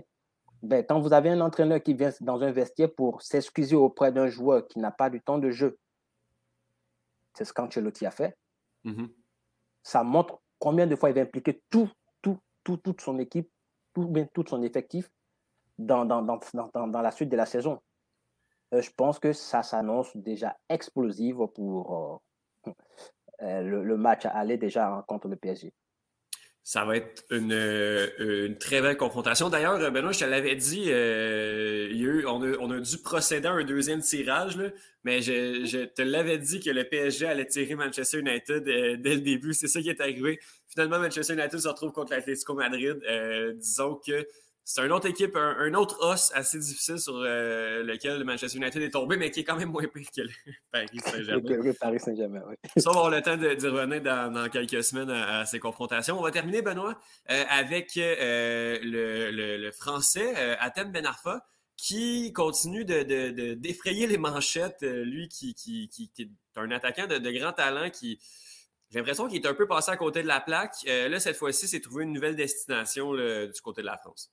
[0.64, 4.28] ben, quand vous avez un entraîneur qui vient dans un vestiaire pour s'excuser auprès d'un
[4.28, 5.78] joueur qui n'a pas du temps de jeu,
[7.34, 8.36] c'est ce qu'Ancelotti a fait,
[8.84, 9.10] mm-hmm.
[9.82, 11.90] ça montre combien de fois il va impliquer tout,
[12.22, 13.50] tout, tout, toute son équipe,
[13.92, 15.10] tout, bien, tout son effectif
[15.76, 16.40] dans, dans, dans,
[16.86, 17.80] dans, la suite de la saison.
[18.72, 22.22] Euh, je pense que ça s'annonce déjà explosif pour
[22.66, 22.70] euh,
[23.42, 25.74] euh, le, le, match à aller déjà contre le PSG.
[26.66, 29.50] Ça va être une, euh, une très belle confrontation.
[29.50, 33.64] D'ailleurs, Benoît, je te l'avais dit, euh, on, a, on, a, dû procéder à un
[33.64, 34.70] deuxième tirage, là,
[35.04, 39.14] mais je, je, te l'avais dit que le PSG allait tirer Manchester United euh, dès
[39.14, 39.52] le début.
[39.52, 40.40] C'est ça qui est arrivé.
[40.66, 42.98] Finalement, Manchester United se retrouve contre l'Atlético Madrid.
[43.06, 44.26] Euh, disons que
[44.66, 48.80] c'est une autre équipe, un, autre os assez difficile sur euh, lequel le Manchester United
[48.80, 50.30] est tombé, mais qui est quand même moins pire que le
[50.72, 51.72] Paris Saint-Germain.
[51.78, 52.54] Paris Saint-Germain, oui.
[52.78, 56.18] Ça, on va avoir le temps d'y revenir dans, quelques semaines à, ces confrontations.
[56.18, 56.98] On va terminer, Benoît,
[57.30, 61.44] euh, avec euh, le, français, Athènes Ben Arfa,
[61.76, 64.80] qui continue de, d'effrayer les manchettes.
[64.80, 68.18] lui qui, qui, est un attaquant de, grand talent qui.
[68.90, 70.76] J'ai l'impression qu'il est un peu passé à côté de la plaque.
[70.86, 74.32] là, cette fois-ci, c'est trouvé une nouvelle destination du côté de la France.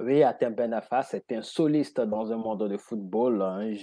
[0.00, 3.74] Oui, Atem Benafa, c'est un soliste dans un monde de football, un,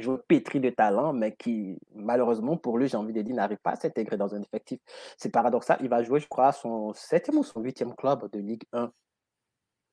[0.00, 3.72] joueur pétri de talent, mais qui, malheureusement, pour lui, j'ai envie de dire, n'arrive pas
[3.72, 4.78] à s'intégrer dans un effectif.
[5.16, 5.78] C'est paradoxal.
[5.80, 8.92] Il va jouer, je crois, son septième ou son huitième club de Ligue 1.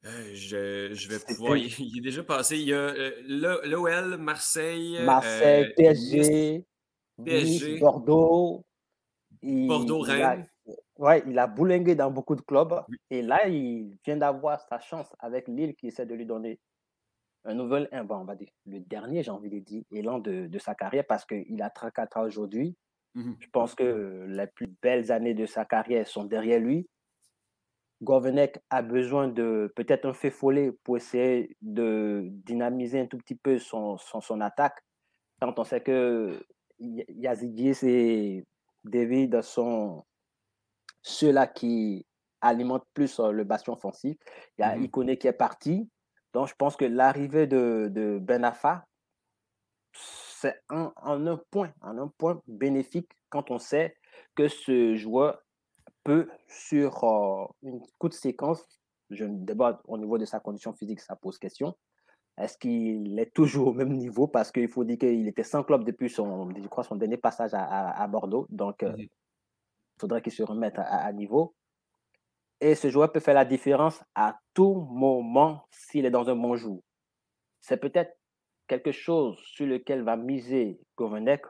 [0.06, 1.57] Euh, je, je, vais pouvoir.
[1.57, 2.57] Il, est déjà passé.
[2.57, 3.11] Il y a euh,
[3.65, 4.99] l'OL, Marseille.
[5.03, 6.65] Marseille, euh, PSG,
[7.24, 8.64] PSG, Bordeaux.
[9.41, 10.48] Bordeaux, Rennes.
[10.98, 12.84] Ouais, il a boulingué dans beaucoup de clubs.
[13.10, 16.60] Et là, il vient d'avoir sa chance avec Lille qui essaie de lui donner
[17.45, 20.76] un nouvel, on va dire, le dernier, j'ai envie de dire, élan de, de sa
[20.76, 22.76] carrière parce qu'il a 34 ans aujourd'hui.
[23.15, 23.36] Mhm.
[23.40, 26.90] Je pense que les plus belles années de sa carrière sont derrière lui.
[28.02, 33.36] Govenek a besoin de peut-être un fait follet pour essayer de dynamiser un tout petit
[33.36, 34.80] peu son, son, son attaque.
[35.41, 36.40] Quand on sait que
[36.80, 38.45] Yazidis et
[38.84, 40.03] David sont
[41.02, 42.06] ceux-là qui
[42.41, 44.18] alimentent plus euh, le bastion offensif.
[44.57, 44.84] Il y a Mhm.
[44.86, 45.90] Ikoné qui est parti.
[46.34, 48.86] Donc, je pense que l'arrivée de, de Ben Affa,
[49.94, 53.95] c'est un, en un point, en un point bénéfique quand on sait
[54.36, 55.41] que ce joueur
[56.03, 58.64] peut, sur euh, une courte séquence,
[59.10, 61.76] je débat au niveau de sa condition physique, ça pose question.
[62.38, 64.28] Est-ce qu'il est toujours au même niveau?
[64.28, 67.53] Parce qu'il faut dire qu'il était sans club depuis son, je crois, son dernier passage
[67.56, 68.45] à, à- à Bordeaux.
[68.49, 69.07] Donc, euh, Mhm.
[69.98, 71.56] Il faudrait qu'il se remette à, à niveau.
[72.61, 76.56] Et ce joueur peut faire la différence à tout moment s'il est dans un bon
[76.56, 76.84] jour.
[77.60, 78.15] C'est peut-être
[78.68, 81.41] quelque chose sur lequel va miser Govenek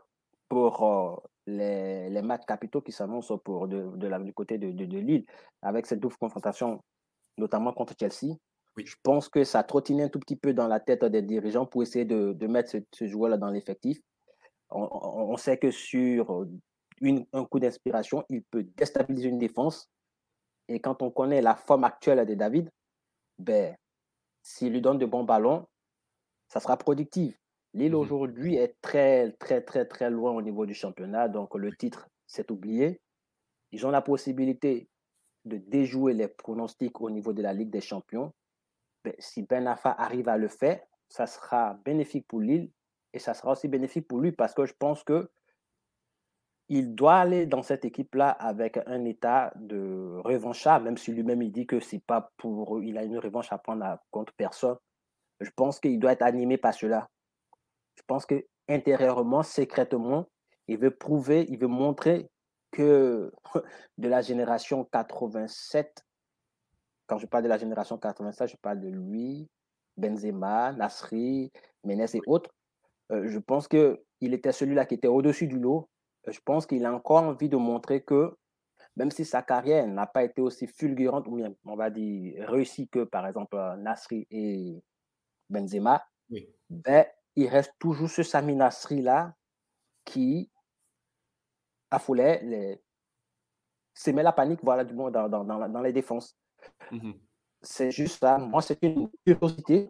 [0.48, 1.15] pour euh,
[1.45, 4.98] les, les matchs capitaux qui s'annoncent pour de, de la- du côté de, de, de
[4.98, 5.26] Lille,
[5.61, 6.82] avec cette double confrontation,
[7.38, 8.36] notamment contre Chelsea.
[8.78, 8.86] Oui.
[8.86, 11.84] Je pense que ça trottine un tout petit peu dans la tête des dirigeants pour
[11.84, 13.99] essayer de, de mettre ce, ce joueur-là dans l'effectif.
[14.69, 16.45] On sait que sur
[17.02, 19.90] une- un coup d'inspiration, il peut déstabiliser une défense.
[20.68, 22.69] Et quand on connaît la forme actuelle de David,
[23.40, 23.76] ben,
[24.44, 25.68] s'il lui donne de bons ballons,
[26.48, 27.40] ça sera productif.
[27.74, 27.99] Lille Mhm.
[27.99, 31.28] aujourd'hui est très, très, très, très loin au niveau du championnat.
[31.28, 32.99] Donc, le titre s'est oublié.
[33.72, 34.90] Ils ont la possibilité
[35.45, 38.34] de déjouer les pronostics au niveau de la Ligue des Champions.
[39.03, 42.69] Ben, si Ben Affa arrive à le faire, ça sera bénéfique pour Lille
[43.14, 45.30] et ça sera aussi bénéfique pour lui parce que je pense que
[46.69, 51.52] il doit aller dans cette équipe-là avec un état de revanchard, même si lui-même il
[51.52, 54.77] dit que c'est pas pour il a une revanche à prendre à- contre personne.
[55.39, 57.10] Je pense qu'il doit être animé par cela.
[57.95, 60.27] Je pense que intérieurement, secrètement,
[60.68, 62.30] il veut prouver, il veut montrer
[62.72, 63.31] que
[63.98, 66.03] de la génération 87,
[67.06, 69.49] quand je parle de la génération 87, je parle de lui,
[69.95, 71.52] Benzema, Nasri,
[71.84, 72.52] Menez et autres.
[73.11, 75.89] Euh, je pense qu'il était celui-là qui était au-dessus du lot.
[76.27, 78.37] Je pense qu'il a encore envie de montrer que
[78.95, 82.87] même si sa carrière n'a pas été aussi fulgurante ou bien, on va dire, réussie
[82.89, 84.83] que par exemple euh, Nasri et
[85.49, 86.49] Benzema, Oui.
[86.69, 87.05] ben,
[87.35, 89.35] il reste toujours ce Sami Nasri-là
[90.03, 90.51] qui
[91.91, 92.81] affolait, les...
[93.93, 96.35] s'aimait la panique voilà, du moins dans, dans, dans, la- dans les défenses.
[96.91, 97.13] Mhm.
[97.61, 98.37] C'est juste ça.
[98.37, 99.89] Moi, c'est une curiosité.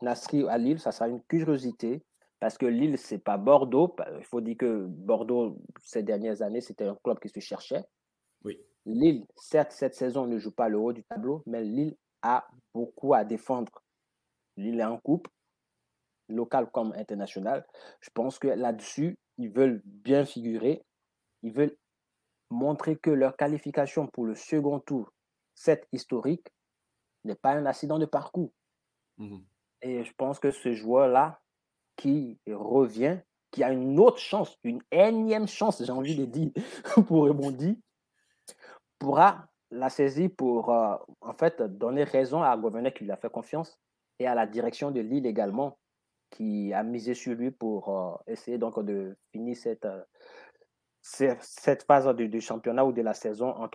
[0.00, 2.04] Nasri à Lille, ça sera une curiosité.
[2.40, 3.94] Parce que Lille, c'est pas Bordeaux.
[4.18, 7.84] Il faut dire que Bordeaux, ces dernières années, c'était un club qui se cherchait.
[8.44, 8.58] Oui.
[8.86, 13.12] Lille, certes, cette saison ne joue pas le haut du tableau, mais Lille a beaucoup
[13.12, 13.84] à défendre.
[14.56, 15.28] Lille est en coupe,
[16.28, 17.66] local comme international.
[18.00, 20.82] Je pense que là-dessus, ils veulent bien figurer.
[21.42, 21.76] Ils veulent
[22.50, 25.12] montrer que leur qualification pour le second tour,
[25.54, 26.48] cette historique,
[27.24, 28.52] n'est pas un accident de parcours.
[29.18, 29.44] Mhm.
[29.82, 31.40] Et je pense que ce joueur-là,
[32.00, 33.18] qui revient,
[33.50, 36.50] qui a une autre chance, une énième chance, j'ai envie de dire,
[37.06, 37.74] pour rebondir,
[38.98, 43.28] pourra la saisir pour, euh, en fait, donner raison à Gouverneur qui lui a fait
[43.28, 43.78] confiance
[44.18, 45.78] et à la direction de Lille également,
[46.30, 50.02] qui a misé sur lui pour euh, essayer donc de finir cette, euh,
[51.02, 53.68] cette, phase du, championnat ou de la saison en.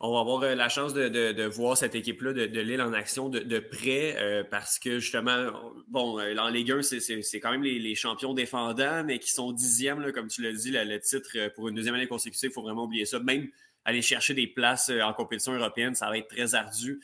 [0.00, 2.80] On va avoir euh, la chance de, de- de voir cette équipe-là de, de Lille
[2.82, 5.50] en action de, près euh, parce que justement,
[5.88, 9.52] bon, euh, en Ligue 1, c'est- quand même les, les champions défendants, mais qui sont
[9.52, 12.62] dixièmes, là, comme tu l'as dit, le, titre pour une deuxième année consécutive, il faut
[12.62, 13.18] vraiment oublier ça.
[13.20, 13.48] Même
[13.84, 17.00] aller chercher des places en compétition européenne, ça va être très ardu.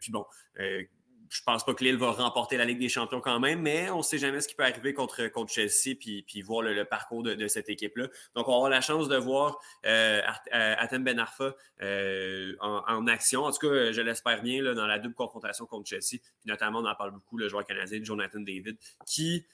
[0.00, 0.24] Puis bon,
[1.30, 3.98] je pense pas que Lille va remporter la Ligue des champions quand même, mais on
[3.98, 6.84] ne sait jamais ce qui peut arriver contre, contre Chelsea, puis, puis voir le, le
[6.84, 8.08] parcours de, de cette équipe-là.
[8.34, 10.20] Donc, on va avoir la chance de voir euh,
[10.52, 13.42] euh, Atem Ben Arfa euh, en, en action.
[13.44, 16.18] En tout cas, je l'espère bien là, dans la double confrontation contre Chelsea.
[16.20, 18.76] Puis notamment, on en parle beaucoup, le joueur canadien Jonathan David,
[19.06, 19.44] qui,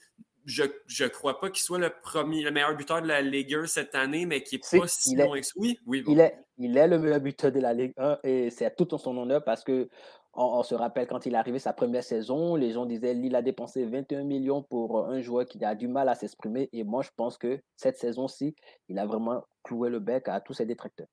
[0.46, 3.66] je ne crois pas qu'il soit le premier, le meilleur buteur de la Ligue 1
[3.66, 5.52] cette année, mais qui n'est Si, pas si est- loin que ça.
[5.56, 6.02] Oui, oui.
[6.02, 6.12] bon.
[6.12, 8.98] Il est, il est le meilleur buteur de la Ligue 1 et c'est tout en
[8.98, 9.88] son honneur parce que
[10.40, 13.42] on, se rappelle quand il est arrivé sa première saison, les gens disaient Lille a
[13.42, 17.10] dépensé 21 millions pour un joueur qui a du mal à s'exprimer et moi je
[17.16, 18.54] pense que cette saison-ci,
[18.88, 21.08] il a vraiment cloué le bec à tous ses détracteurs.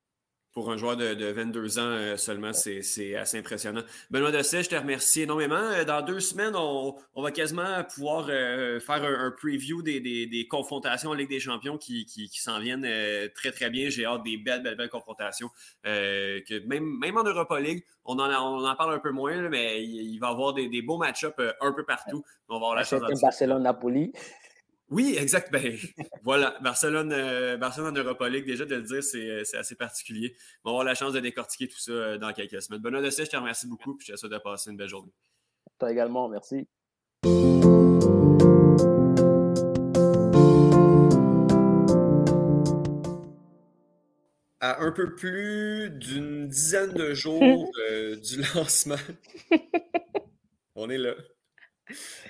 [0.54, 3.82] Pour un joueur de, 22 ans euh, seulement, c'est assez impressionnant.
[4.10, 5.56] Benoît Dessay, je te remercie énormément.
[5.56, 11.14] Euh, dans deux semaines, on, va quasiment pouvoir euh, faire un, preview des, confrontations en
[11.14, 12.88] Ligue des Champions qui, s'en viennent
[13.36, 13.90] très, très bien.
[13.90, 15.50] J'ai hâte des belles, belles, belles confrontations.
[15.84, 19.84] que même, même en Europa League, on en, on en parle un peu moins, mais
[19.84, 22.24] il, va y avoir des, beaux match-ups un peu partout.
[22.50, 24.12] On va avoir la chance Barcelone-Napoli.
[24.90, 25.52] Oui, exact.
[25.52, 25.78] Ben,
[26.24, 30.36] voilà, Barcelone, euh, Barcelone en Europa League, déjà de le dire, c'est assez particulier.
[30.64, 32.82] On va avoir la chance de décortiquer tout ça euh, dans quelques semaines.
[32.82, 35.12] Benoît Dessay, je te remercie beaucoup et je te souhaite de passer une belle journée.
[35.78, 36.68] Toi également, merci.
[44.60, 48.96] À un peu plus d'une dizaine de jours euh, du lancement,
[50.76, 51.14] on est là.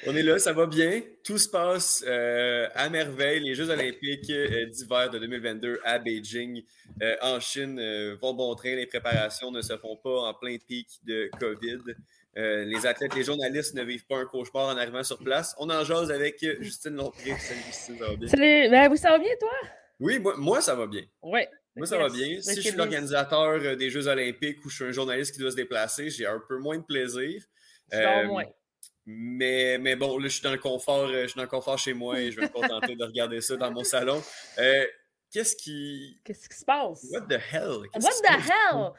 [0.06, 1.02] On est là, ça va bien.
[1.24, 3.42] Tout se passe euh, à merveille.
[3.42, 6.64] Les Jeux olympiques euh, d'hiver de 2022 à Beijing,
[7.02, 7.82] euh, en Chine,
[8.22, 8.76] vont bon train.
[8.76, 11.80] Les préparations ne se font pas en plein pic de COVID.
[12.36, 15.56] les athlètes, les journalistes ne vivent pas un cauchemar en arrivant sur place.
[15.58, 17.36] On en jase avec Justine Lompré.
[17.40, 18.28] Salut Justine, ça va bien?
[18.28, 19.50] Salut, ben, vous, ça va bien toi?
[20.00, 21.04] Oui, moi, ça va bien.
[21.24, 21.42] Oui.
[21.76, 22.42] Moi, ça va bien.
[22.42, 25.56] Si je suis l'organisateur des Jeux olympiques ou je suis un journaliste qui doit se
[25.56, 27.44] déplacer, j'ai un peu moins de plaisir.
[27.92, 28.46] moins.
[29.10, 31.80] Mais, mais bon, là, je suis dans le confort, euh, je suis dans le confort
[31.80, 34.22] chez moi et je vais me contenter de regarder ça dans mon salon.
[34.60, 34.86] Euh,
[35.32, 36.20] qu'est-ce qui.
[36.26, 37.08] Qu'est-ce qui se passe?
[37.10, 37.88] What the hell?
[37.96, 38.92] What the hell?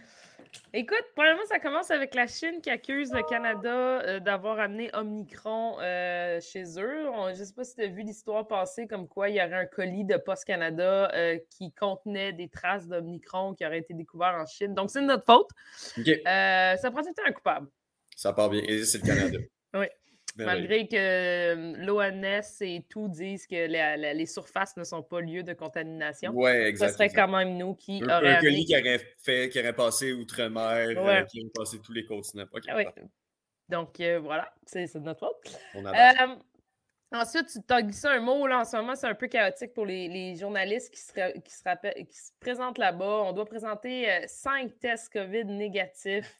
[0.72, 5.76] Écoute, premièrement, ça commence avec la Chine qui accuse le Canada euh, d'avoir amené Omicron
[6.40, 7.04] chez eux.
[7.34, 9.52] je ne sais pas si tu as vu l'histoire passée, comme quoi il y aurait
[9.52, 11.12] un colis de Post Canada
[11.50, 14.72] qui contenait des traces d'Omicron qui auraient été découvert en Chine.
[14.72, 15.50] Donc, c'est de notre faute.
[15.84, 17.68] ça prend un coupable.
[18.16, 18.62] Ça part bien.
[18.62, 19.38] Et c'est le Canada.
[19.74, 19.86] Oui.
[20.44, 25.52] Malgré que euh, l'ONS et tout disent que les surfaces ne sont pas lieu de
[25.52, 26.32] contamination.
[26.34, 26.88] Oui, exactement.
[26.88, 30.12] Ce serait quand même nous qui un, Un colis qui aurait, fait, qui aurait passé
[30.12, 32.46] outre-mer, euh, qui aurait passé tous les continents.
[32.52, 32.84] oui.
[33.68, 35.60] Donc, euh, voilà, c'est de notre faute.
[35.74, 35.84] On
[37.10, 39.86] Ensuite, tu as glissé un mot, là, en ce moment, c'est un peu chaotique pour
[39.86, 43.22] les, journalistes qui se, qui, se qui se présentent là-bas.
[43.24, 46.38] On doit présenter cinq tests COVID négatifs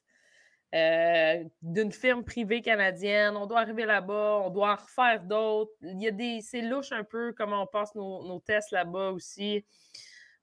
[0.75, 3.37] euh, d'une firme privée canadienne.
[3.37, 5.73] On doit arriver là-bas, on doit en refaire d'autres.
[5.81, 6.41] Il y a des.
[6.43, 9.65] C'est louche un peu comment on passe nos, tests là-bas aussi.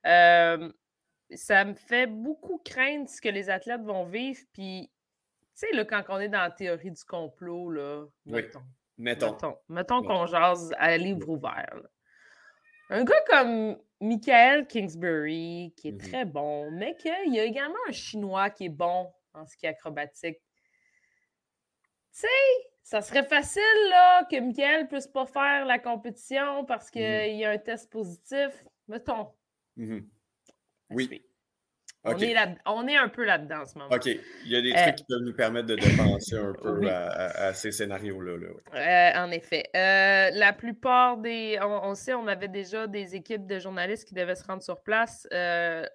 [0.07, 0.71] Euh,
[1.33, 4.39] ça me fait beaucoup craindre ce que les athlètes vont vivre.
[4.53, 4.91] Puis,
[5.59, 8.61] tu sais, quand on est dans la théorie du complot, là, mettons.
[8.97, 9.57] Mettons.
[9.67, 11.81] Mettons, qu'on jase à livre ouvert.
[12.89, 17.75] Un gars comme Michael Kingsbury, qui est mmh très bon, mais qu'il y a également
[17.87, 20.37] un Chinois qui est bon en ski acrobatique.
[22.11, 22.27] Tu sais,
[22.83, 27.45] ça serait facile là, que Michael puisse pas faire la compétition parce mmh qu'il y
[27.45, 28.65] a un test positif.
[28.87, 29.33] Mettons.
[29.75, 29.99] Mmh
[30.91, 31.25] oui.
[32.05, 33.93] On, est un peu là-dedans en ce moment.
[33.93, 34.05] OK.
[34.05, 37.53] Il y a des trucs euh, qui peuvent nous permettre de dépenser un peu à,
[37.53, 38.33] ces scénarios-là.
[38.75, 39.63] Euh, en effet.
[39.75, 41.57] Euh, la plupart des.
[41.61, 45.27] On, sait, on avait déjà des équipes de journalistes qui devaient se rendre sur place.
[45.31, 45.89] là,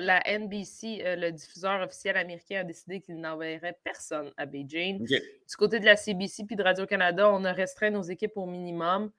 [0.00, 5.04] la NBC, le diffuseur officiel américain, a décidé qu'il n'enverrait personne à Beijing.
[5.04, 9.10] Du côté de la CBC puis de Radio-Canada, on a restreint nos équipes au minimum.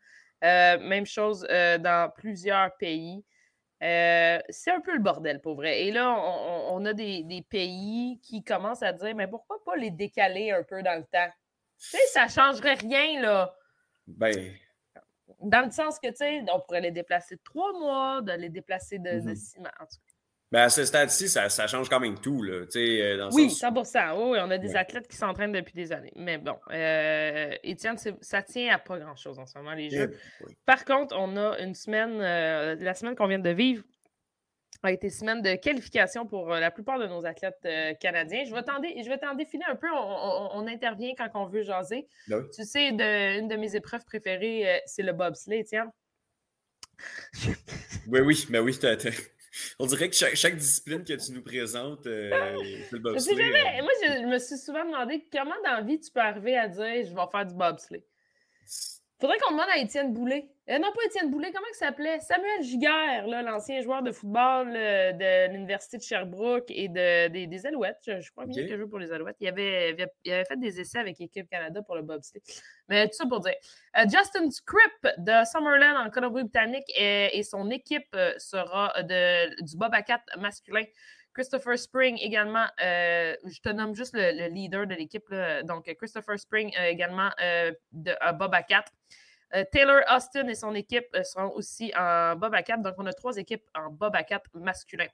[0.41, 3.23] même chose dans plusieurs pays.
[3.83, 5.83] Euh, c'est un peu le bordel, pour vrai.
[5.83, 6.15] Et là,
[6.69, 10.81] on, a des, pays qui commencent à dire, mais pourquoi pas les décaler un peu
[10.81, 11.29] dans le temps?
[11.79, 13.53] Tu sais, ça changerait rien, là.
[14.07, 14.53] Ben.
[15.41, 18.49] Dans le sens que, tu sais, on pourrait les déplacer de trois mois, de les
[18.49, 19.35] déplacer de, mm-hmm.
[19.35, 19.71] six mois.
[19.79, 20.12] En tout cas.
[20.53, 22.43] Ben à ce stade-ci, ça, change quand même tout.
[22.43, 26.13] Là, euh, dans oui, 100 Oui, on a des athlètes qui s'entraînent depuis des années.
[26.15, 30.15] Mais bon, euh, Étienne, ça tient à pas grand-chose en ce moment, les jeux.
[30.67, 33.83] Par contre, on a une semaine, euh, la semaine qu'on vient de vivre
[34.83, 37.67] a été semaine de qualification pour la plupart de nos athlètes
[37.99, 38.43] canadiens.
[38.45, 39.87] Je vais t'en défiler un peu.
[39.91, 42.05] On, intervient quand on veut jaser.
[42.27, 45.89] Ben tu sais, de, une de mes épreuves préférées, c'est le bobsleigh, Étienne.
[48.07, 48.77] oui, oui, mais oui,
[49.79, 52.57] on dirait que chaque, discipline que tu nous présentes, euh,
[52.89, 53.37] c'est le bobsleigh.
[53.37, 56.67] Jamais, moi, je, me suis souvent demandé comment dans la vie tu peux arriver à
[56.67, 58.03] dire je vais faire du bobsleigh.
[59.23, 60.49] Faudrait qu'on demande à Étienne Boulay.
[60.69, 62.19] Euh, non, pas Étienne Boulay, comment il s'appelait?
[62.19, 68.01] Samuel Giguère, l'ancien joueur de football euh, de l'Université de Sherbrooke et de, des, Alouettes.
[68.05, 69.37] Je, crois bien qu'il a joué pour les Alouettes.
[69.39, 69.95] Il avait,
[70.25, 72.41] il avait, fait des essais avec l'équipe Canada pour le bobsleigh.
[72.89, 73.55] Mais tout ça pour dire.
[73.97, 80.01] Euh, Justin Scripp de Summerland en Colombie-Britannique et, son équipe sera de, du bob à
[80.01, 80.83] 4 masculin.
[81.33, 85.33] Christopher Spring également, je te nomme juste le, leader de l'équipe.
[85.63, 87.29] Donc, Christopher Spring également
[87.91, 88.91] de Bob à 4.
[89.55, 92.81] Euh, Taylor Austin et son équipe euh, seront aussi en Bob à 4.
[92.81, 95.07] Donc, on a trois équipes en Bob à 4 masculin.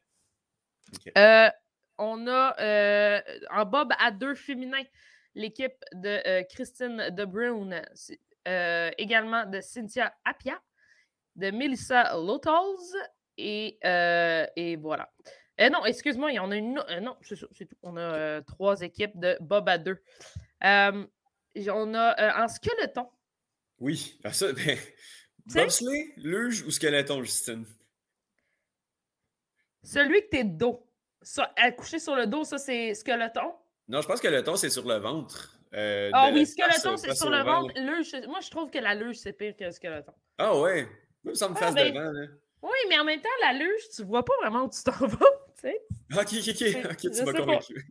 [1.18, 1.50] Euh,
[1.98, 3.22] on a euh,
[3.52, 4.84] en bob à deux féminins
[5.36, 7.82] l'équipe de euh, Christine De Bruyne,
[8.98, 10.60] également de Cynthia Appia,
[11.36, 12.96] de Melissa Lotals
[13.38, 13.78] et,
[14.56, 15.12] et voilà.
[15.70, 16.82] Non, excuse-moi, il y en a une.
[17.02, 17.76] non, c'est tout.
[17.84, 20.02] On a trois équipes de bob à deux.
[20.62, 23.08] on a en skeleton.
[23.80, 24.78] Oui, ça, ben,
[25.46, 27.66] bobsleigh, luge ou skeleton, Justine?
[29.84, 30.86] Celui que t'es dos.
[31.22, 33.54] Ça, coucher sur le dos, ça, c'est skeleton?
[33.88, 35.58] Non, je pense que le ton, c'est sur le ventre.
[35.74, 37.74] Euh, ah oui, skeleton, c'est sur le ventre.
[37.78, 40.14] Luge, moi, je trouve que la luge, c'est pire que le skeleton.
[40.38, 40.88] Ah ouais?
[41.34, 42.28] Ça me fasse ah, ben, devant, là.
[42.62, 45.39] Oui, mais en même temps, la luge, tu vois pas vraiment où tu t'en vas,
[45.60, 45.82] tu sais.
[46.14, 46.92] Ok, ok, ok.
[46.92, 47.86] Ok, tu m'as convaincu.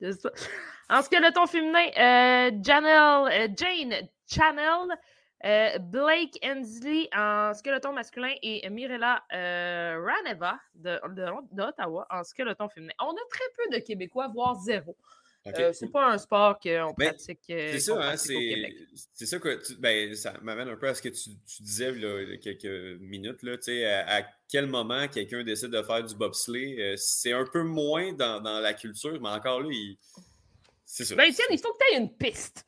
[0.90, 4.98] en skeleton féminin, euh, Janelle, euh, Jane Channel
[5.44, 12.94] euh, Blake Ensley en skeleton masculin et Mirella Raneva d'Ottawa en skeleton féminin.
[13.00, 14.96] On a très peu de Québécois, voire zéro.
[15.46, 20.14] Euh, c'est pas un sport qu'on ben, pratique, c'est ça, hein, c'est ça que ben,
[20.14, 21.30] ça m'amène un peu à ce que tu,
[21.60, 23.42] disais il y a quelques minutes.
[23.42, 23.56] Là,
[24.06, 26.94] à, à quel moment quelqu'un décide de faire du bobsleigh.
[26.96, 29.68] c'est un peu moins dans, dans, la culture, mais encore là,
[30.86, 31.14] c'est ça.
[31.14, 32.64] Ben, tiens, il faut que tu aies une piste.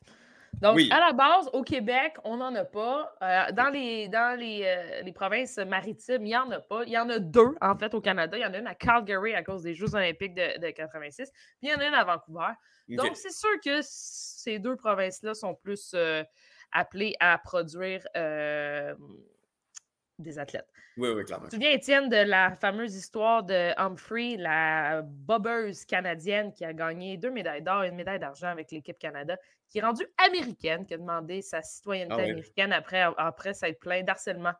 [0.61, 3.13] Donc, à la base, au Québec, on n'en a pas.
[3.21, 6.83] Euh, dans les, dans euh, les, provinces maritimes, il n'y en a pas.
[6.85, 8.37] Il y en a deux, en fait, au Canada.
[8.37, 11.31] Il y en a une à Calgary à cause des Jeux olympiques de, de 86,
[11.31, 12.53] puis il y en a une à Vancouver.
[12.89, 16.23] Donc, c'est sûr que ces deux provinces-là sont plus euh,
[16.71, 18.05] appelées à produire
[20.19, 20.67] des athlètes.
[20.97, 21.45] Oui, oui, clairement.
[21.45, 26.73] Tu te souviens, Étienne, de la fameuse histoire de Humphrey, la bobbeuse canadienne qui a
[26.73, 29.37] gagné deux médailles d'or et une médaille d'argent avec l'équipe Canada,
[29.69, 34.03] qui est rendue américaine, qui a demandé sa citoyenneté ah américaine après, après s'être plein
[34.03, 34.53] d'harcèlement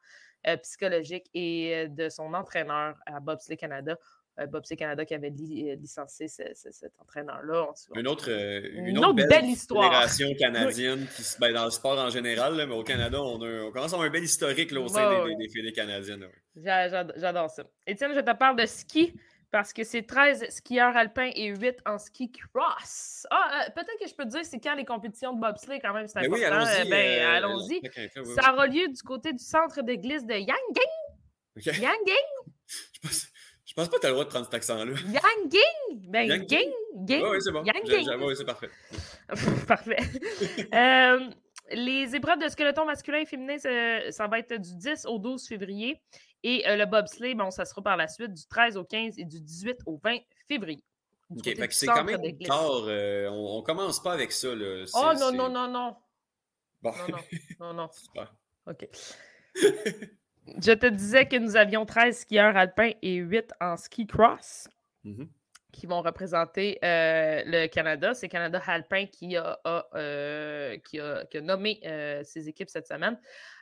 [0.47, 3.97] euh, psychologique et euh, de son entraîneur à Bobsleigh Canada.
[4.39, 4.75] Euh, Bob C.
[4.75, 7.69] Canada qui avait euh, licencié cet entraîneur-là.
[7.95, 9.85] Une autre, euh, une, autre, belle, histoire.
[9.85, 13.93] fédération canadienne qui, ben, dans le sport en général, mais au Canada, on, on, commence
[13.93, 16.27] à avoir un bel historique là, au sein des, des, fédés canadiennes.
[16.55, 17.63] J'adore ça.
[17.87, 19.13] Étienne, je te parle de ski
[19.49, 23.25] parce que c'est 13 skieurs alpins et 8 en ski cross.
[23.31, 26.07] Ah, peut-être que je peux te dire c'est quand les compétitions de bobsleigh quand même,
[26.07, 26.35] c'est ben important.
[26.35, 26.89] Oui, allons-y.
[26.89, 30.53] Ben, allons ça aura lieu du côté du centre de glisse de Yanging.
[31.57, 31.81] Okay.
[31.81, 32.47] Yanging.
[32.67, 33.26] Je pense, je
[33.77, 34.91] pense pas que tu as le droit de prendre cet accent-là.
[34.91, 35.57] Yang
[36.07, 36.71] Ben, Yang Ging!
[37.23, 37.63] Oui, c'est bon.
[37.63, 38.69] Oui, c'est parfait.
[39.67, 39.97] parfait.
[40.73, 41.29] euh,
[41.71, 46.01] les épreuves de skeleton masculin et féminin, ça, va être du 10 au 12 février.
[46.43, 49.25] Et euh, le bobsleigh, bon, ça sera par la suite du 13 au 15 et
[49.25, 50.17] du 18 au 20
[50.47, 50.83] février.
[51.29, 52.85] OK, c'est quand même tard.
[52.87, 54.55] Euh, on, on, commence pas avec ça.
[54.55, 54.85] Là.
[54.93, 55.95] Oh non, non, non, non.
[56.81, 56.91] Bon.
[56.91, 57.17] Non, non,
[57.59, 57.89] non, non.
[57.93, 58.33] Super.
[58.65, 58.87] OK.
[60.55, 64.67] Je te disais que nous avions 13 skieurs alpins et 8 en ski cross
[65.05, 65.27] mm-hmm.
[65.73, 68.13] qui vont représenter euh, le Canada.
[68.13, 69.59] C'est Canada Alpin qui a,
[69.95, 73.17] euh, qui a, nommé euh, ses équipes cette semaine.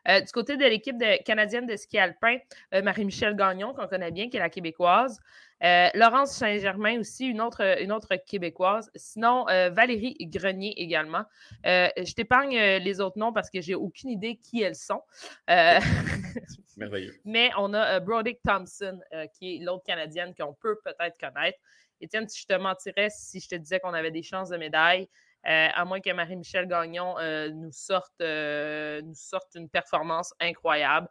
[0.06, 2.38] du côté de l'équipe canadienne de ski alpin,
[2.72, 5.20] Marie-Michel Gagnon, qu'on connaît bien, qui est la québécoise.
[5.64, 8.91] Euh, Laurence Saint-Germain aussi, une autre, une autre québécoise.
[8.95, 11.23] Sinon, euh, Valérie Grenier également.
[11.65, 15.02] Euh, je t'épargne les autres noms parce que j'ai aucune idée qui elles sont.
[16.77, 17.15] Merveilleux.
[17.23, 18.99] Mais on a Brodick Thompson,
[19.34, 21.57] qui est l'autre Canadienne qu'on peut peut-être connaître.
[22.02, 25.03] Étienne, si je te mentirais si je te disais qu'on avait des chances de médaille,
[25.03, 25.07] euh,
[25.45, 31.07] à moins que Marie-Michel Gagnon euh, nous, sorte, euh, nous sorte une performance incroyable.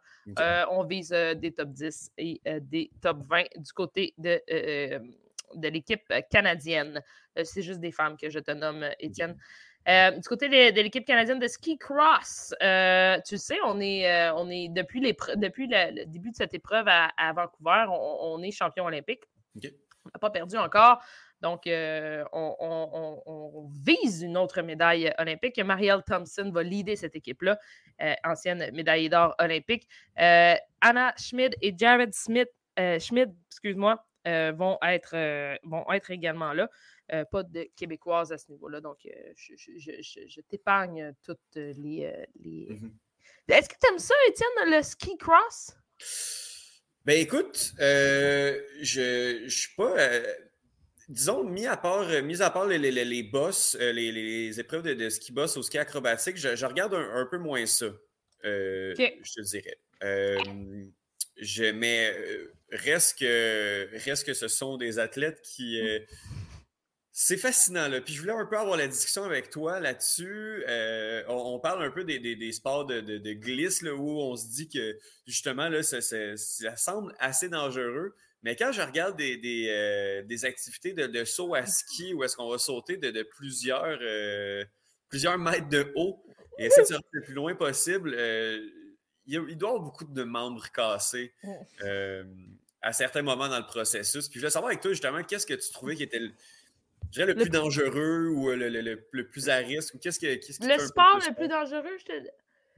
[0.69, 7.01] on vise des top 10 et des top 20 du côté de, de l'équipe canadienne.
[7.43, 9.37] C'est juste des femmes que je te nomme, Étienne.
[9.87, 12.53] du côté de, l'équipe canadienne de ski cross,
[13.25, 17.85] tu sais, on est, on est depuis, depuis le, début de cette épreuve à, Vancouver,
[17.89, 19.23] on, est champion olympique.
[19.63, 21.01] On n'a pas perdu encore.
[21.41, 25.59] Donc, euh, on, vise une autre médaille olympique.
[25.59, 27.59] Marielle Thompson va leader cette équipe-là,
[28.01, 29.87] euh, ancienne médaille d'or olympique.
[30.19, 36.69] Euh, Anna Schmid et Jared Smith, Schmid, excuse-moi, vont, être, vont être également là.
[37.31, 38.81] pas de Québécoises à ce niveau-là.
[38.81, 38.97] Donc,
[39.35, 42.11] je, t'épargne toutes les.
[42.41, 42.91] Mm-hmm.
[43.49, 45.77] Est-ce que tu aimes ça, Étienne, le ski cross?
[47.05, 49.95] Ben écoute, je ne suis pas
[51.09, 54.59] disons, mis à part, euh, mis à part les, les, les boss, euh, les, les,
[54.59, 57.87] épreuves de, ski boss au ski acrobatique, je, regarde un, peu moins ça.
[58.43, 59.77] Euh, je te dirais.
[61.37, 62.15] je, mais
[62.71, 65.79] reste que, reste que ce sont des athlètes qui.
[67.11, 68.01] c'est fascinant, là.
[68.01, 70.63] Puis je voulais un peu avoir la discussion avec toi là-dessus.
[71.27, 74.69] on, parle un peu des, des, sports de, de, glisse, là, où on se dit
[74.69, 78.15] que justement, là, ça, ça semble assez dangereux.
[78.45, 82.23] Mais quand je regarde des, des, euh, des activités de, de, saut à ski où
[82.23, 84.63] est-ce qu'on va sauter de, de plusieurs, euh,
[85.09, 86.23] plusieurs mètres de haut
[86.59, 88.63] et essayer de sortir le plus loin possible, euh,
[89.25, 91.33] il, il, doit y avoir beaucoup de membres cassés
[92.83, 94.29] à certains moments dans le processus.
[94.29, 96.31] Puis je voulais savoir avec toi, justement, qu'est-ce que tu trouvais qui était le,
[97.09, 99.97] je dirais le, plus dangereux ou le, le, le, plus à risque?
[99.99, 102.11] Qu'est-ce que, qu'est-ce le sport le plus dangereux, je te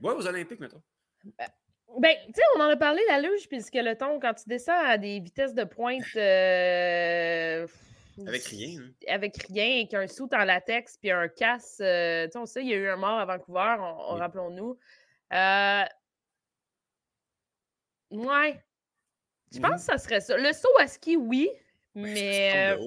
[0.00, 0.80] Oui, aux Olympiques, mettons.
[1.36, 1.48] Ben,
[2.00, 4.78] ben, tu sais, on en a parlé, la luge puis le skeleton, quand tu descends
[4.84, 6.04] à des vitesses de pointe.
[6.16, 7.66] Euh,
[8.26, 8.80] avec rien.
[8.80, 8.90] Hein.
[9.08, 11.78] Avec rien, avec un soute en latex puis un casse.
[11.80, 14.78] Euh, tu sais, on sait, il y a eu un mort à Vancouver, on, rappelons-nous.
[15.32, 15.84] Euh...
[18.10, 18.62] Ouais.
[19.52, 20.36] Je pense que ça serait ça.
[20.36, 21.50] Le saut à ski, oui,
[21.94, 22.78] ben, mais.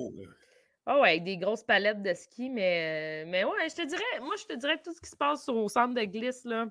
[0.86, 4.20] Ah oh ouais, avec des grosses palettes de ski, mais, mais ouais, je te dirais,
[4.20, 6.66] moi, je te dirais tout ce qui se passe au centre de glisse, là.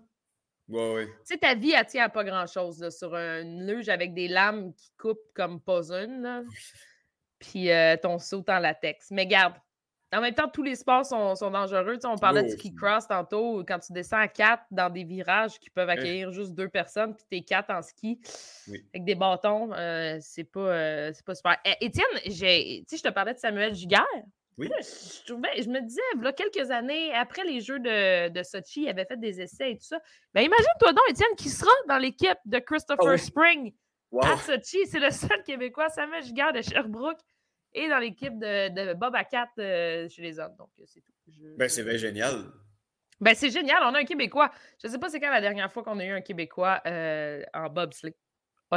[0.71, 1.07] Ouais, ouais.
[1.07, 4.73] Tu sais, ta vie, elle tient à pas grand-chose sur une luge avec des lames
[4.75, 6.47] qui coupent comme pas une.
[7.39, 9.11] Puis euh, ton saut en latex.
[9.11, 9.55] Mais garde,
[10.13, 11.99] en même temps, tous les sports sont, sont dangereux.
[12.05, 15.71] on parlait de ski cross tantôt, quand tu descends à quatre dans des virages qui
[15.71, 18.21] peuvent accueillir juste deux personnes, puis t'es quatre en ski
[18.69, 21.57] avec des bâtons, euh, c'est pas, euh, pas super.
[21.65, 24.05] Eh, Étienne, je te parlais de Samuel Giguère.
[24.67, 28.89] Je, me disais, il y a quelques années, après les Jeux de, de Sochi, il
[28.89, 30.01] avait fait des essais et tout ça.
[30.35, 33.73] Ben, imagine-toi donc, Étienne, qui sera dans l'équipe de Christopher ah Spring
[34.21, 34.87] à Sochi.
[34.87, 37.21] C'est le seul Québécois, Samuel Giguère de Sherbrooke,
[37.73, 40.57] et dans l'équipe de, de, Bob Akat euh, chez les hommes.
[40.57, 41.13] Donc, c'est tout.
[41.57, 42.45] Ben, c'est bien génial.
[43.21, 43.83] Ben, c'est génial.
[43.83, 44.51] On a un Québécois.
[44.83, 47.43] Je ne sais pas c'est quand la dernière fois qu'on a eu un Québécois euh,
[47.55, 48.17] en bobsleigh.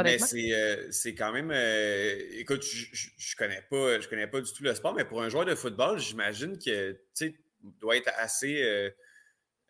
[0.02, 0.18] Mais
[0.52, 1.50] euh, c'est quand même.
[1.52, 5.22] Euh, écoute, je, je, connais pas, je connais pas du tout le sport, mais pour
[5.22, 7.40] un joueur de football, j'imagine que tu
[7.80, 8.90] doit être assez,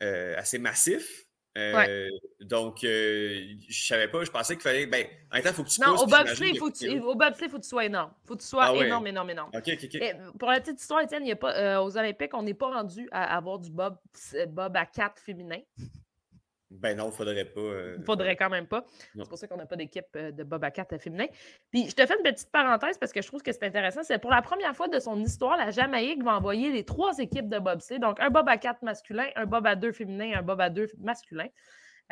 [0.02, 1.26] euh, assez massif.
[2.40, 4.86] Donc, je savais pas, je pensais qu'il fallait.
[4.86, 7.58] Ben, en même temps, il faut que tu Non, au bobsleigh, il faut, que faut
[7.58, 8.12] que tu sois énorme.
[8.24, 9.50] Il faut que tu sois ah énorme, énorme, énorme.
[9.54, 10.38] OK, OK, OK.
[10.38, 13.36] pour la petite histoire, Étienne, y a pas, aux Olympiques, on n'est pas rendu à
[13.36, 13.98] avoir du bob,
[14.48, 15.60] bob à 4 féminin.
[16.80, 17.60] Ben non, il faudrait pas.
[17.60, 18.84] Il euh, faudrait quand même pas.
[19.16, 21.26] C'est pour ça qu'on n'a pas d'équipe euh, de Bob à 4 féminin.
[21.70, 24.02] Puis je te fais une petite parenthèse parce que je trouve que c'est intéressant.
[24.02, 27.48] C'est pour la première fois de son histoire, la Jamaïque va envoyer les trois équipes
[27.48, 27.98] de Bob C.
[27.98, 30.86] Donc un Bob à 4 masculin, un Bob à 2 féminin, un Bob à 2
[30.98, 31.46] masculin.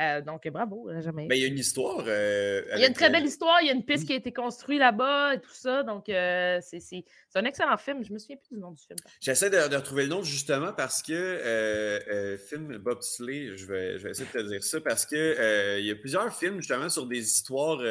[0.01, 1.27] Euh, donc, bravo, jamais.
[1.29, 2.05] Mais il y a une histoire.
[2.07, 3.61] Euh, il y a une très belle histoire.
[3.61, 5.83] Il y a une piste qui a été construite là-bas et tout ça.
[5.83, 7.05] Donc, euh, c'est
[7.35, 8.03] un excellent film.
[8.03, 8.99] Je me souviens plus du nom du film.
[9.21, 14.29] J'essaie de, retrouver le nom justement parce que film Bobsleigh, je vais, je vais essayer
[14.33, 17.83] de te dire ça parce que il y a plusieurs films justement sur des histoires,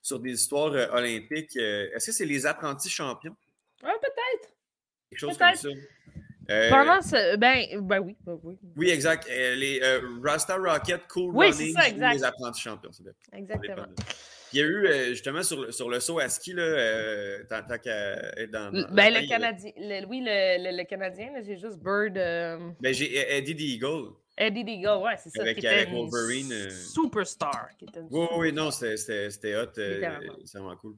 [0.00, 1.56] sur des histoires olympiques.
[1.56, 3.36] Est-ce que c'est Les Apprentis Champions?
[3.82, 4.54] Ah, peut-être.
[5.10, 5.68] Quelque chose comme ça.
[6.50, 7.36] Euh, Pendant ce.
[7.36, 8.58] Ben, ben oui, ben oui.
[8.76, 9.28] Oui, exact.
[9.30, 12.90] Euh, les euh, Rasta Rocket, Cool oui, Running, ça, les apprentis champions.
[13.32, 13.86] Exactement.
[14.52, 18.70] Il y a eu, justement, sur, sur le saut à ski, là, tant, qu'à dans,
[18.92, 19.70] Ben, le Canadien.
[20.08, 22.14] oui, le, le, Canadien, j'ai juste Bird.
[22.14, 24.10] Ben, j'ai Eddie the Eagle.
[24.36, 25.42] Eddie the Eagle, ouais, c'est ça.
[25.42, 26.68] Avec, qui avec Wolverine.
[26.70, 27.68] Superstar.
[27.78, 29.72] Qui était oui, oui, non, c'était hot.
[29.74, 30.96] c'est vraiment cool.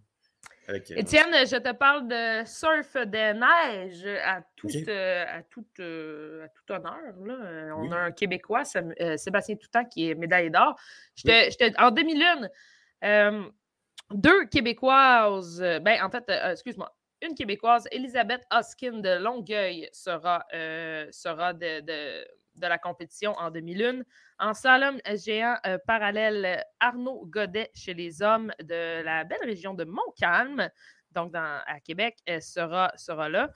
[0.69, 6.49] Étienne, je te parle de surf de neige à tout, euh, à tout, euh, à
[6.49, 7.15] tout honneur.
[7.24, 7.74] Là.
[7.77, 10.77] On a un Québécois, euh, Sébastien Toutant, qui est médaillé d'or.
[11.78, 13.51] En 2001,
[14.11, 20.45] deux Québécoises, ben, en fait, excuse-moi, une Québécoise, Elisabeth Hoskin de Longueuil, sera,
[21.11, 24.02] sera de, de de la compétition en 2001.
[24.39, 29.85] En slalom géant euh, parallèle, Arnaud Godet chez les hommes de la belle région de
[29.85, 30.68] Montcalm,
[31.12, 33.51] donc dans, à Québec, sera, sera là.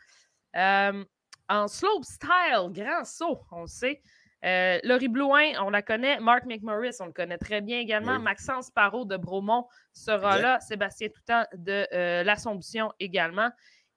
[0.57, 1.05] Euh,
[1.49, 4.03] en slope style, grand saut, on le sait.
[4.45, 6.21] Euh, Laurie Blouin, on la connaît.
[6.21, 8.21] Mark McMorris, on le connaît très bien également.
[8.21, 10.61] Maxence Parot de Bromont sera là.
[10.61, 13.51] Sébastien Toutant de l'Assomption également.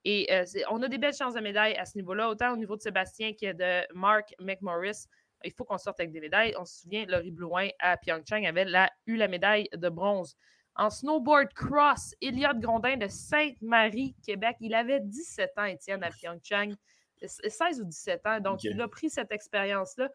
[0.04, 2.76] Et euh, on a des belles chances de médailles à ce niveau-là, autant au niveau
[2.76, 5.06] de Sébastien que de Mark McMorris.
[5.44, 6.54] Il faut qu'on sorte avec des médailles.
[6.60, 8.68] On se souvient, Laurie Blouin à Pyeongchang avait
[9.06, 10.36] eu la médaille de bronze.
[10.76, 14.58] En snowboard cross, Eliott Grondin de Sainte-Marie, Québec.
[14.62, 16.74] Il avait 17 ans, Étienne, à Pyeongchang.
[17.28, 18.40] 16 ou 17 ans.
[18.40, 20.10] Donc, il a pris cette expérience-là.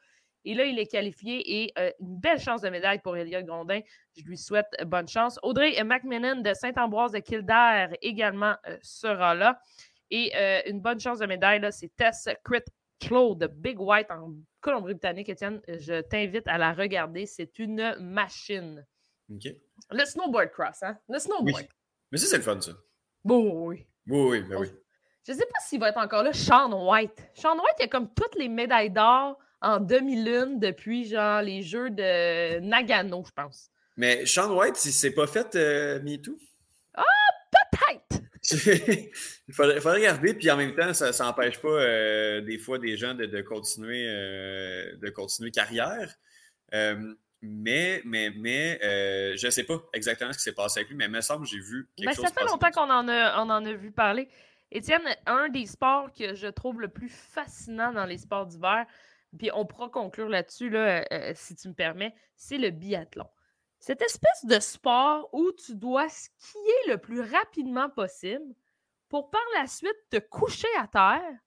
[0.46, 3.80] Et là, il est qualifié et euh, une belle chance de médaille pour Elliot Grondin.
[4.16, 5.40] Je lui souhaite bonne chance.
[5.42, 9.58] Audrey McMinnon de Saint-Ambroise de Kildare également euh, sera là.
[10.12, 12.62] Et euh, une bonne chance de médaille, c'est Tess Crit
[13.00, 15.28] Claude de Big White en Colombie-Britannique.
[15.28, 17.26] Étienne, je t'invite à la regarder.
[17.26, 18.86] C'est une machine.
[19.28, 20.96] Le snowboard cross, hein?
[21.08, 21.66] Le snowboard.
[22.12, 22.70] Mais ça, c'est le fun, ça.
[23.24, 23.84] Bon, oui.
[24.06, 24.68] Oui, oui, ben oui.
[25.26, 26.32] Je ne sais pas s'il va être encore là.
[26.32, 27.30] Sean White.
[27.34, 31.90] Sean White, il a comme toutes les médailles d'or en 2001 depuis genre les Jeux
[31.90, 33.70] de Nagano, je pense.
[33.96, 36.36] Mais Sean White, il s'est pas fait euh, MeToo?
[36.94, 37.02] Ah,
[37.50, 38.22] peut-être!
[39.48, 43.14] il faudrait, regarder, puis en même temps, ça n'empêche pas euh, des fois des gens
[43.14, 46.14] de, continuer, de continuer carrière.
[46.72, 48.78] mais, mais, mais
[49.36, 51.44] je ne sais pas exactement ce qui s'est passé avec lui, mais il me semble
[51.44, 52.26] que j'ai vu quelque ben, chose.
[52.26, 54.28] Ça fait longtemps qu'on en a, on en a vu parler.
[54.70, 58.84] Étienne, un des sports que je trouve le plus fascinant dans les sports d'hiver,
[59.36, 61.04] puis on pourra conclure là-dessus, là,
[61.34, 63.28] si tu me permets, c'est le biathlon.
[63.78, 68.54] Cette espèce de sport où tu dois skier le plus rapidement possible
[69.08, 71.38] pour par la suite te coucher à terre,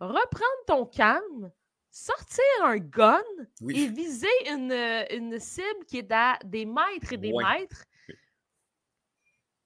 [0.00, 1.52] reprendre ton calme,
[1.90, 3.22] sortir un gun
[3.68, 7.84] et viser une, cible qui est à des mètres et des mètres.
[8.08, 8.14] Tu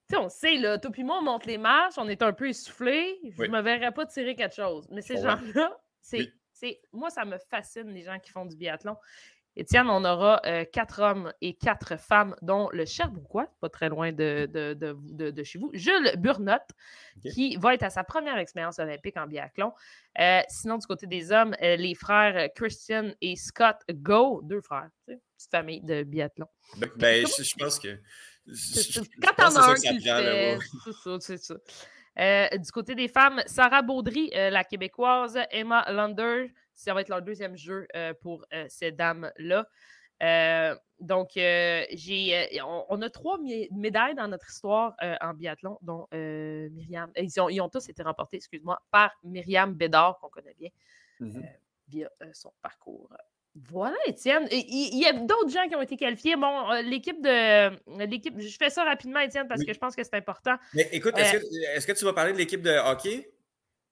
[0.09, 2.49] sais, on sait, là, toi puis moi, on monte les marches, on est un peu
[2.49, 3.19] essoufflé.
[3.37, 4.87] Je ne me verrais pas tirer quelque chose.
[4.91, 6.31] Mais ces gens-là, c'est,
[6.91, 8.95] moi, ça me fascine, les gens qui font du biathlon.
[9.57, 14.13] Étienne, on aura euh, quatre hommes et quatre femmes, dont le Cherbourgois, pas très loin
[14.13, 16.69] de, de, chez vous, Jules Burnotte,
[17.33, 19.73] qui va être à sa première expérience olympique en biathlon.
[20.19, 24.89] Euh, sinon, du côté des hommes, euh, les frères Christian et Scott Go, deux frères,
[25.05, 26.47] petite famille de biathlon.
[26.77, 27.99] Ben, ben je, pense que.
[29.21, 31.55] Quand t'en as un qui le fait, c'est ça, c'est ça.
[32.17, 36.51] Du côté des femmes, Sarah Baudry, la québécoise, Emma Lander,
[36.81, 39.67] ça va être leur deuxième jeu euh, pour euh, ces dames-là.
[40.23, 43.39] Euh, donc, j'ai, on, a trois
[43.71, 47.11] médailles dans notre histoire en biathlon, dont Myriam.
[47.17, 50.69] Ils ont, ils ont, tous été remportés, excuse-moi, par Myriam Bédard, qu'on connaît bien,
[51.21, 51.43] mm-hmm.
[51.87, 53.09] via son parcours.
[53.55, 54.47] Voilà, Étienne.
[54.51, 56.37] Il y, a d'autres gens qui ont été qualifiés.
[56.37, 58.05] Bon, l'équipe de.
[58.05, 60.55] l'équipe, je fais ça rapidement, Étienne, parce que je pense que c'est important.
[60.73, 63.29] Mais écoute, est-ce que, est que, tu vas parler de l'équipe de hockey?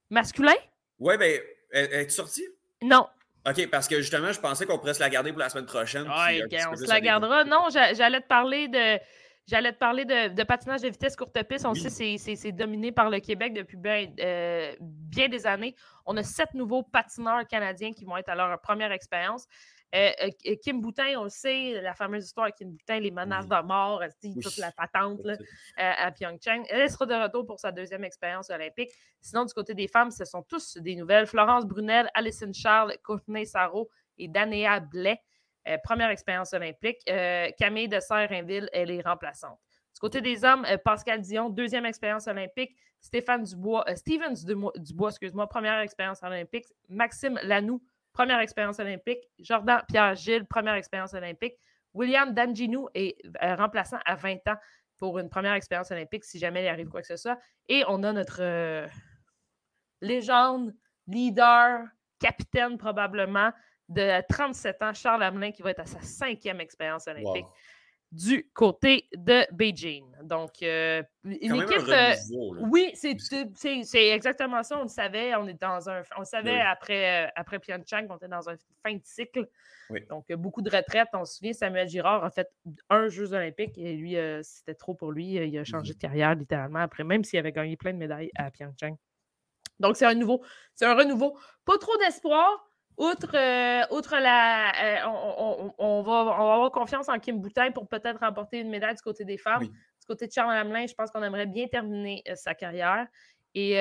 [0.08, 0.54] Masculin?
[0.98, 1.38] Oui, bien,
[1.72, 2.44] es-tu sorti?
[2.82, 3.06] Non.
[3.48, 6.04] OK, parce que justement, je pensais qu'on pourrait se la garder pour la semaine prochaine.
[6.04, 7.44] Oui, on se la gardera.
[7.44, 8.98] Non, j'allais te parler de.
[9.46, 11.66] J'allais te parler de, patinage de vitesse courte piste.
[11.66, 15.74] On sait que c'est dominé par le Québec depuis bien, euh, bien des années.
[16.06, 19.46] On a sept nouveaux patineurs canadiens qui vont être à leur première expérience.
[19.92, 23.48] Euh, euh, Kim Boutin, on le sait, la fameuse histoire avec Kim Boutin, les menaces
[23.48, 24.04] de mort,
[24.40, 25.36] toute la patente là,
[25.76, 26.62] à Pyeongchang.
[26.68, 28.90] Elle sera de retour pour sa deuxième expérience olympique.
[29.20, 31.26] Sinon, du côté des femmes, ce sont tous des nouvelles.
[31.26, 35.20] Florence Brunel, Alison Charles, Courtney Sarro et Danéa Blais.
[35.70, 36.98] Euh, première expérience olympique.
[37.58, 39.58] Camille de Serre-Rainville, elle est remplaçante.
[39.94, 42.76] Du côté des hommes, Pascal Dion, deuxième expérience olympique.
[43.00, 44.34] Stéphane Dubois, Steven
[44.76, 46.66] Dubois, excuse-moi, première expérience olympique.
[46.88, 47.82] Maxime Lanoux,
[48.12, 49.20] première expérience olympique.
[49.38, 51.54] Jordan Pierre-Gilles, première expérience olympique.
[51.94, 54.56] William Danginou est euh, remplaçant à 20 ans
[54.98, 57.38] pour une première expérience olympique si jamais il arrive quoi que ce soit.
[57.68, 58.86] Et on a notre euh,
[60.00, 60.74] légende,
[61.06, 61.84] leader,
[62.20, 63.50] capitaine probablement
[63.90, 67.46] de 37 ans, Charles Hamelin, qui va être à sa cinquième expérience olympique
[68.12, 70.04] du côté de Beijing.
[70.22, 71.88] Donc, euh, une équipe.
[71.88, 72.14] Euh,
[72.62, 74.78] oui, c'est exactement ça.
[74.78, 75.34] On le savait.
[75.36, 76.02] On est dans un.
[76.18, 79.48] On savait après, euh, après Pyeongchang qu'on était dans un fin de cycle.
[80.08, 81.08] Donc, beaucoup de retraites.
[81.12, 82.48] On se souvient, Samuel Girard a fait
[82.88, 85.34] un Jeux olympiques et lui, c'était trop pour lui.
[85.34, 88.30] Il a changé de mmh carrière littéralement après, même s'il avait gagné plein de médailles
[88.36, 88.96] à Pyeongchang.
[89.78, 90.42] Donc, c'est un nouveau,
[90.74, 91.38] c'est un renouveau.
[91.64, 92.69] Pas trop d'espoir,
[93.00, 95.06] Outre, euh, la.
[95.06, 99.24] Euh, on, va, avoir confiance en Kim Boutin pour peut-être remporter une médaille du côté
[99.24, 99.66] des femmes.
[99.66, 103.06] Du côté de Charles Hamelin, je pense qu'on aimerait bien terminer euh, sa carrière.
[103.54, 103.78] Et,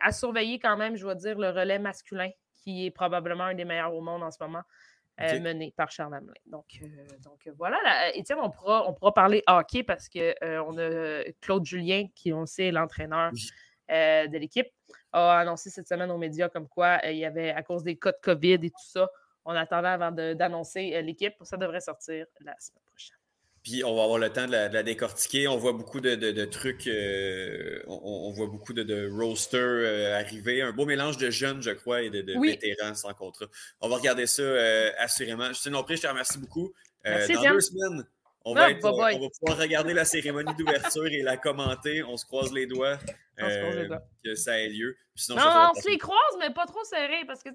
[0.00, 3.66] à surveiller quand même, je dois dire, le relais masculin, qui est probablement un des
[3.66, 4.62] meilleurs au monde en ce moment.
[5.18, 6.32] mené par Charles Hamelin.
[6.46, 6.80] Donc,
[7.22, 7.76] donc voilà,
[8.14, 12.68] Étienne, on pourra, on pourra parler hockey parce qu'on a Claude Julien, qui on sait
[12.68, 13.32] est l'entraîneur
[13.92, 14.68] de l'équipe
[15.12, 17.96] a annoncé cette semaine aux médias comme quoi euh, il y avait, à cause des
[17.96, 19.08] cas de COVID et tout ça,
[19.44, 21.34] on attendait avant d'annoncer euh, l'équipe.
[21.42, 23.16] Ça devrait sortir la semaine prochaine.
[23.62, 25.46] Puis on va avoir le temps de la, décortiquer.
[25.46, 30.62] On voit beaucoup de, trucs, euh, on, voit beaucoup de, de roasters arriver.
[30.62, 33.46] Un beau mélange de jeunes, je crois, et de, vétérans sans contrat.
[33.80, 34.42] On va regarder ça
[34.98, 35.46] assurément.
[35.48, 36.72] Justine Lompré, je te remercie beaucoup.
[37.04, 38.04] dans deux semaines,
[38.44, 42.02] on va, pouvoir regarder la cérémonie d'ouverture et la commenter.
[42.02, 42.98] On se croise les doigts,
[43.40, 43.88] euh,
[44.24, 44.96] que ça ait lieu.
[45.30, 47.50] non, on se les croise, mais pas trop serré parce que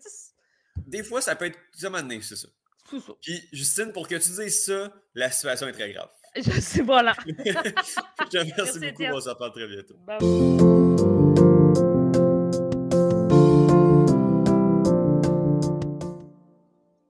[0.77, 1.59] Des fois, ça peut être.
[1.73, 1.89] Ça
[2.21, 2.47] c'est ça.
[2.89, 3.13] C'est ça.
[3.21, 6.09] Puis, Justine, pour que tu dises ça, la situation est très grave.
[6.35, 7.15] Je sais pas là.
[7.25, 9.03] je te remercie beaucoup.
[9.03, 9.95] On se reparle très bientôt.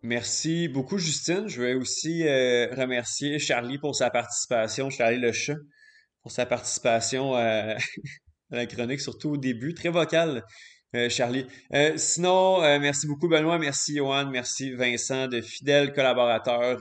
[0.07, 1.49] Merci beaucoup, Justine.
[1.49, 5.57] Je vais aussi euh, remercier Charlie pour sa participation, Charlie Le Chat,
[6.21, 7.75] pour sa participation à,
[8.51, 9.73] la chronique, surtout au début.
[9.73, 10.45] Très vocal,
[10.95, 11.45] euh, Charlie.
[11.73, 13.59] Euh, sinon, merci beaucoup, Benoît.
[13.59, 14.29] Merci, Johan.
[14.31, 16.79] Merci, Vincent, de fidèles collaborateurs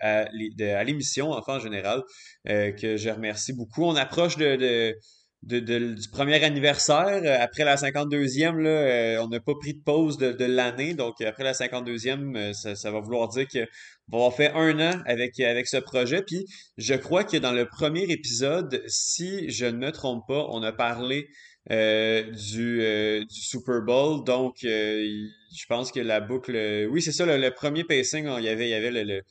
[0.00, 2.02] à l'émission, enfin en général,
[2.46, 3.84] que je remercie beaucoup.
[3.84, 4.96] On approche de,
[5.42, 7.40] du premier anniversaire.
[7.40, 10.94] Après la 52e, là, on n'a pas pris de pause de, de l'année.
[10.94, 13.66] Donc, après la 52e, ça, ça va vouloir dire que
[14.10, 16.22] on va avoir fait un an avec, avec ce projet.
[16.22, 16.46] Puis,
[16.76, 20.72] je crois que dans le premier épisode, si je ne me trompe pas, on a
[20.72, 21.28] parlé
[21.70, 24.24] euh, du, euh, du Super Bowl.
[24.24, 25.06] Donc, euh,
[25.56, 26.88] je pense que la boucle.
[26.90, 29.22] Oui, c'est ça, le, premier pacing, il y avait, il y avait le, le,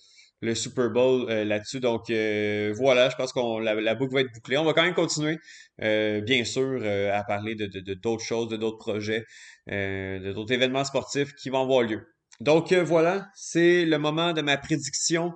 [0.55, 1.79] Super Bowl là-dessus.
[1.79, 4.57] Donc, voilà, je pense que la, boucle va être bouclée.
[4.57, 5.37] On va quand même continuer,
[5.79, 9.25] bien sûr, à parler de, de, d'autres choses, de d'autres projets,
[9.67, 12.01] de d'autres événements sportifs qui vont avoir lieu.
[12.39, 15.33] Donc, voilà, c'est le moment de ma prédiction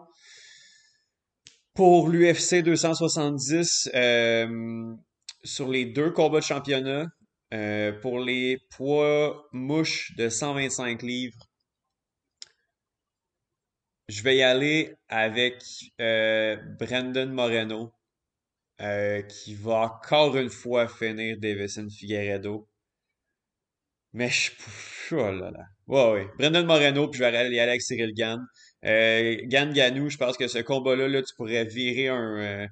[1.73, 3.89] pour l'UFC 270
[5.45, 7.05] sur les deux combats de championnat,
[7.53, 11.37] euh, pour les poids mouches de 125 livres,
[14.07, 15.63] je vais y aller avec
[16.01, 17.93] euh, Brandon Moreno,
[18.81, 22.67] euh, qui va encore une fois finir Davison Figueredo.
[24.13, 24.51] Mais je.
[25.11, 25.65] Oh là là.
[25.87, 26.27] Ouais, ouais.
[26.39, 28.39] Brandon Moreno, puis je vais aller avec Cyril Gann.
[28.83, 32.67] Gann Ganou, je pense que ce combat-là, là, tu pourrais virer un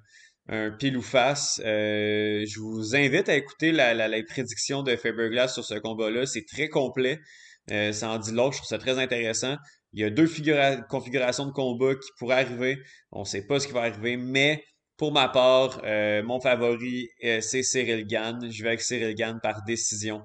[0.47, 1.61] un pile ou face.
[1.63, 6.25] Euh, je vous invite à écouter la, la, la prédiction de Faberglass sur ce combat-là.
[6.25, 7.19] C'est très complet.
[7.71, 8.53] Euh, ça en dit l'autre.
[8.53, 9.55] Je trouve ça très intéressant.
[9.93, 10.27] Il y a deux
[10.89, 12.79] configurations de combat qui pourraient arriver.
[13.11, 14.63] On ne sait pas ce qui va arriver, mais
[14.97, 17.09] pour ma part, euh, mon favori,
[17.41, 18.49] c'est Cyril Gann.
[18.49, 20.21] Je vais avec Cyril Gann par décision.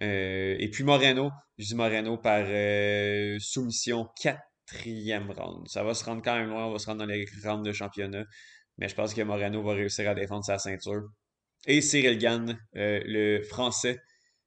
[0.00, 2.46] et puis Moreno, je dis Moreno par
[3.40, 5.68] soumission quatrième round.
[5.68, 7.72] Ça va se rendre quand même loin, on va se rendre dans les rounds de
[7.72, 8.24] championnat.
[8.78, 11.02] Mais je pense que Moreno va réussir à défendre sa ceinture.
[11.66, 13.98] Et Cyril Gann, euh, le français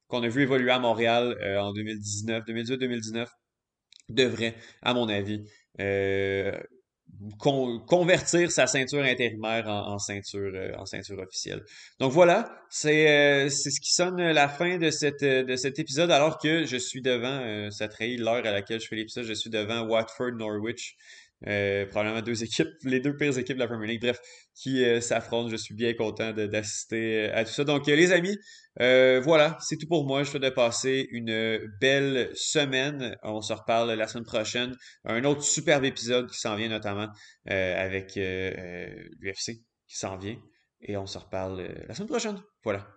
[0.08, 3.28] qu'on a vu évoluer à Montréal euh, en 2019, 2018-2019,
[4.10, 5.44] devrait, à mon avis,
[5.80, 6.52] euh,
[7.88, 11.64] convertir sa ceinture intérimaire en, ceinture en ceinture officielle.
[12.00, 16.66] Donc voilà, c'est ce qui sonne la fin de, cette, de cet épisode alors que
[16.66, 20.34] je suis devant, ça trahit l'heure à laquelle je fais l'épisode, je suis devant Watford
[20.34, 20.96] Norwich
[21.46, 24.20] euh, probablement deux équipes, les deux pires équipes de la Premier League, bref,
[24.56, 25.50] qui euh, s'affrontent.
[25.50, 27.64] Je suis bien content d'assister euh, à tout ça.
[27.64, 28.38] Donc, les amis,
[28.80, 30.24] voilà, c'est tout pour moi.
[30.24, 33.16] Je souhaite de passer une belle semaine.
[33.24, 34.76] On se reparle la semaine prochaine.
[35.06, 37.08] Un autre superbe épisode qui s'en vient notamment
[37.46, 40.38] avec l'UFC qui s'en vient.
[40.82, 42.40] Et on se reparle la semaine prochaine.
[42.64, 42.88] Voilà.